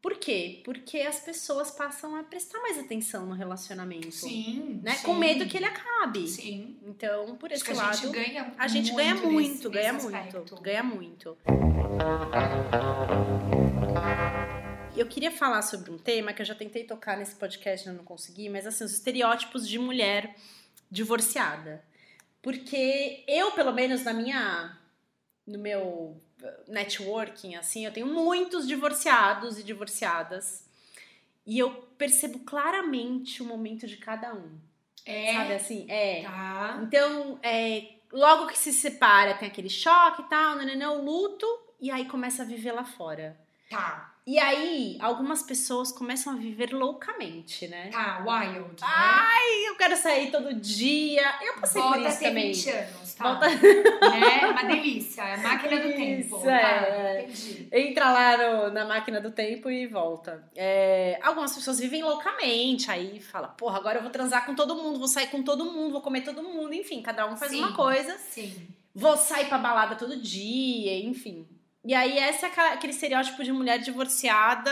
Por 0.00 0.14
quê? 0.16 0.62
Porque 0.64 0.98
as 0.98 1.18
pessoas 1.20 1.72
passam 1.72 2.14
a 2.14 2.22
prestar 2.22 2.60
mais 2.60 2.78
atenção 2.78 3.26
no 3.26 3.34
relacionamento. 3.34 4.12
Sim. 4.12 4.80
Né? 4.82 4.92
sim. 4.92 5.02
Com 5.02 5.14
medo 5.14 5.44
que 5.46 5.56
ele 5.56 5.66
acabe. 5.66 6.28
Sim. 6.28 6.76
Então, 6.86 7.34
por 7.36 7.50
esse 7.50 7.64
que 7.64 7.72
a 7.72 7.74
lado, 7.74 7.96
gente 7.96 8.12
ganha 8.12 8.54
a 8.56 8.68
gente 8.68 8.94
ganha 8.94 9.14
nesse- 9.14 9.26
muito, 9.26 9.68
ganha 9.70 9.92
nesse 9.92 10.08
muito, 10.08 10.56
ganha 10.62 10.82
muito. 10.84 11.36
Eu 14.96 15.06
queria 15.06 15.30
falar 15.30 15.62
sobre 15.62 15.90
um 15.90 15.98
tema 15.98 16.32
que 16.32 16.42
eu 16.42 16.46
já 16.46 16.54
tentei 16.54 16.84
tocar 16.84 17.16
nesse 17.16 17.34
podcast 17.36 17.88
e 17.88 17.92
não 17.92 18.04
consegui, 18.04 18.48
mas 18.48 18.66
assim, 18.66 18.84
os 18.84 18.92
estereótipos 18.92 19.68
de 19.68 19.78
mulher 19.78 20.34
divorciada. 20.90 21.84
Porque 22.42 23.24
eu, 23.28 23.52
pelo 23.52 23.72
menos 23.72 24.04
na 24.04 24.12
minha 24.12 24.76
no 25.46 25.58
meu 25.58 26.20
networking 26.66 27.56
assim, 27.56 27.84
eu 27.84 27.92
tenho 27.92 28.06
muitos 28.06 28.66
divorciados 28.66 29.58
e 29.58 29.62
divorciadas. 29.62 30.66
E 31.46 31.58
eu 31.58 31.70
percebo 31.96 32.40
claramente 32.40 33.42
o 33.42 33.46
momento 33.46 33.86
de 33.86 33.96
cada 33.96 34.34
um. 34.34 34.58
É. 35.04 35.32
Sabe 35.32 35.54
assim? 35.54 35.86
É. 35.88 36.22
Tá. 36.22 36.80
Então, 36.82 37.38
é, 37.42 37.94
logo 38.12 38.46
que 38.48 38.58
se 38.58 38.72
separa, 38.72 39.34
tem 39.34 39.48
aquele 39.48 39.70
choque 39.70 40.22
e 40.22 40.28
tal, 40.28 40.56
nananã, 40.56 40.90
o 40.90 41.02
luto, 41.02 41.46
e 41.80 41.90
aí 41.90 42.04
começa 42.04 42.42
a 42.42 42.46
viver 42.46 42.72
lá 42.72 42.84
fora. 42.84 43.38
Tá. 43.70 44.14
E 44.30 44.38
aí, 44.38 44.98
algumas 45.00 45.42
pessoas 45.42 45.90
começam 45.90 46.34
a 46.34 46.36
viver 46.36 46.74
loucamente, 46.74 47.66
né? 47.66 47.88
Tá. 47.90 48.18
Wild. 48.26 48.72
né? 48.72 48.76
Ai, 48.82 49.68
eu 49.68 49.74
quero 49.76 49.96
sair 49.96 50.30
todo 50.30 50.52
dia. 50.52 51.22
Eu 51.40 51.54
passei 51.58 51.80
Volta 51.80 51.98
por 51.98 52.08
isso 52.08 52.20
também. 52.20 52.52
20 52.52 52.68
anos, 52.70 53.14
tá? 53.14 53.24
Volta- 53.24 53.48
Né? 53.48 54.46
Uma 54.50 54.64
delícia. 54.64 55.22
É 55.22 55.32
a 55.34 55.38
máquina 55.38 55.80
do 55.80 55.88
tempo. 55.96 56.36
Isso, 56.36 56.44
tá? 56.44 56.50
é. 56.50 57.22
Entendi. 57.22 57.68
Entra 57.72 58.12
lá 58.12 58.36
no- 58.36 58.70
na 58.70 58.84
máquina 58.84 59.18
do 59.18 59.30
tempo 59.30 59.70
e 59.70 59.86
volta. 59.86 60.46
É, 60.54 61.18
algumas 61.22 61.54
pessoas 61.54 61.80
vivem 61.80 62.02
loucamente, 62.02 62.90
aí 62.90 63.20
fala, 63.20 63.48
porra, 63.48 63.78
agora 63.78 63.96
eu 63.98 64.02
vou 64.02 64.10
transar 64.10 64.44
com 64.44 64.54
todo 64.54 64.74
mundo, 64.74 64.98
vou 64.98 65.08
sair 65.08 65.28
com 65.28 65.42
todo 65.42 65.64
mundo, 65.64 65.90
vou 65.92 66.02
comer 66.02 66.20
todo 66.20 66.42
mundo, 66.42 66.74
enfim, 66.74 67.00
cada 67.00 67.26
um 67.26 67.34
faz 67.34 67.50
Sim. 67.52 67.60
uma 67.60 67.72
coisa. 67.74 68.14
Sim. 68.18 68.68
vou 68.94 69.16
sair 69.16 69.46
pra 69.48 69.56
balada 69.56 69.94
todo 69.94 70.20
dia, 70.20 70.98
enfim. 71.02 71.46
E 71.88 71.94
aí, 71.94 72.18
esse 72.18 72.44
é 72.44 72.48
aquele 72.48 72.92
estereótipo 72.92 73.42
de 73.42 73.50
mulher 73.50 73.78
divorciada 73.78 74.70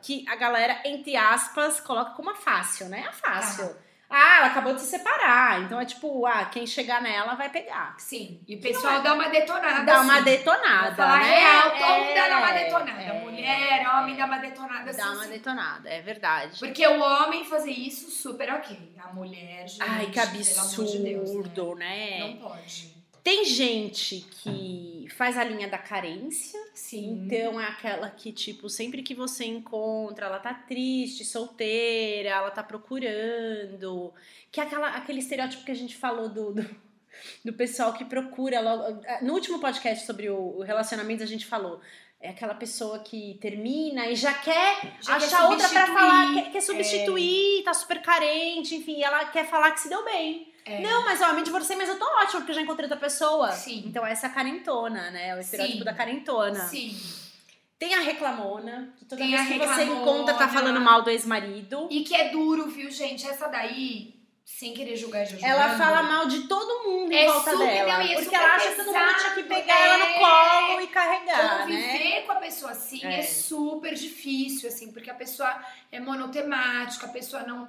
que 0.00 0.24
a 0.28 0.36
galera, 0.36 0.80
entre 0.84 1.16
aspas, 1.16 1.80
coloca 1.80 2.12
como 2.12 2.30
a 2.30 2.34
fácil, 2.36 2.88
né? 2.88 3.04
A 3.08 3.12
fácil. 3.12 3.74
Ah, 4.08 4.36
ela 4.36 4.46
acabou 4.46 4.72
de 4.72 4.82
se 4.82 4.86
separar. 4.86 5.62
Então 5.62 5.80
é 5.80 5.84
tipo, 5.84 6.24
ah, 6.24 6.44
quem 6.44 6.64
chegar 6.64 7.02
nela 7.02 7.34
vai 7.34 7.48
pegar. 7.48 7.96
Sim. 7.98 8.40
E 8.46 8.54
o 8.54 8.60
pessoal 8.60 9.02
dá 9.02 9.14
uma 9.14 9.30
detonada. 9.30 9.82
Dá 9.82 10.00
uma 10.00 10.14
assim. 10.14 10.24
detonada. 10.24 10.86
Vou 10.86 10.94
falar 10.94 11.18
né? 11.18 11.62
todo 11.62 11.72
mundo 11.72 12.10
É, 12.10 12.28
dá 12.28 12.38
uma 12.38 12.52
detonada. 12.52 13.02
é, 13.02 13.20
Mulher, 13.20 13.88
homem 13.96 14.16
dá 14.16 14.24
uma 14.26 14.38
detonada 14.38 14.92
Dá 14.92 15.04
assim. 15.04 15.14
uma 15.16 15.26
detonada, 15.26 15.88
é 15.90 16.02
verdade. 16.02 16.58
Porque 16.60 16.86
o 16.86 17.00
homem 17.00 17.44
fazer 17.44 17.72
isso, 17.72 18.08
super 18.12 18.48
ok. 18.52 18.94
A 19.02 19.12
mulher, 19.12 19.66
gente, 19.66 19.82
Ai, 19.82 20.06
que 20.06 20.20
amor 20.20 20.86
de 20.86 20.98
Deus, 20.98 21.02
né? 21.02 21.38
absurdo, 21.40 21.74
né? 21.74 22.18
Não 22.20 22.36
pode. 22.36 22.92
Tem 23.24 23.44
gente 23.44 24.26
que 24.42 25.01
faz 25.12 25.36
a 25.38 25.44
linha 25.44 25.68
da 25.68 25.78
carência. 25.78 26.58
Sim. 26.74 27.24
Então 27.26 27.60
é 27.60 27.66
aquela 27.66 28.10
que, 28.10 28.32
tipo, 28.32 28.68
sempre 28.68 29.02
que 29.02 29.14
você 29.14 29.44
encontra, 29.44 30.26
ela 30.26 30.38
tá 30.38 30.54
triste, 30.54 31.24
solteira, 31.24 32.30
ela 32.30 32.50
tá 32.50 32.62
procurando. 32.62 34.12
Que 34.50 34.60
é 34.60 34.64
aquela, 34.64 34.88
aquele 34.96 35.20
estereótipo 35.20 35.64
que 35.64 35.72
a 35.72 35.76
gente 35.76 35.96
falou 35.96 36.28
do, 36.28 36.52
do, 36.52 36.80
do 37.44 37.52
pessoal 37.52 37.92
que 37.92 38.04
procura 38.04 38.60
logo. 38.60 39.00
No 39.22 39.34
último 39.34 39.58
podcast 39.58 40.06
sobre 40.06 40.28
o, 40.30 40.58
o 40.58 40.62
relacionamento, 40.62 41.22
a 41.22 41.26
gente 41.26 41.46
falou. 41.46 41.80
É 42.20 42.28
aquela 42.28 42.54
pessoa 42.54 43.00
que 43.00 43.36
termina 43.40 44.06
e 44.08 44.14
já 44.14 44.32
quer 44.32 44.96
Já 45.00 45.18
quer 45.18 45.26
achar 45.26 45.48
outra 45.50 45.68
pra 45.68 45.86
substituir. 45.86 45.98
falar, 45.98 46.34
quer, 46.34 46.52
quer 46.52 46.60
substituir, 46.60 47.64
tá 47.64 47.74
super 47.74 48.00
carente, 48.00 48.76
enfim, 48.76 49.02
ela 49.02 49.24
quer 49.24 49.44
falar 49.44 49.72
que 49.72 49.80
se 49.80 49.88
deu 49.88 50.04
bem. 50.04 50.51
É. 50.64 50.80
Não, 50.80 51.04
mas 51.04 51.20
ó, 51.20 51.32
me 51.32 51.42
divorciei, 51.42 51.76
mas 51.76 51.88
eu 51.88 51.98
tô 51.98 52.04
ótima, 52.04 52.40
porque 52.40 52.52
eu 52.52 52.54
já 52.56 52.62
encontrei 52.62 52.84
outra 52.88 52.98
pessoa. 52.98 53.50
Sim. 53.52 53.82
Então 53.86 54.06
essa 54.06 54.26
é 54.26 54.30
a 54.30 54.32
carentona, 54.32 55.10
né? 55.10 55.34
O 55.36 55.40
estereótipo 55.40 55.78
Sim. 55.78 55.84
da 55.84 55.94
carentona. 55.94 56.60
Sim. 56.66 56.96
Tem 57.78 57.94
a 57.94 58.00
reclamona, 58.00 58.94
que 58.96 59.04
toda 59.04 59.20
Tem 59.20 59.32
vez 59.32 59.48
que 59.48 59.58
você 59.58 59.82
encontra 59.82 60.34
tá 60.34 60.48
falando 60.48 60.80
mal 60.80 61.02
do 61.02 61.10
ex-marido. 61.10 61.88
E 61.90 62.04
que 62.04 62.14
é 62.14 62.28
duro, 62.28 62.68
viu, 62.68 62.88
gente? 62.92 63.26
Essa 63.28 63.48
daí, 63.48 64.14
sem 64.44 64.72
querer 64.72 64.94
julgar 64.94 65.26
Ela 65.42 65.76
fala 65.76 66.00
mal 66.04 66.26
de 66.28 66.46
todo 66.46 66.88
mundo 66.88 67.10
em 67.12 67.16
É 67.16 67.26
volta 67.26 67.50
super- 67.50 67.66
dela. 67.66 67.92
não, 67.98 68.00
é 68.02 68.14
porque 68.14 68.34
ela 68.36 68.54
acha 68.54 68.70
que 68.70 68.76
todo 68.76 68.86
mundo 68.86 69.14
tinha 69.18 69.34
que 69.34 69.42
pegar 69.42 69.80
ela 69.80 69.98
no 69.98 70.04
é. 70.04 70.18
colo 70.20 70.80
e 70.80 70.86
carregar, 70.86 71.66
né? 71.66 71.76
Conviver 71.90 72.22
com 72.22 72.32
a 72.32 72.36
pessoa 72.36 72.70
assim 72.70 73.04
é. 73.04 73.18
É. 73.18 73.22
super 73.24 73.94
difícil, 73.94 74.68
assim, 74.68 74.92
porque 74.92 75.10
a 75.10 75.14
pessoa 75.14 75.52
é 75.90 75.98
monotemática, 75.98 77.06
a 77.06 77.10
pessoa 77.10 77.42
não. 77.42 77.68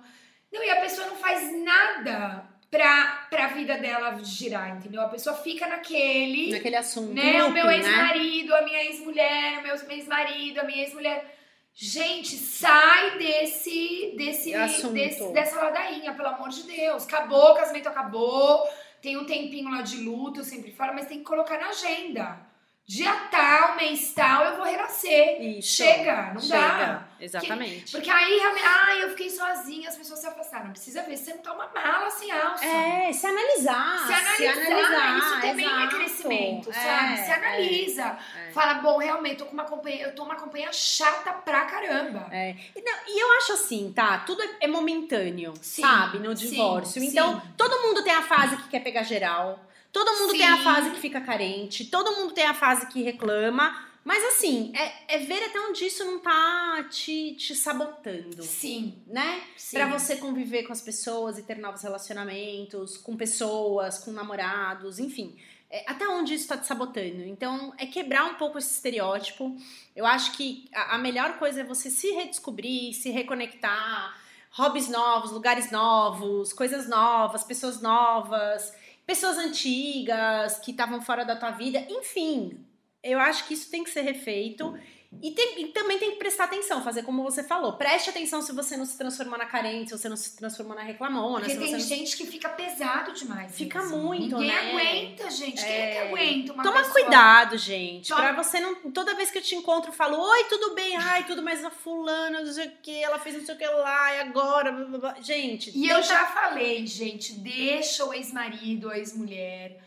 Não, 0.51 0.63
e 0.63 0.69
a 0.69 0.79
pessoa 0.79 1.07
não 1.07 1.15
faz 1.15 1.51
nada 1.63 2.52
pra, 2.73 3.27
pra 3.29 3.47
vida 3.49 3.77
dela 3.77 4.19
girar, 4.23 4.75
entendeu? 4.75 5.03
A 5.03 5.07
pessoa 5.07 5.35
fica 5.35 5.67
naquele. 5.67 6.49
Naquele 6.49 6.75
assunto. 6.75 7.13
né? 7.13 7.43
o 7.43 7.51
meu 7.51 7.67
né? 7.67 7.77
ex-marido, 7.77 8.55
a 8.55 8.63
minha 8.63 8.83
ex-mulher, 8.85 9.59
o 9.59 9.61
meu 9.61 9.75
ex-marido, 9.75 10.59
a 10.59 10.63
minha 10.63 10.81
ex-mulher. 10.81 11.37
Gente, 11.75 12.35
sai 12.35 13.17
desse, 13.19 14.13
desse, 14.17 14.55
Assunto. 14.55 14.93
desse 14.93 15.31
dessa 15.33 15.61
ladainha, 15.61 16.13
pelo 16.13 16.29
amor 16.29 16.49
de 16.49 16.63
Deus. 16.63 17.05
Acabou, 17.05 17.51
o 17.51 17.55
casamento 17.55 17.89
acabou. 17.89 18.67
Tem 19.01 19.17
um 19.17 19.25
tempinho 19.25 19.69
lá 19.69 19.81
de 19.81 19.97
luto, 19.97 20.39
eu 20.39 20.43
sempre 20.43 20.71
falo, 20.71 20.95
mas 20.95 21.07
tem 21.07 21.19
que 21.19 21.25
colocar 21.25 21.59
na 21.59 21.69
agenda. 21.69 22.39
Dia 22.85 23.13
tal, 23.31 23.77
mês 23.77 24.11
tal, 24.13 24.43
eu 24.43 24.57
vou 24.57 24.65
renascer. 24.65 25.41
Isso. 25.41 25.77
Chega, 25.77 26.33
não 26.33 26.41
Chega. 26.41 26.57
dá. 26.59 27.07
Exatamente. 27.17 27.89
Porque 27.93 28.09
aí, 28.09 28.37
realmente, 28.37 28.65
ai, 28.65 29.03
eu 29.03 29.09
fiquei 29.11 29.29
sozinha, 29.29 29.87
as 29.87 29.95
pessoas 29.95 30.19
se 30.19 30.27
afastaram. 30.27 30.71
Precisa 30.71 31.01
ver 31.03 31.15
se 31.15 31.23
você 31.25 31.33
não 31.35 31.41
tá 31.41 31.53
uma 31.53 31.67
mala 31.73 32.09
sem 32.11 32.29
alça. 32.29 32.65
É, 32.65 33.13
se 33.13 33.25
analisar. 33.25 34.05
Se 34.05 34.13
analisar, 34.13 35.17
isso 35.17 35.41
também 35.41 35.65
é 35.65 35.69
exato. 35.69 35.95
crescimento, 35.95 36.69
É, 36.71 36.73
sabe? 36.73 37.17
Se 37.23 37.31
é, 37.31 37.33
analisa. 37.35 38.17
é. 38.47 38.51
Fala, 38.51 38.73
bom, 38.75 38.97
realmente, 38.97 39.37
tô 39.37 39.45
com 39.45 39.53
uma 39.53 39.63
companhia, 39.63 40.03
eu 40.07 40.13
tô 40.15 40.23
uma 40.25 40.35
companhia 40.35 40.73
chata 40.73 41.31
pra 41.31 41.61
caramba. 41.61 42.27
É. 42.31 42.53
E, 42.75 42.81
não, 42.81 42.93
e 43.07 43.17
eu 43.23 43.37
acho 43.37 43.53
assim, 43.53 43.93
tá? 43.95 44.17
Tudo 44.19 44.43
é, 44.43 44.49
é 44.59 44.67
momentâneo, 44.67 45.53
Sim, 45.61 45.83
sabe? 45.83 46.19
No 46.19 46.35
sim, 46.35 46.49
divórcio. 46.49 46.99
sim. 47.01 47.07
Então, 47.07 47.41
todo 47.55 47.81
mundo 47.81 48.03
tem 48.03 48.13
a 48.13 48.23
fase 48.23 48.57
que 48.57 48.67
quer 48.67 48.81
pegar 48.81 49.03
geral. 49.03 49.57
Todo 49.93 50.11
mundo 50.19 50.31
Sim. 50.31 50.39
tem 50.39 50.47
a 50.47 50.57
fase 50.63 50.89
que 50.89 50.99
fica 50.99 51.21
carente. 51.21 51.85
Todo 51.85 52.11
mundo 52.17 52.33
tem 52.33 52.45
a 52.45 52.53
fase 52.53 52.87
que 52.87 53.03
reclama. 53.03 53.87
Mas 54.03 54.21
assim, 54.25 54.73
é, 54.75 55.15
é 55.15 55.17
ver 55.19 55.41
até 55.45 55.61
onde 55.61 55.85
isso 55.85 56.03
não 56.03 56.19
tá 56.19 56.83
te, 56.89 57.35
te 57.35 57.55
sabotando. 57.55 58.43
Sim, 58.43 59.01
Né? 59.07 59.41
sim. 59.55 59.77
Pra 59.77 59.87
você 59.87 60.17
conviver 60.17 60.63
com 60.63 60.73
as 60.73 60.81
pessoas 60.81 61.37
e 61.37 61.43
ter 61.43 61.57
novos 61.57 61.83
relacionamentos, 61.83 62.97
com 62.97 63.15
pessoas, 63.15 63.99
com 63.99 64.11
namorados, 64.11 64.99
enfim. 64.99 65.37
É, 65.69 65.85
até 65.89 66.05
onde 66.07 66.33
isso 66.33 66.47
tá 66.47 66.57
te 66.57 66.67
sabotando. 66.67 67.23
Então, 67.23 67.73
é 67.77 67.85
quebrar 67.85 68.25
um 68.25 68.33
pouco 68.33 68.57
esse 68.57 68.73
estereótipo. 68.73 69.55
Eu 69.95 70.05
acho 70.05 70.33
que 70.33 70.67
a, 70.73 70.95
a 70.95 70.97
melhor 70.97 71.37
coisa 71.39 71.61
é 71.61 71.63
você 71.63 71.89
se 71.89 72.11
redescobrir, 72.11 72.93
se 72.93 73.09
reconectar, 73.09 74.17
hobbies 74.51 74.89
novos, 74.89 75.31
lugares 75.31 75.71
novos, 75.71 76.51
coisas 76.51 76.89
novas, 76.89 77.43
pessoas 77.43 77.81
novas, 77.81 78.73
pessoas 79.05 79.37
antigas 79.37 80.59
que 80.59 80.71
estavam 80.71 81.01
fora 81.01 81.23
da 81.23 81.35
tua 81.35 81.51
vida, 81.51 81.85
enfim. 81.89 82.65
Eu 83.03 83.19
acho 83.19 83.47
que 83.47 83.53
isso 83.53 83.69
tem 83.69 83.83
que 83.83 83.89
ser 83.89 84.01
refeito. 84.01 84.77
E, 85.21 85.31
tem- 85.31 85.61
e 85.61 85.67
também 85.67 85.97
tem 85.99 86.11
que 86.11 86.17
prestar 86.17 86.45
atenção, 86.45 86.83
fazer 86.83 87.03
como 87.03 87.23
você 87.23 87.43
falou. 87.43 87.73
Preste 87.73 88.09
atenção 88.09 88.41
se 88.41 88.51
você 88.51 88.75
não 88.75 88.85
se 88.85 88.97
transformou 88.97 89.37
na 89.37 89.45
carente, 89.45 89.89
se 89.91 89.97
você 89.97 90.09
não 90.09 90.17
se 90.17 90.35
transformou 90.35 90.75
na 90.75 90.81
reclamona. 90.83 91.45
Porque 91.45 91.57
tem 91.57 91.71
não... 91.71 91.79
gente 91.79 92.17
que 92.17 92.25
fica 92.25 92.49
pesado 92.49 93.13
demais. 93.13 93.55
Fica 93.55 93.81
mesmo. 93.81 93.97
muito, 93.99 94.37
Ninguém 94.37 94.47
né? 94.47 94.69
aguenta, 94.71 95.29
gente. 95.31 95.63
Quem 95.63 95.71
é 95.73 95.91
que 95.91 95.97
É. 95.97 96.07
aguenta 96.09 96.53
uma 96.53 96.63
Toma 96.63 96.77
pessoa? 96.79 96.93
cuidado, 96.93 97.57
gente. 97.57 98.09
Toma- 98.09 98.21
Pra 98.21 98.43
você 98.43 98.59
não. 98.59 98.75
Toda 98.91 99.13
vez 99.15 99.29
que 99.31 99.37
eu 99.37 99.41
te 99.41 99.55
encontro, 99.55 99.91
eu 99.91 99.95
falo: 99.95 100.19
Oi, 100.19 100.43
tudo 100.45 100.73
bem? 100.75 100.95
Ai, 100.97 101.25
tudo 101.25 101.41
mais 101.41 101.63
a 101.63 101.69
fulana, 101.69 102.41
não 102.41 102.51
sei 102.51 102.67
o 102.67 102.71
que, 102.81 103.03
ela 103.03 103.19
fez 103.19 103.35
não 103.37 103.45
sei 103.45 103.55
o 103.55 103.57
que 103.57 103.65
lá, 103.67 104.15
e 104.15 104.19
agora. 104.21 104.71
blá, 104.71 104.85
blá, 104.85 104.97
blá. 104.99 105.15
Gente, 105.21 105.71
E 105.77 105.87
eu 105.87 105.95
tenta- 106.01 106.07
já 106.07 106.25
falei, 106.27 106.85
gente, 106.87 107.33
deixa 107.33 108.05
o 108.05 108.13
ex-marido, 108.13 108.89
a 108.89 108.97
ex-mulher 108.97 109.82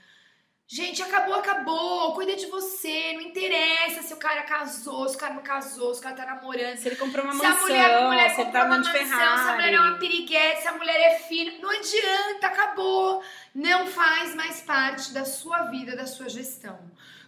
Gente, 0.68 1.00
acabou, 1.00 1.34
acabou. 1.36 2.12
Cuida 2.14 2.34
de 2.34 2.46
você. 2.46 3.12
Não 3.12 3.20
interessa 3.20 4.02
se 4.02 4.12
o 4.12 4.16
cara 4.16 4.42
casou, 4.42 5.08
se 5.08 5.14
o 5.14 5.18
cara 5.18 5.34
não 5.34 5.42
casou, 5.42 5.94
se 5.94 6.00
o 6.00 6.02
cara 6.02 6.16
tá 6.16 6.26
namorando. 6.26 6.76
Se 6.76 6.88
ele 6.88 6.96
comprou 6.96 7.24
uma 7.24 7.34
Se 7.34 7.44
a 7.46 7.48
mansão, 7.50 7.62
mulher, 7.68 7.94
a 7.94 8.06
mulher 8.08 8.30
se 8.30 8.40
ele 8.40 8.44
comprou 8.46 8.52
tá 8.62 8.66
uma 8.66 8.78
mansão, 8.78 8.94
se 9.04 9.48
a 9.50 9.52
mulher 9.54 9.74
é 9.74 9.80
uma 9.80 9.98
piriguete, 9.98 10.62
se 10.62 10.68
a 10.68 10.72
mulher 10.72 11.00
é 11.00 11.18
fina. 11.20 11.52
Não 11.62 11.70
adianta, 11.70 12.46
acabou. 12.48 13.22
Não 13.54 13.86
faz 13.86 14.34
mais 14.34 14.60
parte 14.60 15.12
da 15.12 15.24
sua 15.24 15.62
vida, 15.70 15.94
da 15.94 16.06
sua 16.06 16.28
gestão. 16.28 16.76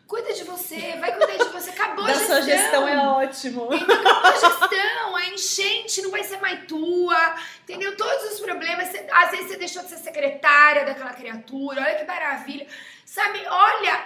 Cuida 0.08 0.32
de 0.32 0.42
você, 0.42 0.96
vai 0.98 1.14
cuidar 1.14 1.36
de 1.44 1.50
você. 1.52 1.70
Acabou 1.70 2.04
a 2.04 2.08
Da 2.08 2.14
gestão. 2.14 2.26
sua 2.36 2.42
gestão 2.42 2.88
é 2.88 2.98
ótimo. 2.98 3.68
Acabou 3.72 4.26
a 4.26 4.32
gestão, 4.32 5.16
a 5.16 5.26
enchente 5.26 6.02
não 6.02 6.10
vai 6.10 6.24
ser 6.24 6.40
mais 6.40 6.66
tua, 6.66 7.34
entendeu? 7.62 7.94
Todos 7.96 8.32
os 8.32 8.40
problemas, 8.40 8.88
às 9.12 9.30
vezes 9.30 9.46
você 9.48 9.56
deixou 9.58 9.82
de 9.82 9.90
ser 9.90 9.98
secretária 9.98 10.84
daquela 10.86 11.12
criatura, 11.12 11.82
olha 11.82 11.94
que 11.96 12.04
maravilha. 12.04 12.66
Sabe, 13.10 13.42
olha, 13.48 14.04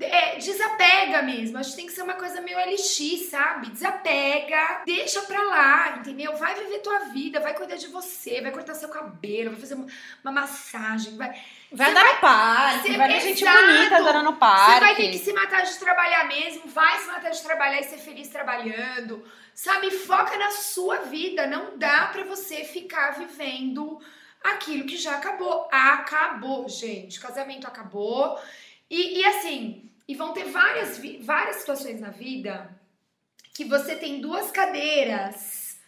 é, 0.00 0.36
desapega 0.36 1.22
mesmo, 1.22 1.58
acho 1.58 1.70
que 1.70 1.76
tem 1.76 1.86
que 1.86 1.92
ser 1.92 2.02
uma 2.02 2.14
coisa 2.14 2.40
meio 2.40 2.56
LX, 2.56 3.28
sabe? 3.30 3.70
Desapega, 3.70 4.82
deixa 4.86 5.22
pra 5.22 5.42
lá, 5.42 5.96
entendeu? 5.98 6.36
Vai 6.36 6.54
viver 6.54 6.78
tua 6.78 7.00
vida, 7.06 7.40
vai 7.40 7.52
cuidar 7.54 7.74
de 7.74 7.88
você, 7.88 8.40
vai 8.40 8.52
cortar 8.52 8.74
seu 8.74 8.88
cabelo, 8.88 9.50
vai 9.50 9.60
fazer 9.60 9.74
uma, 9.74 9.86
uma 10.22 10.32
massagem, 10.32 11.16
vai... 11.16 11.30
Vai 11.72 11.86
Você 11.86 11.90
andar 11.98 12.04
no 12.14 12.20
parque, 12.20 12.88
você- 12.92 12.96
vai 12.96 13.08
ver 13.08 13.20
gente 13.22 13.44
bonita 13.44 13.98
andando 13.98 14.22
no 14.22 14.30
Você 14.32 14.38
parque. 14.38 14.80
vai 14.80 14.94
ter 14.94 15.10
que 15.10 15.18
se 15.18 15.32
matar 15.32 15.62
de 15.62 15.76
trabalhar 15.76 16.24
mesmo, 16.28 16.68
vai 16.68 16.98
se 17.00 17.06
matar 17.08 17.30
de 17.30 17.42
trabalhar 17.42 17.80
e 17.80 17.84
ser 17.84 17.98
feliz 17.98 18.28
trabalhando. 18.28 19.24
Sabe, 19.52 19.90
foca 19.90 20.36
na 20.36 20.50
sua 20.52 20.98
vida. 20.98 21.46
Não 21.48 21.76
dá 21.76 22.06
pra 22.12 22.22
você 22.24 22.62
ficar 22.64 23.12
vivendo 23.18 24.00
aquilo 24.44 24.86
que 24.86 24.96
já 24.96 25.16
acabou. 25.16 25.68
Acabou, 25.72 26.68
gente. 26.68 27.18
Casamento 27.18 27.66
acabou. 27.66 28.38
E, 28.90 29.18
e 29.20 29.24
assim, 29.24 29.90
e 30.06 30.14
vão 30.14 30.32
ter 30.32 30.44
várias, 30.44 31.00
várias 31.20 31.56
situações 31.56 32.00
na 32.00 32.10
vida 32.10 32.78
que 33.54 33.64
você 33.64 33.96
tem 33.96 34.20
duas 34.20 34.50
cadeiras 34.50 35.78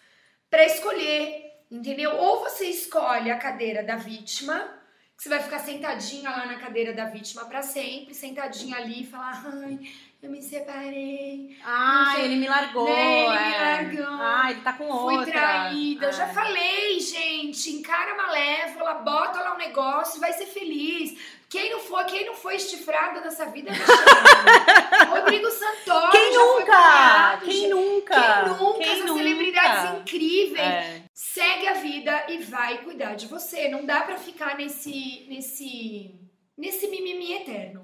pra 0.48 0.64
escolher, 0.64 1.52
entendeu? 1.70 2.16
Ou 2.16 2.40
você 2.40 2.66
escolhe 2.66 3.30
a 3.30 3.38
cadeira 3.38 3.82
da 3.82 3.96
vítima, 3.96 4.72
que 5.16 5.22
você 5.22 5.28
vai 5.28 5.42
ficar 5.42 5.58
sentadinha 5.58 6.30
lá 6.30 6.46
na 6.46 6.58
cadeira 6.58 6.92
da 6.92 7.06
vítima 7.06 7.44
pra 7.46 7.62
sempre, 7.62 8.14
sentadinha 8.14 8.76
ali 8.76 9.02
e 9.02 9.06
falar, 9.06 9.44
ai, 9.46 9.80
eu 10.22 10.30
me 10.30 10.42
separei, 10.42 11.56
Ah, 11.64 12.12
sei. 12.16 12.24
ele 12.24 12.36
me 12.36 12.48
largou. 12.48 12.84
Né, 12.88 13.20
ele 13.24 13.28
me 13.46 13.54
é. 13.54 13.58
largou. 13.58 14.18
Ah, 14.20 14.50
ele 14.50 14.60
tá 14.60 14.72
com 14.72 14.86
fui 14.86 15.16
outra. 15.18 15.32
traída. 15.32 16.06
Eu 16.06 16.12
já 16.12 16.24
É. 16.28 16.32
falei, 16.32 16.98
gente, 17.00 17.70
encara 17.70 18.12
a 18.12 18.16
malévola, 18.16 18.94
bota 18.94 19.40
lá 19.40 19.54
um 19.54 19.58
negócio 19.58 20.16
e 20.16 20.20
vai 20.20 20.32
ser 20.32 20.46
feliz. 20.46 21.16
Quem 21.48 21.70
não 21.70 21.78
foi, 21.78 22.02
quem 22.04 22.26
não 22.26 22.34
foi 22.34 22.56
estifrado 22.56 23.20
nessa 23.20 23.46
vida, 23.46 23.70
me 23.70 23.76
chama. 23.76 23.86
Rodrigo 25.20 25.48
Santoro 25.48 26.10
Quem 26.10 26.32
nunca? 26.34 26.64
cunhado, 26.64 27.44
Quem 27.44 27.52
gente. 27.60 27.68
nunca? 27.70 28.14
Quem 28.42 28.48
nunca? 28.48 28.78
Quem 28.78 28.88
Essas 28.92 29.04
nunca? 29.06 29.14
celebridades 29.22 30.00
incríveis. 30.00 30.58
É. 30.60 31.02
Segue 31.14 31.68
a 31.68 31.74
vida 31.74 32.24
e 32.28 32.38
vai 32.38 32.78
cuidar 32.78 33.14
de 33.14 33.26
você. 33.28 33.68
Não 33.68 33.84
dá 33.86 34.00
pra 34.00 34.16
ficar 34.16 34.56
nesse 34.56 35.24
nesse 35.28 36.14
nesse 36.58 36.88
mimimi 36.88 37.32
eterno. 37.34 37.82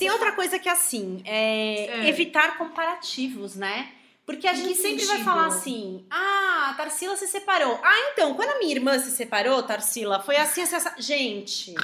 Tem 0.00 0.10
outra 0.10 0.32
coisa 0.32 0.58
que 0.58 0.68
é 0.68 0.72
assim, 0.72 1.22
é, 1.24 1.86
É. 1.86 2.08
evitar 2.08 2.58
comparativos, 2.58 3.54
né? 3.54 3.92
Porque 4.26 4.46
a 4.46 4.54
gente 4.54 4.76
sempre 4.76 5.04
vai 5.06 5.24
falar 5.24 5.46
assim: 5.46 6.04
ah, 6.10 6.68
a 6.70 6.74
Tarsila 6.74 7.16
se 7.16 7.26
separou. 7.26 7.80
Ah, 7.82 8.10
então, 8.12 8.34
quando 8.34 8.50
a 8.50 8.58
minha 8.58 8.72
irmã 8.72 8.98
se 8.98 9.10
separou, 9.10 9.62
Tarsila, 9.62 10.20
foi 10.20 10.36
assim, 10.36 10.62
assim, 10.62 10.76
assim. 10.76 10.90
Gente, 10.98 11.74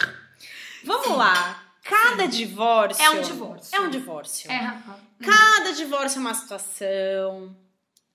vamos 0.85 1.17
lá. 1.17 1.63
Cada 1.83 2.27
divórcio. 2.27 3.05
É 3.05 3.11
um 3.11 3.21
divórcio. 3.21 3.77
É 3.77 3.81
um 3.81 3.89
divórcio. 3.91 4.51
É. 4.51 4.79
Cada 5.25 5.73
divórcio 5.73 6.19
é 6.19 6.21
uma 6.21 6.35
situação. 6.35 7.57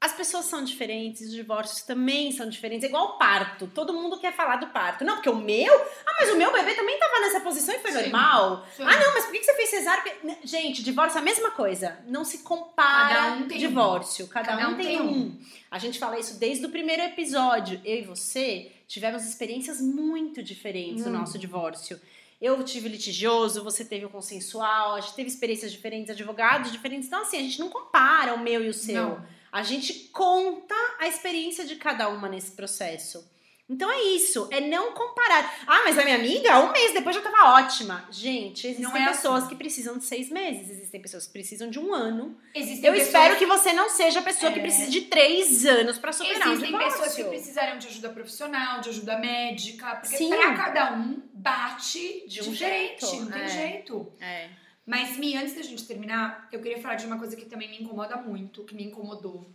As 0.03 0.13
pessoas 0.13 0.45
são 0.45 0.63
diferentes, 0.63 1.27
os 1.27 1.31
divórcios 1.31 1.83
também 1.83 2.31
são 2.31 2.49
diferentes. 2.49 2.83
É 2.83 2.87
igual 2.87 3.05
o 3.05 3.17
parto. 3.19 3.67
Todo 3.67 3.93
mundo 3.93 4.17
quer 4.17 4.33
falar 4.35 4.55
do 4.55 4.65
parto. 4.69 5.05
Não, 5.05 5.13
porque 5.17 5.29
o 5.29 5.35
meu. 5.35 5.71
Ah, 6.03 6.15
mas 6.19 6.31
o 6.31 6.35
meu 6.37 6.51
bebê 6.51 6.73
também 6.73 6.97
tava 6.97 7.19
nessa 7.19 7.39
posição 7.41 7.75
e 7.75 7.77
foi 7.79 7.91
Sim. 7.91 8.01
normal. 8.09 8.65
Sim. 8.75 8.81
Ah, 8.83 8.99
não, 8.99 9.13
mas 9.13 9.25
por 9.25 9.31
que 9.33 9.43
você 9.43 9.53
fez 9.55 9.69
cesárea? 9.69 10.17
Né, 10.23 10.37
Gente, 10.43 10.81
divórcio 10.81 11.19
é 11.19 11.21
a 11.21 11.23
mesma 11.23 11.51
coisa. 11.51 11.99
Não 12.07 12.25
se 12.25 12.39
compara 12.39 13.13
Cada 13.13 13.31
um 13.33 13.47
tem 13.47 13.57
um. 13.57 13.59
divórcio. 13.59 14.27
Cada, 14.27 14.47
Cada 14.47 14.69
um, 14.69 14.71
um 14.71 14.75
tem, 14.75 14.85
tem 14.87 15.01
um. 15.01 15.39
A 15.69 15.77
gente 15.77 15.99
fala 15.99 16.17
isso 16.19 16.39
desde 16.39 16.65
o 16.65 16.69
primeiro 16.69 17.03
episódio. 17.03 17.79
Eu 17.85 17.97
e 17.99 18.01
você 18.01 18.71
tivemos 18.87 19.23
experiências 19.23 19.79
muito 19.79 20.41
diferentes 20.41 21.05
no 21.05 21.11
Hum. 21.11 21.19
nosso 21.19 21.37
divórcio. 21.37 22.01
Eu 22.41 22.63
tive 22.63 22.89
litigioso, 22.89 23.63
você 23.63 23.85
teve 23.85 24.05
o 24.05 24.09
consensual, 24.09 24.95
a 24.95 24.99
gente 24.99 25.13
teve 25.13 25.29
experiências 25.29 25.71
diferentes, 25.71 26.09
advogados 26.09 26.71
diferentes. 26.71 27.07
Então, 27.07 27.21
assim, 27.21 27.37
a 27.37 27.41
gente 27.41 27.59
não 27.59 27.69
compara 27.69 28.33
o 28.33 28.39
meu 28.39 28.63
e 28.65 28.69
o 28.69 28.73
seu. 28.73 28.95
Não. 29.09 29.40
A 29.51 29.63
gente 29.63 29.93
conta 30.13 30.75
a 30.99 31.07
experiência 31.07 31.65
de 31.65 31.75
cada 31.75 32.07
uma 32.09 32.29
nesse 32.29 32.51
processo. 32.51 33.29
Então 33.69 33.89
é 33.89 34.01
isso, 34.01 34.49
é 34.51 34.59
não 34.59 34.91
comparar. 34.91 35.49
Ah, 35.65 35.83
mas 35.85 35.97
a 35.97 36.03
minha 36.03 36.17
amiga, 36.17 36.59
um 36.59 36.73
mês 36.73 36.91
depois 36.93 37.15
já 37.15 37.21
tava 37.21 37.53
ótima. 37.55 38.05
Gente, 38.11 38.67
existem 38.67 39.01
é 39.01 39.07
pessoas 39.07 39.39
assim. 39.43 39.47
que 39.47 39.55
precisam 39.55 39.97
de 39.97 40.03
seis 40.03 40.29
meses, 40.29 40.69
existem 40.69 41.01
pessoas 41.01 41.25
que 41.25 41.31
precisam 41.31 41.69
de 41.69 41.79
um 41.79 41.93
ano. 41.93 42.37
Existem 42.53 42.89
Eu 42.89 42.95
espero 42.95 43.37
que 43.37 43.45
você 43.45 43.71
não 43.71 43.89
seja 43.89 44.19
a 44.19 44.23
pessoa 44.23 44.51
que 44.51 44.59
É. 44.59 44.61
precise 44.61 44.91
de 44.91 45.01
três 45.03 45.65
anos 45.65 45.97
pra 45.97 46.11
superar 46.11 46.49
um 46.49 46.51
Existem 46.51 46.65
divórcio. 46.73 46.91
pessoas 46.99 47.15
que 47.15 47.23
precisarão 47.23 47.77
de 47.77 47.87
ajuda 47.87 48.09
profissional, 48.09 48.81
de 48.81 48.89
ajuda 48.89 49.17
médica, 49.19 49.95
porque 49.95 50.17
Sim. 50.17 50.29
pra 50.29 50.53
cada 50.53 50.93
um 50.93 51.21
bate 51.33 52.25
De 52.27 52.41
um 52.41 52.51
diferente, 52.51 53.05
jeito, 53.05 53.21
não 53.23 53.31
tem 53.31 53.41
é. 53.41 53.47
jeito. 53.47 54.13
É. 54.19 54.49
Mas, 54.85 55.17
Mi, 55.17 55.35
antes 55.35 55.55
da 55.55 55.61
gente 55.61 55.85
terminar, 55.85 56.49
eu 56.51 56.61
queria 56.61 56.81
falar 56.81 56.95
de 56.95 57.05
uma 57.05 57.19
coisa 57.19 57.35
que 57.35 57.45
também 57.45 57.69
me 57.69 57.81
incomoda 57.81 58.17
muito, 58.17 58.63
que 58.63 58.75
me 58.75 58.83
incomodou. 58.83 59.49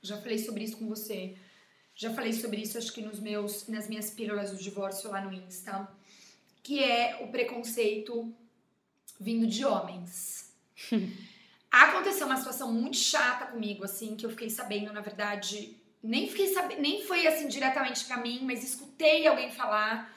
Já 0.00 0.16
falei 0.16 0.38
sobre 0.38 0.64
isso 0.64 0.76
com 0.76 0.88
você. 0.88 1.36
Já 1.94 2.12
falei 2.12 2.32
sobre 2.32 2.60
isso, 2.60 2.78
acho 2.78 2.92
que 2.92 3.02
nos 3.02 3.20
meus, 3.20 3.68
nas 3.68 3.88
minhas 3.88 4.10
pílulas 4.10 4.50
do 4.50 4.56
divórcio 4.56 5.10
lá 5.10 5.20
no 5.20 5.32
Insta. 5.32 5.88
Que 6.62 6.82
é 6.82 7.18
o 7.22 7.28
preconceito 7.28 8.32
vindo 9.20 9.46
de 9.46 9.64
homens. 9.64 10.52
Aconteceu 11.70 12.26
uma 12.26 12.36
situação 12.36 12.72
muito 12.72 12.96
chata 12.96 13.46
comigo, 13.46 13.84
assim, 13.84 14.14
que 14.14 14.26
eu 14.26 14.30
fiquei 14.30 14.50
sabendo, 14.50 14.92
na 14.92 15.00
verdade, 15.00 15.76
nem 16.02 16.28
fiquei 16.28 16.52
sabendo, 16.52 16.82
nem 16.82 17.02
foi 17.06 17.26
assim 17.26 17.48
diretamente 17.48 18.04
pra 18.04 18.18
mim, 18.18 18.40
mas 18.42 18.62
escutei 18.62 19.26
alguém 19.26 19.50
falar 19.50 20.14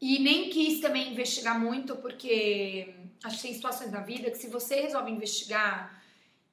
e 0.00 0.18
nem 0.18 0.50
quis 0.50 0.80
também 0.80 1.12
investigar 1.12 1.58
muito, 1.58 1.96
porque 1.96 2.94
acho 3.24 3.36
que 3.36 3.42
tem 3.42 3.54
situações 3.54 3.90
na 3.90 4.00
vida 4.00 4.30
que 4.30 4.38
se 4.38 4.48
você 4.48 4.80
resolve 4.80 5.10
investigar 5.10 6.02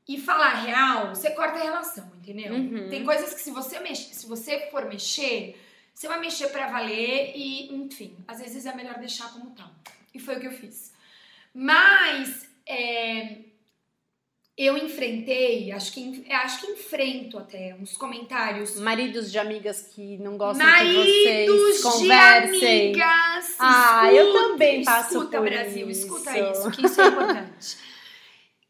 e 0.08 0.20
falar 0.20 0.62
real, 0.64 1.10
você 1.10 1.32
corta 1.32 1.60
a 1.60 1.64
relação, 1.64 2.12
entendeu? 2.18 2.54
Uhum. 2.54 2.90
Tem 2.90 3.04
coisas 3.04 3.34
que 3.34 3.42
se 3.42 3.52
você 3.52 3.80
mexe, 3.80 4.14
se 4.14 4.28
você 4.28 4.70
for 4.70 4.86
mexer, 4.86 5.60
você 5.94 6.08
vai 6.08 6.20
mexer 6.20 6.50
pra 6.50 6.68
valer 6.68 7.32
e, 7.36 7.74
enfim, 7.74 8.16
às 8.28 8.40
vezes 8.40 8.66
é 8.66 8.76
melhor 8.76 9.00
deixar 9.00 9.32
como 9.34 9.52
tá. 9.52 9.72
E 10.14 10.20
foi 10.20 10.36
o 10.36 10.40
que 10.40 10.48
eu 10.48 10.52
fiz. 10.52 10.94
Mas 11.54 12.50
é, 12.66 13.38
eu 14.58 14.78
enfrentei, 14.78 15.72
acho 15.72 15.92
que 15.92 16.26
acho 16.32 16.62
que 16.62 16.72
enfrento 16.72 17.38
até 17.38 17.76
uns 17.76 17.98
comentários 17.98 18.80
Maridos 18.80 19.30
de 19.30 19.38
amigas 19.38 19.92
que 19.94 20.18
não 20.18 20.38
gostam 20.38 20.66
Maridos 20.66 21.06
de 21.06 21.24
vocês, 21.24 21.78
de 21.78 21.82
conversem. 21.84 22.86
amigas. 22.88 23.56
Ah, 23.60 24.14
eu 24.14 24.32
também 24.32 24.84
passo 24.84 25.18
escuta, 25.18 25.38
por 25.40 25.50
Brasil, 25.50 25.90
isso. 25.90 26.02
escuta 26.06 26.40
isso, 26.52 26.72
que 26.72 26.86
isso 26.86 27.02
é 27.02 27.08
importante. 27.08 27.78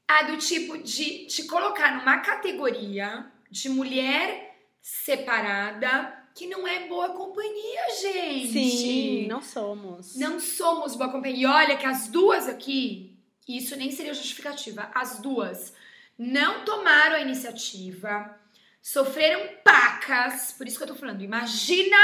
A 0.08 0.24
do 0.24 0.38
tipo 0.38 0.78
de 0.78 1.26
te 1.26 1.44
colocar 1.46 1.98
numa 1.98 2.18
categoria 2.20 3.26
de 3.50 3.70
mulher 3.70 4.56
separada 4.82 6.14
que 6.36 6.46
não 6.48 6.68
é 6.68 6.88
boa 6.88 7.10
companhia, 7.10 7.82
gente. 8.02 8.52
Sim, 8.52 9.28
não 9.28 9.42
somos. 9.42 10.16
Não 10.16 10.40
somos 10.40 10.96
boa 10.96 11.10
companhia. 11.10 11.42
E 11.42 11.46
olha 11.46 11.78
que 11.78 11.86
as 11.86 12.08
duas 12.08 12.48
aqui, 12.50 13.05
isso 13.48 13.76
nem 13.76 13.92
seria 13.92 14.14
justificativa, 14.14 14.90
as 14.94 15.20
duas 15.20 15.74
não 16.18 16.64
tomaram 16.64 17.16
a 17.16 17.22
iniciativa, 17.22 18.40
sofreram 18.82 19.50
pacas, 19.64 20.54
por 20.58 20.68
isso 20.68 20.78
que 20.78 20.84
eu 20.84 20.88
tô 20.88 20.96
falando. 20.96 21.22
Imagina 21.22 21.98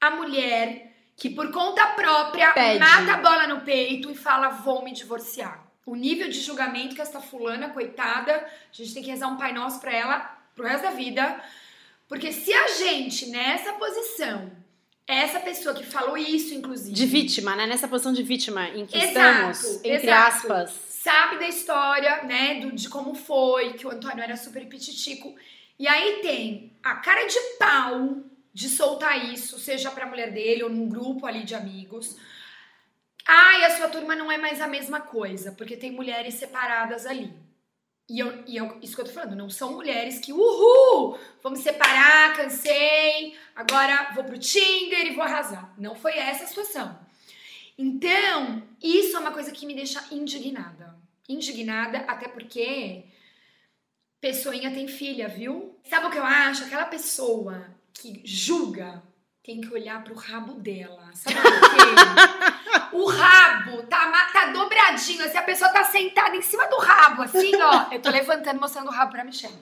a 0.00 0.10
mulher 0.10 0.94
que 1.16 1.30
por 1.30 1.50
conta 1.50 1.86
própria 1.88 2.52
Pede. 2.52 2.78
mata 2.78 3.14
a 3.14 3.16
bola 3.18 3.46
no 3.46 3.62
peito 3.62 4.10
e 4.10 4.14
fala: 4.14 4.50
vou 4.50 4.84
me 4.84 4.92
divorciar. 4.92 5.66
O 5.84 5.94
nível 5.94 6.28
de 6.28 6.40
julgamento 6.40 6.94
que 6.94 7.00
essa 7.00 7.20
fulana, 7.20 7.70
coitada, 7.70 8.34
a 8.34 8.72
gente 8.72 8.92
tem 8.92 9.02
que 9.02 9.10
rezar 9.10 9.28
um 9.28 9.36
Pai 9.36 9.52
Nosso 9.52 9.80
pra 9.80 9.92
ela 9.92 10.18
pro 10.54 10.66
resto 10.66 10.82
da 10.82 10.90
vida. 10.90 11.40
Porque 12.08 12.32
se 12.32 12.52
a 12.52 12.68
gente, 12.68 13.26
nessa 13.26 13.72
posição, 13.74 14.50
essa 15.06 15.40
pessoa 15.40 15.74
que 15.74 15.84
falou 15.84 16.16
isso, 16.16 16.54
inclusive. 16.54 16.92
De 16.92 17.06
vítima, 17.06 17.54
né? 17.54 17.66
Nessa 17.66 17.86
posição 17.86 18.12
de 18.12 18.22
vítima 18.22 18.68
em 18.70 18.86
que 18.86 18.96
Exato, 18.96 19.50
estamos, 19.50 19.84
entre 19.84 20.08
exato. 20.08 20.52
aspas. 20.52 20.70
sabe 20.88 21.38
da 21.38 21.48
história, 21.48 22.24
né, 22.24 22.60
do, 22.60 22.72
de 22.72 22.88
como 22.88 23.14
foi, 23.14 23.74
que 23.74 23.86
o 23.86 23.90
Antônio 23.90 24.22
era 24.22 24.36
super 24.36 24.66
pititico. 24.66 25.34
E 25.78 25.86
aí 25.86 26.20
tem 26.22 26.72
a 26.82 26.96
cara 26.96 27.26
de 27.26 27.38
pau 27.58 28.24
de 28.52 28.68
soltar 28.68 29.32
isso, 29.32 29.58
seja 29.58 29.90
pra 29.90 30.06
mulher 30.06 30.32
dele 30.32 30.64
ou 30.64 30.70
num 30.70 30.88
grupo 30.88 31.26
ali 31.26 31.44
de 31.44 31.54
amigos. 31.54 32.16
Ai, 33.26 33.64
a 33.64 33.76
sua 33.76 33.88
turma 33.88 34.16
não 34.16 34.32
é 34.32 34.38
mais 34.38 34.60
a 34.60 34.66
mesma 34.66 35.00
coisa, 35.00 35.52
porque 35.52 35.76
tem 35.76 35.92
mulheres 35.92 36.34
separadas 36.34 37.06
ali. 37.06 37.32
E, 38.08 38.20
eu, 38.20 38.44
e 38.46 38.56
eu, 38.56 38.78
isso 38.80 38.94
que 38.94 39.00
eu 39.00 39.04
tô 39.04 39.10
falando, 39.10 39.34
não 39.34 39.50
são 39.50 39.72
mulheres 39.72 40.20
que, 40.20 40.32
uhul, 40.32 41.18
vamos 41.42 41.58
separar, 41.58 42.36
cansei, 42.36 43.36
agora 43.54 44.12
vou 44.14 44.22
pro 44.22 44.38
Tinder 44.38 45.06
e 45.06 45.14
vou 45.14 45.24
arrasar. 45.24 45.74
Não 45.76 45.96
foi 45.96 46.16
essa 46.16 46.44
a 46.44 46.46
situação. 46.46 46.96
Então, 47.76 48.62
isso 48.80 49.16
é 49.16 49.20
uma 49.20 49.32
coisa 49.32 49.50
que 49.50 49.66
me 49.66 49.74
deixa 49.74 50.02
indignada. 50.12 50.96
Indignada, 51.28 51.98
até 52.06 52.28
porque 52.28 53.04
pessoinha 54.20 54.72
tem 54.72 54.86
filha, 54.88 55.28
viu? 55.28 55.78
Sabe 55.84 56.06
o 56.06 56.10
que 56.10 56.18
eu 56.18 56.24
acho? 56.24 56.64
Aquela 56.64 56.86
pessoa 56.86 57.74
que 57.92 58.22
julga 58.24 59.02
tem 59.42 59.60
que 59.60 59.72
olhar 59.72 60.02
pro 60.02 60.14
rabo 60.14 60.54
dela. 60.54 61.10
Sabe 61.14 61.36
por 61.36 61.70
quê? 61.70 62.96
o 62.96 63.06
rabo 63.06 63.82
tá, 63.84 64.08
ma- 64.08 64.32
tá 64.32 64.46
dobradinho, 64.52 65.24
assim, 65.24 65.36
a 65.36 65.42
pessoa 65.42 65.70
tá 65.70 65.84
sentada 65.84 66.34
em 66.34 66.42
cima 66.42 66.66
do 66.66 66.78
rabo, 66.78 67.22
assim, 67.36 67.54
ó. 67.56 67.92
Eu 67.92 68.00
tô 68.00 68.10
levantando, 68.10 68.60
mostrando 68.60 68.88
o 68.88 68.92
rabo 68.92 69.12
pra 69.12 69.24
Michelle. 69.24 69.54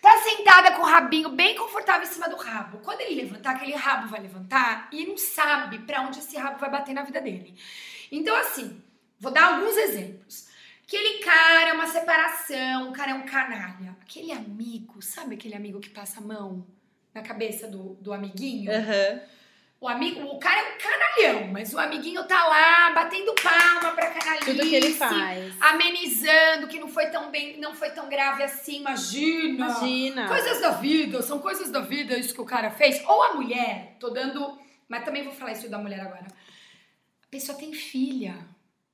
Tá 0.00 0.18
sentada 0.18 0.72
com 0.72 0.82
o 0.82 0.84
rabinho 0.84 1.30
bem 1.30 1.56
confortável 1.56 2.02
em 2.02 2.12
cima 2.12 2.28
do 2.28 2.36
rabo. 2.36 2.78
Quando 2.78 3.00
ele 3.00 3.22
levantar, 3.22 3.56
aquele 3.56 3.74
rabo 3.74 4.08
vai 4.08 4.20
levantar 4.20 4.88
e 4.92 5.06
não 5.06 5.16
sabe 5.16 5.80
pra 5.80 6.02
onde 6.02 6.18
esse 6.18 6.36
rabo 6.36 6.58
vai 6.58 6.70
bater 6.70 6.94
na 6.94 7.02
vida 7.02 7.20
dele. 7.20 7.54
Então, 8.12 8.36
assim, 8.36 8.82
vou 9.18 9.32
dar 9.32 9.54
alguns 9.54 9.76
exemplos. 9.76 10.46
Aquele 10.86 11.18
cara 11.18 11.70
é 11.70 11.72
uma 11.72 11.88
separação, 11.88 12.90
o 12.90 12.92
cara 12.92 13.10
é 13.10 13.14
um 13.14 13.26
canalha. 13.26 13.96
Aquele 14.00 14.30
amigo, 14.30 15.02
sabe 15.02 15.34
aquele 15.34 15.56
amigo 15.56 15.80
que 15.80 15.90
passa 15.90 16.20
a 16.20 16.22
mão 16.22 16.64
na 17.12 17.22
cabeça 17.22 17.66
do, 17.66 17.94
do 17.94 18.12
amiguinho? 18.12 18.70
Aham. 18.70 19.20
O 19.86 19.88
amigo, 19.88 20.20
o 20.22 20.36
cara 20.40 20.60
é 20.62 20.74
um 20.74 20.78
canalhão, 20.78 21.52
mas 21.52 21.72
o 21.72 21.78
amiguinho 21.78 22.26
tá 22.26 22.44
lá 22.48 22.90
batendo 22.90 23.32
palma 23.36 23.94
pra 23.94 24.10
canalice. 24.10 24.46
Tudo 24.46 24.68
que 24.68 24.74
ele 24.74 24.92
faz. 24.92 25.54
Amenizando 25.60 26.66
que 26.66 26.80
não 26.80 26.88
foi 26.88 27.06
tão 27.06 27.30
bem, 27.30 27.60
não 27.60 27.72
foi 27.72 27.90
tão 27.90 28.08
grave 28.08 28.42
assim, 28.42 28.80
imagina. 28.80 29.66
Imagina. 29.66 30.26
Coisas 30.26 30.60
da 30.60 30.72
vida, 30.72 31.22
são 31.22 31.38
coisas 31.38 31.70
da 31.70 31.78
vida 31.78 32.18
isso 32.18 32.34
que 32.34 32.40
o 32.40 32.44
cara 32.44 32.68
fez. 32.68 33.00
Ou 33.06 33.22
a 33.22 33.34
mulher, 33.34 33.96
tô 34.00 34.10
dando, 34.10 34.58
mas 34.88 35.04
também 35.04 35.22
vou 35.22 35.32
falar 35.32 35.52
isso 35.52 35.70
da 35.70 35.78
mulher 35.78 36.00
agora. 36.00 36.26
A 37.22 37.30
pessoa 37.30 37.56
tem 37.56 37.72
filha. 37.72 38.36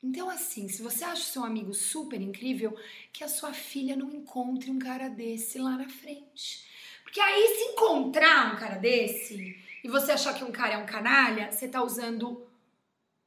Então, 0.03 0.29
assim, 0.29 0.69
se 0.69 0.83
você 0.83 1.05
acha 1.05 1.23
o 1.23 1.25
seu 1.25 1.43
amigo 1.43 1.73
super 1.73 2.21
incrível, 2.21 2.77
que 3.15 3.25
a 3.25 3.29
sua 3.29 3.55
filha 3.55 3.97
não 3.97 4.11
encontre 4.11 4.71
um 4.71 4.79
cara 4.79 5.09
desse 5.09 5.59
lá 5.59 5.71
na 5.71 5.89
frente. 5.89 6.67
Porque 7.03 7.19
aí, 7.19 7.49
se 7.57 7.73
encontrar 7.73 8.53
um 8.53 8.59
cara 8.59 8.77
desse 8.77 9.62
e 9.83 9.89
você 9.89 10.13
achar 10.13 10.35
que 10.35 10.45
um 10.45 10.53
cara 10.53 10.75
é 10.75 10.79
um 10.79 10.87
canalha, 10.87 11.51
você 11.51 11.69
tá 11.69 11.83
usando 11.83 12.47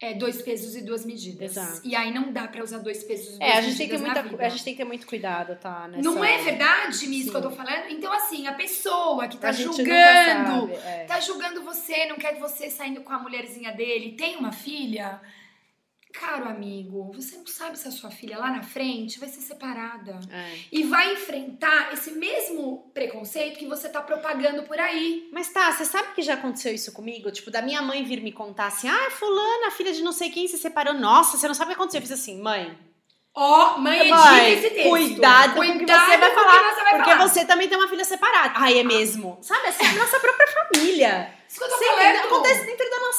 é, 0.01 0.13
dois 0.13 0.41
pesos 0.41 0.75
e 0.75 0.81
duas 0.81 1.05
medidas. 1.05 1.51
Exato. 1.51 1.81
E 1.83 1.95
aí 1.95 2.13
não 2.13 2.31
dá 2.31 2.47
pra 2.47 2.63
usar 2.63 2.79
dois 2.79 3.03
pesos 3.03 3.35
e 3.35 3.39
duas 3.39 3.41
É, 3.41 3.57
a 3.57 3.61
gente, 3.61 3.77
tem 3.77 3.87
que 3.87 3.95
ter 3.95 4.01
medidas 4.01 4.23
na 4.23 4.29
muita, 4.29 4.45
a 4.45 4.49
gente 4.49 4.63
tem 4.63 4.73
que 4.73 4.77
ter 4.77 4.85
muito 4.85 5.07
cuidado, 5.07 5.55
tá? 5.57 5.87
Nessa... 5.87 6.03
Não 6.03 6.23
é 6.23 6.37
verdade, 6.43 7.07
Miss, 7.07 7.29
que 7.29 7.35
eu 7.35 7.41
tô 7.41 7.51
falando? 7.51 7.89
Então, 7.89 8.11
assim, 8.11 8.45
a 8.47 8.53
pessoa 8.53 9.27
que 9.27 9.37
tá 9.37 9.49
A 9.49 9.51
julgando, 9.51 10.67
sabe, 10.67 10.73
é. 10.73 11.05
tá 11.05 11.19
julgando 11.19 11.63
você, 11.63 12.05
não 12.07 12.17
quer 12.17 12.37
você 12.37 12.69
saindo 12.69 13.01
com 13.01 13.13
a 13.13 13.19
mulherzinha 13.19 13.71
dele, 13.71 14.15
tem 14.17 14.35
uma 14.35 14.51
filha. 14.51 15.21
Caro 16.19 16.47
amigo, 16.47 17.11
você 17.13 17.35
não 17.37 17.45
sabe 17.45 17.77
se 17.77 17.87
a 17.87 17.91
sua 17.91 18.09
filha 18.09 18.37
lá 18.37 18.49
na 18.49 18.63
frente 18.63 19.19
vai 19.19 19.27
ser 19.27 19.41
separada. 19.41 20.19
É. 20.31 20.55
E 20.71 20.83
vai 20.83 21.13
enfrentar 21.13 21.91
esse 21.93 22.11
mesmo 22.11 22.89
preconceito 22.93 23.59
que 23.59 23.67
você 23.67 23.89
tá 23.89 24.01
propagando 24.01 24.63
por 24.63 24.79
aí. 24.79 25.27
Mas 25.33 25.49
tá, 25.51 25.71
você 25.71 25.83
sabe 25.83 26.13
que 26.15 26.21
já 26.21 26.35
aconteceu 26.35 26.73
isso 26.73 26.93
comigo? 26.93 27.29
Tipo, 27.31 27.51
da 27.51 27.61
minha 27.61 27.81
mãe 27.81 28.03
vir 28.03 28.21
me 28.21 28.31
contar 28.31 28.67
assim: 28.67 28.87
ah, 28.87 29.11
fulana, 29.11 29.71
filha 29.71 29.91
de 29.91 30.01
não 30.01 30.13
sei 30.13 30.29
quem, 30.29 30.47
se 30.47 30.57
separou. 30.57 30.93
Nossa, 30.93 31.37
você 31.37 31.47
não 31.47 31.53
sabe 31.55 31.71
o 31.71 31.75
que 31.75 31.81
aconteceu. 31.81 31.99
Eu 31.99 32.07
fiz 32.07 32.11
assim, 32.19 32.41
mãe. 32.41 32.77
Ó, 33.37 33.77
mãe, 33.77 33.99
edita 33.99 34.15
mãe, 34.15 34.53
esse 34.53 34.69
texto. 34.69 34.89
cuidado, 34.89 35.55
com 35.55 35.59
o 35.59 35.63
que 35.63 35.69
você 35.71 35.77
Cuidado 35.79 36.19
vai 36.21 36.33
falar. 36.33 36.73
você 36.73 36.83
vai 36.83 36.95
porque 36.95 37.11
falar. 37.11 37.27
você 37.27 37.43
também 37.45 37.67
tem 37.67 37.77
uma 37.77 37.89
filha 37.89 38.05
separada. 38.05 38.53
Ai, 38.55 38.79
é 38.79 38.83
mesmo. 38.83 39.37
Sabe 39.41 39.67
assim, 39.67 39.85
a 39.85 39.93
nossa 39.93 40.17
própria 40.21 40.47
família. 40.47 41.33
Isso 41.45 41.57
que 41.59 41.65
eu 41.65 41.69
tô 41.69 41.77
Você 41.77 41.85
falando. 41.85 42.01
entendeu? 42.05 42.25
Acontece 42.27 42.63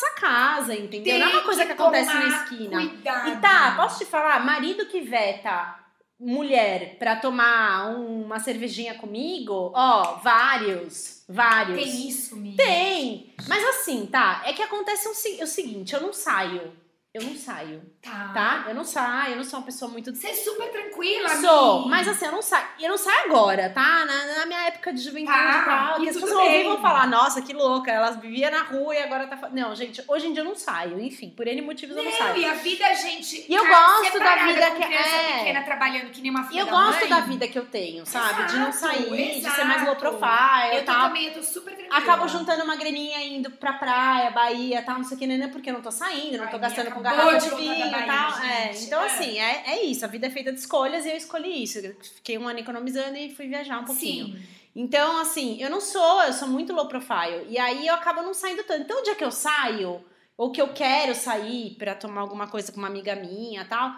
nossa 0.05 0.11
casa, 0.20 0.74
entendeu? 0.74 1.14
Tem 1.14 1.18
não 1.18 1.28
é 1.28 1.32
uma 1.32 1.42
coisa 1.42 1.64
que, 1.66 1.72
acontece 1.72 2.12
na 2.12 2.20
tomar 2.20 2.36
esquina. 2.44 2.76
Cuidado. 2.88 3.28
E 3.28 3.36
tá, 3.36 3.74
posso 3.76 3.99
te 3.99 4.05
falar? 4.05 4.44
Marido 4.44 4.86
que 4.86 5.01
veta 5.01 5.80
mulher 6.18 6.97
pra 6.99 7.16
tomar 7.16 7.88
uma 7.97 8.38
cervejinha 8.40 8.94
comigo, 8.94 9.70
ó, 9.74 10.16
vários, 10.16 11.24
vários. 11.28 11.78
Tem 11.82 12.09
isso, 12.09 12.36
Mi. 12.36 12.57
Tem. 12.57 13.34
Mas 13.49 13.62
assim, 13.68 14.07
tá, 14.07 14.42
é 14.47 14.53
que 14.53 14.62
acontece 14.62 15.12
se- 15.14 15.42
o 15.42 15.47
seguinte, 15.47 15.94
eu 15.94 16.01
não 16.01 16.12
saio. 16.12 16.72
Eu 17.17 17.23
não 17.23 17.35
saio, 17.35 17.83
Tá. 18.03 18.31
tá? 18.35 18.64
Eu 18.69 18.75
não 18.75 18.85
saio, 18.85 19.31
eu 19.33 19.37
não 19.37 19.45
sou 19.45 19.59
uma 19.59 19.64
pessoa 19.64 19.91
muito 19.91 20.14
Você 20.14 20.27
é 20.29 20.35
super 20.35 20.71
tranquila, 20.71 21.29
Sou, 21.37 21.89
mas 21.89 22.07
assim, 22.07 22.27
eu 22.27 22.33
não 22.33 22.43
saio. 22.43 22.67
Eu 22.79 22.91
não 22.91 22.99
saio 22.99 23.25
agora, 23.31 23.71
tá? 23.71 24.05
Na, 24.05 24.39
na 24.41 24.47
minha 24.47 24.67
época 24.67 24.93
de 24.93 25.01
juventude 25.01 25.33
Tá, 25.37 25.61
e 25.62 25.64
tal. 25.64 25.99
e 25.99 26.03
Que 26.05 26.09
as 26.11 26.17
pessoas 26.17 26.33
vão 26.64 26.79
e 26.79 26.83
falar, 26.83 27.07
nossa, 27.07 27.41
que 27.41 27.53
louca, 27.55 27.91
elas 27.91 28.17
viviam 28.17 28.51
na 28.51 28.62
rua 28.64 28.95
e 28.95 29.03
agora 29.03 29.27
tá. 29.27 29.37
fa-" 29.39 29.49
Não, 29.49 29.75
gente, 29.75 30.03
hoje 30.07 30.27
em 30.27 30.33
dia 30.35 30.43
eu 30.43 30.45
não 30.47 30.55
saio. 30.55 31.01
Enfim, 31.01 31.31
por 31.31 31.47
N 31.49 31.62
motivos 31.62 31.97
eu 31.97 32.05
não 32.05 32.11
Não, 32.11 32.19
saio. 32.19 32.37
e 32.39 32.45
a 32.45 32.53
vida, 32.55 32.95
gente. 32.95 33.47
E 33.49 33.55
eu 33.55 33.62
cara, 33.64 33.87
gosto 34.03 34.19
da 34.19 34.37
vida 34.47 34.71
que- 34.73 34.83
é. 34.95 35.39
pequena 35.39 35.62
trabalhando 35.62 36.11
que 36.11 36.21
nem 36.21 36.31
uma 36.31 36.43
E 36.43 36.49
filha 36.49 36.61
eu 36.61 36.67
da 36.67 36.73
gosto 36.73 37.01
mãe. 37.01 37.09
da 37.09 37.21
vida 37.21 37.49
que 37.49 37.59
eu 37.59 37.64
tenho, 37.67 38.05
sabe? 38.05 38.45
de 38.47 38.57
não 38.59 38.69
Exato, 38.69 38.95
sair, 38.95 39.41
de 39.41 39.51
ser 39.51 39.64
mais 39.64 39.83
exato. 39.83 39.85
low 39.87 39.97
profile 39.97 40.75
e 40.75 40.77
Eu 40.77 40.85
tal. 40.85 41.09
também, 41.09 41.29
eu 41.29 41.35
tô 41.35 41.43
super 41.43 41.75
tranquila. 41.75 41.97
Acabo 41.99 42.29
juntando 42.29 42.62
uma 42.64 42.77
graninha 42.77 43.19
indo 43.25 43.51
pra 43.51 43.73
praia, 43.73 44.31
Bahia, 44.31 44.83
tal, 44.83 44.97
não 44.99 45.05
sei 45.05 45.17
o 45.17 45.21
que, 45.21 45.27
né? 45.27 45.49
Porque 45.49 45.71
eu 45.71 45.75
não 45.75 45.81
tô 45.81 45.91
saindo, 45.91 46.37
não 46.39 46.47
tô 46.49 46.57
Ai, 46.57 46.62
gastando 46.62 46.91
com 46.91 47.01
garrafa 47.11 47.38
de 47.50 47.54
vinho 47.57 47.86
e 47.86 47.90
tal. 48.07 48.38
É, 48.42 48.72
gente. 48.72 48.86
então, 48.86 49.02
É. 49.02 49.07
assim, 49.07 49.38
é, 49.38 49.62
é 49.66 49.84
isso. 49.84 50.04
A 50.04 50.09
vida 50.09 50.26
é 50.26 50.30
feita 50.30 50.52
de 50.52 50.59
escolhas 50.59 51.04
e 51.04 51.11
eu 51.11 51.16
escolhi 51.16 51.62
isso. 51.62 51.78
Eu 51.78 51.96
Fiquei 52.16 52.36
um 52.38 52.48
ano 52.48 52.59
economizando 52.59 53.16
e 53.16 53.34
fui 53.34 53.46
viajar 53.48 53.78
um 53.80 53.84
pouquinho. 53.84 54.36
Sim. 54.36 54.46
Então, 54.74 55.18
assim, 55.18 55.61
eu 55.62 55.70
não 55.70 55.80
sou, 55.80 56.22
eu 56.22 56.32
sou 56.32 56.48
muito 56.48 56.72
low 56.72 56.86
profile. 56.86 57.46
E 57.48 57.59
aí 57.59 57.86
eu 57.86 57.94
acabo 57.94 58.20
não 58.22 58.34
saindo 58.34 58.62
tanto. 58.64 58.82
Então, 58.82 59.00
o 59.00 59.02
dia 59.02 59.14
que 59.14 59.24
eu 59.24 59.30
saio, 59.32 60.04
ou 60.36 60.52
que 60.52 60.61
eu 60.61 60.74
quero 60.74 61.14
sair 61.14 61.74
pra 61.78 61.94
tomar 61.94 62.20
alguma 62.20 62.46
coisa 62.46 62.70
com 62.70 62.78
uma 62.78 62.88
amiga 62.88 63.16
minha 63.16 63.64
tal, 63.64 63.92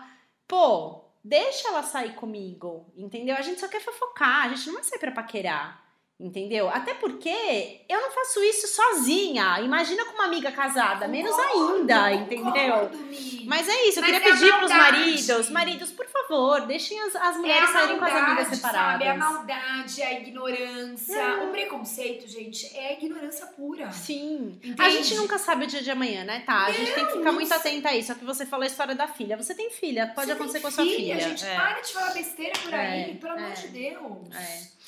pô, 0.46 1.04
deixa 1.24 1.68
ela 1.68 1.82
sair 1.82 2.14
comigo, 2.14 2.86
entendeu? 2.96 3.34
A 3.36 3.42
gente 3.42 3.58
só 3.60 3.66
quer 3.66 3.80
fofocar, 3.80 4.44
a 4.46 4.48
gente 4.50 4.66
não 4.68 4.74
vai 4.74 4.84
sair 4.84 5.00
pra 5.00 5.10
paquerar. 5.10 5.87
Entendeu? 6.20 6.68
Até 6.68 6.94
porque 6.94 7.80
eu 7.88 8.00
não 8.02 8.10
faço 8.10 8.42
isso 8.42 8.66
sozinha. 8.66 9.60
Imagina 9.60 10.04
com 10.04 10.14
uma 10.14 10.24
amiga 10.24 10.50
casada, 10.50 11.06
menos 11.06 11.30
Concordo, 11.30 11.76
ainda, 11.78 12.12
entendeu? 12.12 12.52
concordo. 12.52 12.98
Mas 13.46 13.68
é 13.68 13.86
isso, 13.86 14.00
eu 14.00 14.02
Mas 14.02 14.10
queria 14.10 14.16
é 14.16 14.20
pedir 14.32 14.52
pros 14.58 14.68
maldade. 14.72 14.98
maridos, 14.98 15.50
maridos, 15.50 15.90
por 15.92 16.06
favor, 16.08 16.62
deixem 16.62 16.98
as, 17.02 17.14
as 17.14 17.36
É 17.36 17.38
mulheres 17.38 17.70
a 17.70 17.72
saírem 17.72 17.98
com 17.98 18.04
as 18.04 18.12
amigas 18.12 18.26
maldade, 18.34 18.56
separadas. 18.56 18.90
Sabe? 18.92 19.04
É 19.04 19.10
a 19.10 19.14
maldade, 19.16 20.02
a 20.02 20.12
ignorância. 20.14 21.16
É. 21.16 21.44
O 21.44 21.50
preconceito, 21.50 22.26
gente, 22.28 22.66
é 22.76 22.94
ignorância 22.94 23.46
pura. 23.46 23.88
Sim. 23.92 24.58
Entende? 24.60 24.82
A 24.82 24.90
gente 24.90 25.14
nunca 25.14 25.38
sabe 25.38 25.66
o 25.66 25.68
dia 25.68 25.82
de 25.82 25.90
amanhã, 25.92 26.24
né, 26.24 26.42
tá? 26.44 26.66
A 26.66 26.72
gente 26.72 26.94
tem 26.94 27.06
que 27.06 27.12
ficar 27.12 27.24
não 27.26 27.34
muito 27.34 27.46
sei. 27.48 27.56
atenta 27.58 27.90
a 27.90 27.96
isso. 27.96 28.08
Só 28.08 28.14
que 28.14 28.24
você 28.24 28.44
falou 28.44 28.64
a 28.64 28.66
história 28.66 28.96
da 28.96 29.06
filha. 29.06 29.36
Você 29.36 29.54
tem 29.54 29.70
filha, 29.70 30.08
pode 30.16 30.26
Você 30.26 30.32
acontecer 30.32 30.58
com 30.60 30.66
a 30.66 30.70
sua 30.72 30.84
filha. 30.84 31.20
Gente, 31.20 31.44
é. 31.46 31.54
para 31.54 31.80
de 31.80 31.92
falar 31.92 32.12
besteira 32.12 32.58
por 32.60 32.74
aí, 32.74 33.10
É, 33.12 33.14
pelo 33.14 33.32
amor 33.34 33.50
é, 33.50 33.54
de 33.54 33.68
Deus. 33.68 34.34
é. 34.34 34.78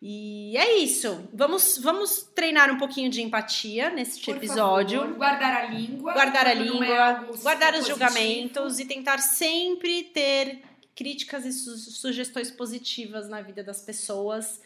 E 0.00 0.56
é 0.56 0.76
isso. 0.78 1.26
Vamos, 1.32 1.78
vamos 1.78 2.22
treinar 2.34 2.70
um 2.70 2.76
pouquinho 2.78 3.10
de 3.10 3.22
empatia 3.22 3.88
neste 3.90 4.24
Por 4.26 4.36
episódio. 4.36 5.00
favor, 5.00 5.14
guardar 5.16 5.54
a 5.54 5.66
língua. 5.66 6.12
guardar 6.12 6.46
a 6.46 6.50
é 6.50 6.54
língua, 6.54 6.98
algo 6.98 7.38
guardar 7.38 7.72
os 7.74 7.80
positivo. 7.80 7.98
julgamentos 7.98 8.78
e 8.78 8.84
tentar 8.84 9.18
sempre 9.18 10.04
ter 10.04 10.62
críticas 10.94 11.44
e 11.46 11.52
su- 11.52 11.76
sugestões 11.90 12.50
positivas 12.50 13.28
na 13.28 13.40
vida 13.40 13.62
das 13.64 13.80
pessoas, 13.80 14.60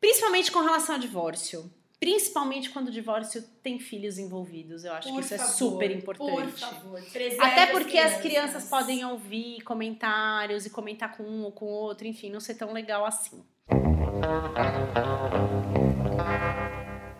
principalmente 0.00 0.50
com 0.52 0.60
relação 0.60 0.94
ao 0.94 1.00
divórcio. 1.00 1.70
Principalmente 2.00 2.70
quando 2.70 2.86
o 2.88 2.92
divórcio 2.92 3.42
tem 3.60 3.80
filhos 3.80 4.18
envolvidos. 4.18 4.84
Eu 4.84 4.92
acho 4.92 5.08
Por 5.08 5.18
que 5.18 5.24
isso 5.24 5.34
é 5.34 5.38
favor, 5.38 5.52
super 5.54 5.88
Por 5.90 5.96
importante. 5.96 6.60
favor, 6.60 7.02
preserve 7.12 7.42
Até 7.44 7.66
porque 7.66 7.98
as 7.98 8.20
crianças 8.20 8.68
podem 8.68 9.04
ouvir 9.04 9.60
comentários 9.62 10.64
e 10.64 10.70
comentar 10.70 11.16
com 11.16 11.24
um 11.24 11.42
ou 11.42 11.50
com 11.50 11.64
o 11.64 11.68
outro, 11.68 12.06
enfim, 12.06 12.30
não 12.30 12.38
ser 12.38 12.54
tão 12.54 12.72
legal 12.72 13.04
assim. 13.04 13.42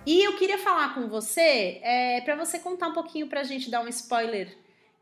E 0.06 0.24
eu 0.24 0.36
queria 0.36 0.58
falar 0.58 0.94
com 0.94 1.08
você, 1.08 1.80
é, 1.82 2.20
para 2.22 2.34
você 2.34 2.58
contar 2.58 2.88
um 2.88 2.94
pouquinho 2.94 3.28
pra 3.28 3.42
gente, 3.42 3.70
dar 3.70 3.82
um 3.82 3.88
spoiler, 3.88 4.56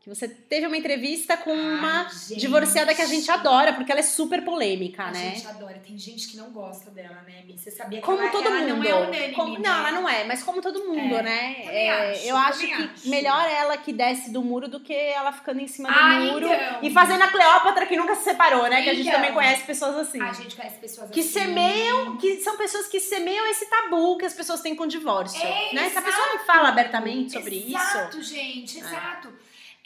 que 0.07 0.13
que 0.13 0.15
você 0.15 0.27
teve 0.27 0.65
uma 0.67 0.77
entrevista 0.77 1.35
com 1.35 1.51
uma 1.53 2.07
divorciada 2.35 2.95
que 2.95 3.01
a 3.01 3.05
gente 3.05 3.29
adora, 3.29 3.73
porque 3.73 3.91
ela 3.91 3.99
é 3.99 4.03
super 4.03 4.41
polêmica, 4.43 5.03
A 5.03 5.11
né? 5.11 5.31
gente 5.35 5.47
adora. 5.47 5.81
Tem 5.85 5.97
gente 5.97 6.27
que 6.29 6.37
não 6.37 6.49
gosta 6.51 6.89
dela, 6.91 7.21
né, 7.27 7.43
Mi? 7.45 7.57
Você 7.57 7.69
sabia 7.71 7.99
que 7.99 8.05
Como 8.05 8.21
ela, 8.21 8.31
todo 8.31 8.45
ela 8.47 8.59
mundo. 8.61 8.75
não 8.77 8.83
é 8.83 8.93
unânime, 8.95 9.33
Como- 9.33 9.53
né? 9.59 9.69
não, 9.69 9.79
ela 9.79 9.91
não 9.91 10.09
é, 10.09 10.23
mas 10.23 10.43
como 10.43 10.61
todo 10.61 10.85
mundo, 10.85 11.15
É, 11.15 11.23
né? 11.23 11.55
É, 11.65 12.11
acho, 12.13 12.25
eu 12.27 12.37
acho 12.37 12.59
que 12.59 12.71
acho. 12.73 13.09
melhor 13.09 13.49
ela 13.49 13.77
que 13.77 13.91
desce 13.91 14.29
do 14.31 14.41
muro 14.41 14.67
do 14.67 14.79
que 14.79 14.93
ela 14.93 15.31
ficando 15.33 15.59
em 15.59 15.67
cima 15.67 15.89
do 15.91 15.95
Ah, 15.99 16.19
muro 16.21 16.47
então. 16.47 16.79
e 16.83 16.89
fazendo 16.91 17.23
a 17.23 17.27
Cleópatra 17.27 17.85
que 17.85 17.97
nunca 17.97 18.15
se 18.15 18.23
separou, 18.23 18.67
né? 18.69 18.81
Que 18.83 18.89
a 18.89 18.93
gente 18.93 19.07
Então. 19.07 19.19
também 19.19 19.33
conhece 19.33 19.63
pessoas 19.63 19.95
assim. 19.97 20.21
A 20.21 20.31
gente 20.33 20.55
conhece 20.55 20.77
pessoas 20.77 21.09
Que 21.09 21.19
assim. 21.19 21.29
semeiam, 21.29 22.17
que 22.17 22.37
são 22.37 22.55
pessoas 22.57 22.87
que 22.87 22.99
semeiam 22.99 23.45
esse 23.47 23.65
tabu 23.69 24.17
que 24.17 24.25
as 24.25 24.33
pessoas 24.33 24.61
têm 24.61 24.75
com 24.75 24.83
o 24.83 24.87
divórcio. 24.87 25.41
É, 25.45 25.73
né? 25.73 25.81
Se 25.89 25.97
a 25.97 26.01
exato. 26.01 26.05
pessoa 26.05 26.27
não 26.27 26.39
fala 26.45 26.69
abertamente 26.69 27.33
sobre 27.33 27.55
isso. 27.55 27.75
Exato, 27.77 28.21
gente, 28.21 28.79
exato. 28.79 29.33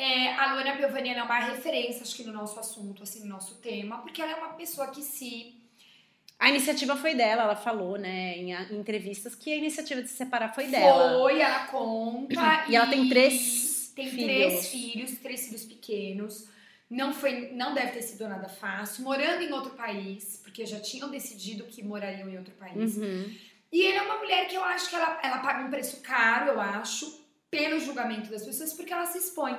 É, 0.01 0.33
a 0.33 0.53
Luana 0.53 0.75
Piovani 0.75 1.09
ela 1.09 1.19
é 1.19 1.23
uma 1.23 1.39
referência, 1.39 2.01
acho 2.01 2.15
que 2.15 2.23
no 2.23 2.33
nosso 2.33 2.59
assunto, 2.59 3.03
assim, 3.03 3.19
no 3.19 3.27
nosso 3.27 3.61
tema, 3.61 3.99
porque 3.99 4.19
ela 4.19 4.31
é 4.31 4.35
uma 4.35 4.53
pessoa 4.53 4.87
que 4.87 5.03
se 5.03 5.53
A 6.39 6.49
iniciativa 6.49 6.95
foi 6.95 7.13
dela, 7.13 7.43
ela 7.43 7.55
falou, 7.55 7.99
né, 7.99 8.35
em, 8.35 8.51
em 8.51 8.79
entrevistas, 8.79 9.35
que 9.35 9.53
a 9.53 9.55
iniciativa 9.55 10.01
de 10.01 10.07
se 10.07 10.15
separar 10.15 10.55
foi 10.55 10.65
dela. 10.65 11.19
foi, 11.19 11.39
ela 11.39 11.67
conta. 11.67 12.65
E 12.67 12.75
ela 12.75 12.87
tem 12.87 13.07
três 13.09 13.93
tem 13.95 14.09
filhos. 14.09 14.25
três 14.25 14.67
filhos, 14.69 15.11
três 15.19 15.45
filhos 15.45 15.65
pequenos. 15.65 16.47
Não 16.89 17.13
foi, 17.13 17.51
não 17.51 17.75
deve 17.75 17.91
ter 17.91 18.01
sido 18.01 18.27
nada 18.27 18.49
fácil. 18.49 19.03
Morando 19.03 19.43
em 19.43 19.53
outro 19.53 19.73
país, 19.73 20.41
porque 20.43 20.65
já 20.65 20.79
tinham 20.79 21.11
decidido 21.11 21.65
que 21.65 21.83
morariam 21.83 22.27
em 22.27 22.39
outro 22.39 22.55
país. 22.55 22.97
Uhum. 22.97 23.31
E 23.71 23.81
ele 23.81 23.97
é 23.97 24.01
uma 24.01 24.17
mulher 24.17 24.47
que 24.47 24.55
eu 24.55 24.63
acho 24.63 24.89
que 24.89 24.95
ela, 24.95 25.19
ela 25.21 25.37
paga 25.37 25.63
um 25.63 25.69
preço 25.69 26.01
caro, 26.01 26.53
eu 26.53 26.59
acho, 26.59 27.23
pelo 27.51 27.79
julgamento 27.79 28.31
das 28.31 28.43
pessoas, 28.43 28.73
porque 28.73 28.91
ela 28.91 29.05
se 29.05 29.19
expõe. 29.19 29.55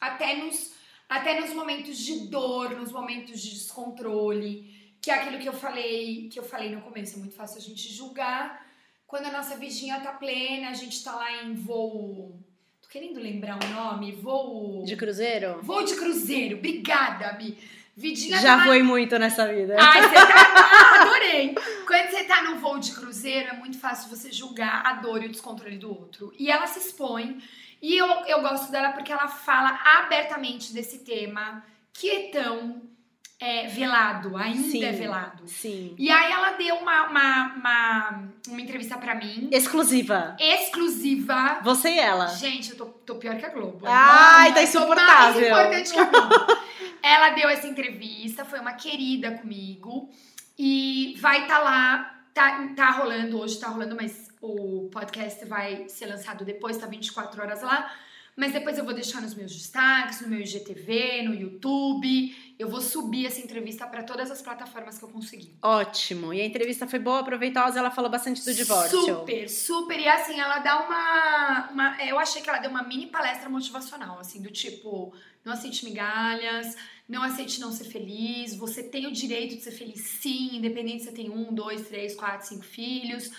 Até 0.00 0.36
nos, 0.36 0.72
até 1.08 1.40
nos 1.40 1.52
momentos 1.52 1.98
de 1.98 2.28
dor, 2.28 2.70
nos 2.70 2.90
momentos 2.90 3.40
de 3.40 3.50
descontrole, 3.50 4.94
que 5.00 5.10
é 5.10 5.14
aquilo 5.14 5.38
que 5.38 5.48
eu 5.48 5.52
falei, 5.52 6.28
que 6.28 6.38
eu 6.38 6.44
falei 6.44 6.74
no 6.74 6.80
começo, 6.80 7.16
é 7.16 7.18
muito 7.18 7.34
fácil 7.34 7.58
a 7.58 7.62
gente 7.62 7.92
julgar 7.92 8.70
quando 9.10 9.26
a 9.26 9.32
nossa 9.32 9.56
vidinha 9.56 9.98
tá 9.98 10.12
plena, 10.12 10.70
a 10.70 10.72
gente 10.72 11.02
tá 11.02 11.12
lá 11.16 11.42
em 11.42 11.52
voo. 11.52 12.40
Tô 12.80 12.88
querendo 12.88 13.18
lembrar 13.18 13.58
o 13.60 13.68
nome, 13.68 14.12
voo. 14.12 14.84
De 14.84 14.94
cruzeiro? 14.94 15.58
Voo 15.62 15.82
de 15.82 15.96
cruzeiro, 15.96 16.58
obrigada, 16.58 17.32
Mi. 17.32 17.58
Vidinha 17.96 18.36
tá 18.36 18.42
Já 18.42 18.54
lá 18.54 18.64
foi 18.66 18.84
muito 18.84 19.18
nessa 19.18 19.52
vida. 19.52 19.74
Ai, 19.76 20.00
você 20.00 20.14
tá. 20.14 21.02
Adorei! 21.02 21.54
Quando 21.88 22.08
você 22.08 22.22
tá 22.22 22.44
num 22.44 22.58
voo 22.60 22.78
de 22.78 22.92
cruzeiro, 22.92 23.48
é 23.48 23.52
muito 23.54 23.80
fácil 23.80 24.08
você 24.08 24.30
julgar 24.30 24.86
a 24.86 24.92
dor 24.92 25.24
e 25.24 25.26
o 25.26 25.28
descontrole 25.28 25.76
do 25.76 25.90
outro. 25.90 26.32
E 26.38 26.48
ela 26.48 26.68
se 26.68 26.78
expõe. 26.78 27.42
E 27.82 27.96
eu, 27.96 28.06
eu 28.26 28.40
gosto 28.42 28.70
dela 28.70 28.90
porque 28.90 29.12
ela 29.12 29.28
fala 29.28 29.78
abertamente 29.98 30.72
desse 30.72 30.98
tema 30.98 31.64
que 31.92 32.10
é 32.10 32.30
tão 32.30 32.82
é, 33.40 33.66
velado, 33.68 34.36
ainda 34.36 34.68
Sim. 34.68 34.84
é 34.84 34.92
velado. 34.92 35.48
Sim. 35.48 35.94
E 35.98 36.10
aí 36.10 36.30
ela 36.30 36.52
deu 36.52 36.76
uma, 36.76 37.06
uma, 37.08 37.54
uma, 37.54 38.24
uma 38.48 38.60
entrevista 38.60 38.98
pra 38.98 39.14
mim, 39.14 39.48
Exclusiva. 39.50 40.36
exclusiva. 40.38 41.58
Você 41.62 41.88
e 41.94 41.98
ela. 41.98 42.26
Gente, 42.26 42.72
eu 42.72 42.76
tô, 42.76 42.86
tô 42.86 43.14
pior 43.14 43.38
que 43.38 43.46
a 43.46 43.48
Globo. 43.48 43.86
Ai, 43.86 44.50
Mano, 44.50 44.54
tá 44.54 44.62
eu 44.62 44.70
tô 44.72 44.78
insuportável. 44.78 45.50
Mais 45.50 45.68
importante 45.68 45.92
que 45.92 45.98
a 45.98 46.04
Globo. 46.04 46.60
Ela 47.02 47.30
deu 47.30 47.48
essa 47.48 47.66
entrevista, 47.66 48.44
foi 48.44 48.60
uma 48.60 48.74
querida 48.74 49.30
comigo. 49.38 50.10
E 50.58 51.14
vai 51.18 51.42
estar 51.42 51.60
lá, 51.60 52.20
tá, 52.34 52.68
tá 52.76 52.90
rolando, 52.90 53.40
hoje 53.40 53.58
tá 53.58 53.68
rolando, 53.68 53.96
mas 53.96 54.29
o 54.40 54.88
podcast 54.90 55.44
vai 55.44 55.88
ser 55.88 56.06
lançado 56.06 56.44
depois, 56.44 56.78
tá 56.78 56.86
24 56.86 57.40
horas 57.42 57.62
lá. 57.62 57.92
Mas 58.36 58.52
depois 58.52 58.78
eu 58.78 58.84
vou 58.84 58.94
deixar 58.94 59.20
nos 59.20 59.34
meus 59.34 59.52
destaques, 59.52 60.20
no 60.22 60.28
meu 60.28 60.40
IGTV, 60.40 61.22
no 61.24 61.34
YouTube. 61.34 62.54
Eu 62.58 62.68
vou 62.68 62.80
subir 62.80 63.26
essa 63.26 63.40
entrevista 63.40 63.86
pra 63.86 64.02
todas 64.02 64.30
as 64.30 64.40
plataformas 64.40 64.98
que 64.98 65.04
eu 65.04 65.08
conseguir. 65.08 65.54
Ótimo. 65.60 66.32
E 66.32 66.40
a 66.40 66.46
entrevista 66.46 66.86
foi 66.86 66.98
boa, 66.98 67.22
proveitosa, 67.22 67.78
ela 67.78 67.90
falou 67.90 68.10
bastante 68.10 68.42
do 68.44 68.54
divórcio. 68.54 69.00
Super, 69.00 69.48
super. 69.48 69.98
E 69.98 70.08
assim, 70.08 70.40
ela 70.40 70.58
dá 70.60 70.80
uma, 70.80 71.70
uma. 71.70 72.02
Eu 72.02 72.18
achei 72.18 72.40
que 72.40 72.48
ela 72.48 72.60
deu 72.60 72.70
uma 72.70 72.82
mini 72.82 73.08
palestra 73.08 73.48
motivacional, 73.50 74.18
assim, 74.18 74.40
do 74.40 74.50
tipo: 74.50 75.12
não 75.44 75.52
aceite 75.52 75.84
migalhas, 75.84 76.76
não 77.08 77.22
aceite 77.22 77.60
não 77.60 77.72
ser 77.72 77.84
feliz, 77.84 78.54
você 78.54 78.82
tem 78.82 79.06
o 79.06 79.12
direito 79.12 79.56
de 79.56 79.62
ser 79.62 79.72
feliz 79.72 80.00
sim, 80.00 80.56
independente 80.56 81.00
se 81.00 81.10
você 81.10 81.14
tem 81.14 81.28
um, 81.28 81.52
dois, 81.52 81.88
três, 81.88 82.14
quatro, 82.14 82.46
cinco 82.46 82.64
filhos. 82.64 83.30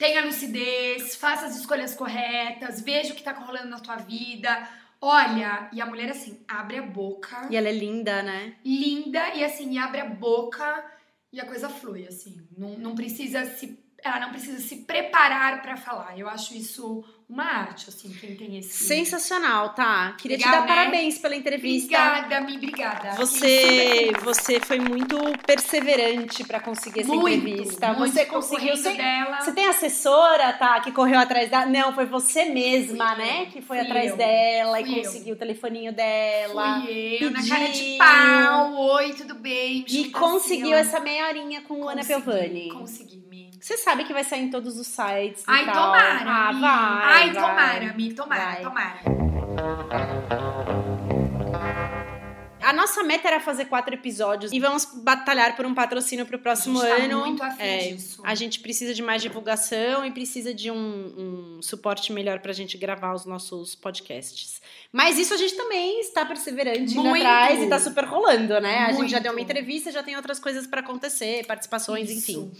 Tenha 0.00 0.24
lucidez, 0.24 1.14
faça 1.14 1.44
as 1.44 1.58
escolhas 1.58 1.94
corretas, 1.94 2.80
veja 2.80 3.12
o 3.12 3.14
que 3.14 3.22
tá 3.22 3.32
rolando 3.32 3.68
na 3.68 3.80
tua 3.80 3.96
vida. 3.96 4.66
Olha, 4.98 5.68
e 5.74 5.78
a 5.78 5.84
mulher 5.84 6.08
assim, 6.10 6.40
abre 6.48 6.78
a 6.78 6.82
boca 6.82 7.46
E 7.50 7.56
ela 7.56 7.68
é 7.68 7.72
linda, 7.72 8.22
né? 8.22 8.54
linda 8.64 9.34
e 9.34 9.44
assim, 9.44 9.76
abre 9.76 10.00
a 10.00 10.06
boca 10.06 10.90
e 11.30 11.38
a 11.38 11.44
coisa 11.44 11.68
flui, 11.68 12.06
assim. 12.06 12.40
Não, 12.56 12.78
não 12.78 12.94
precisa 12.94 13.44
se. 13.44 13.78
Ela 14.02 14.20
não 14.20 14.30
precisa 14.30 14.60
se 14.60 14.76
preparar 14.76 15.60
pra 15.62 15.76
falar. 15.76 16.18
Eu 16.18 16.28
acho 16.28 16.54
isso 16.54 17.04
uma 17.28 17.44
arte, 17.44 17.88
assim, 17.88 18.10
quem 18.20 18.34
tem 18.34 18.58
esse. 18.58 18.84
Sensacional, 18.86 19.68
tá? 19.72 20.16
Queria 20.18 20.36
te 20.36 20.44
Legal, 20.44 20.62
dar 20.62 20.66
né? 20.68 20.74
parabéns 20.74 21.16
pela 21.18 21.36
entrevista. 21.36 21.96
Obrigada, 21.96 22.40
Mi, 22.40 22.56
obrigada. 22.56 23.12
Você, 23.12 24.06
super 24.08 24.20
você 24.24 24.58
foi 24.60 24.80
muito 24.80 25.16
perseverante 25.46 26.42
pra 26.42 26.58
conseguir 26.58 27.02
essa 27.02 27.14
muito, 27.14 27.28
entrevista. 27.46 27.92
muito, 27.92 28.12
você 28.12 28.24
conseguiu. 28.26 28.76
Você, 28.76 28.94
dela. 28.94 29.40
você 29.40 29.52
tem 29.52 29.66
assessora, 29.66 30.52
tá? 30.54 30.80
Que 30.80 30.90
correu 30.90 31.20
atrás 31.20 31.48
da. 31.48 31.66
Não, 31.66 31.94
foi 31.94 32.04
você 32.06 32.46
mesma, 32.46 33.14
Fui 33.14 33.14
eu, 33.14 33.18
né? 33.26 33.46
Que 33.46 33.62
foi 33.62 33.78
atrás 33.78 34.10
eu, 34.10 34.16
dela 34.16 34.80
e 34.80 34.98
eu. 34.98 35.04
conseguiu 35.04 35.34
o 35.34 35.38
telefoninho 35.38 35.92
dela. 35.92 36.80
Fui 36.80 37.18
eu, 37.20 37.30
na 37.30 37.46
cara 37.46 37.66
de 37.68 37.78
pediu. 37.78 37.98
pau. 37.98 38.74
Oi, 38.94 39.12
tudo 39.12 39.34
bem? 39.36 39.84
Me 39.88 40.02
E 40.02 40.10
conseguiu 40.10 40.76
essa 40.76 40.98
meia 40.98 41.28
horinha 41.28 41.60
com 41.62 41.88
Ana 41.88 42.02
Consegui, 42.02 42.22
Piovani. 42.22 42.68
Consegui. 42.72 43.29
Você 43.60 43.76
sabe 43.76 44.04
que 44.04 44.12
vai 44.12 44.24
sair 44.24 44.42
em 44.44 44.50
todos 44.50 44.78
os 44.78 44.86
sites. 44.86 45.44
Ai, 45.46 45.66
tal. 45.66 45.74
tomara. 45.74 46.24
Ah, 46.30 46.52
vai. 46.52 47.12
Ai, 47.22 47.30
vai. 47.32 47.42
tomara, 47.42 47.92
Mi, 47.94 48.12
tomara, 48.14 48.44
Vai. 48.44 48.62
tomara. 48.62 49.00
A 52.62 52.72
nossa 52.74 53.02
meta 53.02 53.26
era 53.26 53.40
fazer 53.40 53.64
quatro 53.64 53.92
episódios 53.94 54.52
e 54.52 54.60
vamos 54.60 54.84
batalhar 55.02 55.56
por 55.56 55.66
um 55.66 55.74
patrocínio 55.74 56.24
pro 56.26 56.38
próximo 56.38 56.80
A 56.80 56.86
gente 56.88 56.98
tá 56.98 57.04
ano. 57.04 57.18
muito 57.20 57.42
afim 57.42 57.62
É, 57.62 57.78
disso. 57.88 58.20
A 58.22 58.34
gente 58.34 58.60
precisa 58.60 58.94
de 58.94 59.02
mais 59.02 59.20
divulgação 59.22 60.04
e 60.04 60.10
precisa 60.12 60.54
de 60.54 60.70
um, 60.70 61.56
um 61.58 61.62
suporte 61.62 62.12
melhor 62.12 62.38
pra 62.38 62.52
gente 62.52 62.78
gravar 62.78 63.14
os 63.14 63.24
nossos 63.24 63.74
podcasts. 63.74 64.60
Mas 64.92 65.18
isso 65.18 65.34
a 65.34 65.36
gente 65.36 65.54
também 65.56 66.00
está 66.00 66.24
perseverante 66.24 66.92
indo 66.92 67.02
Muito. 67.02 67.26
atrás 67.26 67.60
e 67.62 67.66
tá 67.68 67.78
super 67.78 68.04
rolando, 68.04 68.60
né? 68.60 68.80
A 68.86 68.92
gente 68.92 69.08
já 69.10 69.16
Muito. 69.16 69.22
deu 69.22 69.32
uma 69.32 69.40
entrevista, 69.40 69.90
já 69.90 70.02
tem 70.02 70.14
outras 70.16 70.38
coisas 70.38 70.66
pra 70.66 70.80
acontecer, 70.80 71.44
participações, 71.46 72.08
Isso. 72.10 72.18
enfim. 72.30 72.52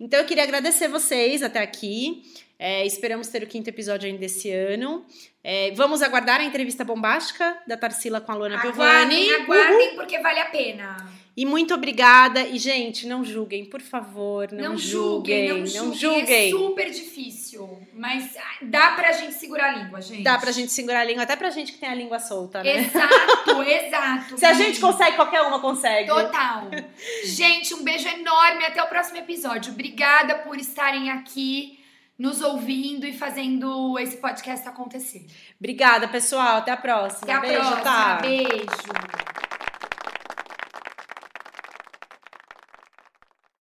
Então 0.00 0.20
eu 0.20 0.26
queria 0.26 0.44
agradecer 0.44 0.88
vocês 0.88 1.42
até 1.42 1.60
aqui. 1.60 2.22
É, 2.58 2.84
esperamos 2.84 3.28
ter 3.28 3.42
o 3.42 3.46
quinto 3.46 3.68
episódio 3.70 4.08
ainda 4.08 4.24
esse 4.24 4.50
ano. 4.50 5.06
É, 5.44 5.70
vamos 5.76 6.02
aguardar 6.02 6.40
a 6.40 6.44
entrevista 6.44 6.84
bombástica 6.84 7.56
da 7.66 7.76
Tarsila 7.76 8.20
com 8.20 8.32
a 8.32 8.34
Luana 8.34 8.60
Piovani. 8.60 9.30
Aguardem, 9.30 9.34
aguardem, 9.34 9.94
porque 9.94 10.18
vale 10.18 10.40
a 10.40 10.46
pena. 10.46 10.96
E 11.36 11.46
muito 11.46 11.72
obrigada. 11.72 12.40
E, 12.42 12.58
gente, 12.58 13.06
não 13.06 13.24
julguem, 13.24 13.64
por 13.64 13.80
favor. 13.80 14.50
Não, 14.50 14.76
julguem, 14.76 15.48
não 15.48 15.58
não 15.58 15.66
julguem. 15.66 16.00
julguem. 16.00 16.48
É 16.48 16.50
super 16.50 16.90
difícil, 16.90 17.80
mas 17.94 18.36
dá 18.60 18.90
pra 18.90 19.12
gente 19.12 19.34
segurar 19.34 19.72
a 19.72 19.76
língua, 19.76 20.02
gente. 20.02 20.24
Dá 20.24 20.36
pra 20.36 20.50
gente 20.50 20.72
segurar 20.72 21.02
a 21.02 21.04
língua, 21.04 21.22
até 21.22 21.36
pra 21.36 21.50
gente 21.50 21.70
que 21.70 21.78
tem 21.78 21.88
a 21.88 21.94
língua 21.94 22.18
solta, 22.18 22.60
né? 22.64 22.80
Exato, 22.80 23.62
exato. 23.62 24.36
Se 24.36 24.44
a 24.44 24.52
gente 24.52 24.80
consegue, 24.80 25.14
qualquer 25.14 25.42
uma 25.42 25.60
consegue. 25.60 26.08
Total. 26.08 26.68
gente, 27.24 27.72
um 27.72 27.84
beijo 27.84 28.08
enorme. 28.08 28.64
Até 28.64 28.82
o 28.82 28.88
próximo 28.88 29.18
episódio. 29.18 29.70
Obrigada 29.72 30.38
por 30.38 30.58
estarem 30.58 31.08
aqui 31.08 31.77
nos 32.18 32.40
ouvindo 32.42 33.06
e 33.06 33.12
fazendo 33.12 33.98
esse 33.98 34.16
podcast 34.16 34.66
acontecer. 34.68 35.26
Obrigada, 35.58 36.08
pessoal. 36.08 36.56
Até 36.58 36.72
a 36.72 36.76
próxima. 36.76 37.22
Até 37.22 37.32
a 37.32 37.40
Beijo, 37.40 37.56
próxima. 37.60 37.82
tá? 37.82 38.16
Beijo. 38.20 39.47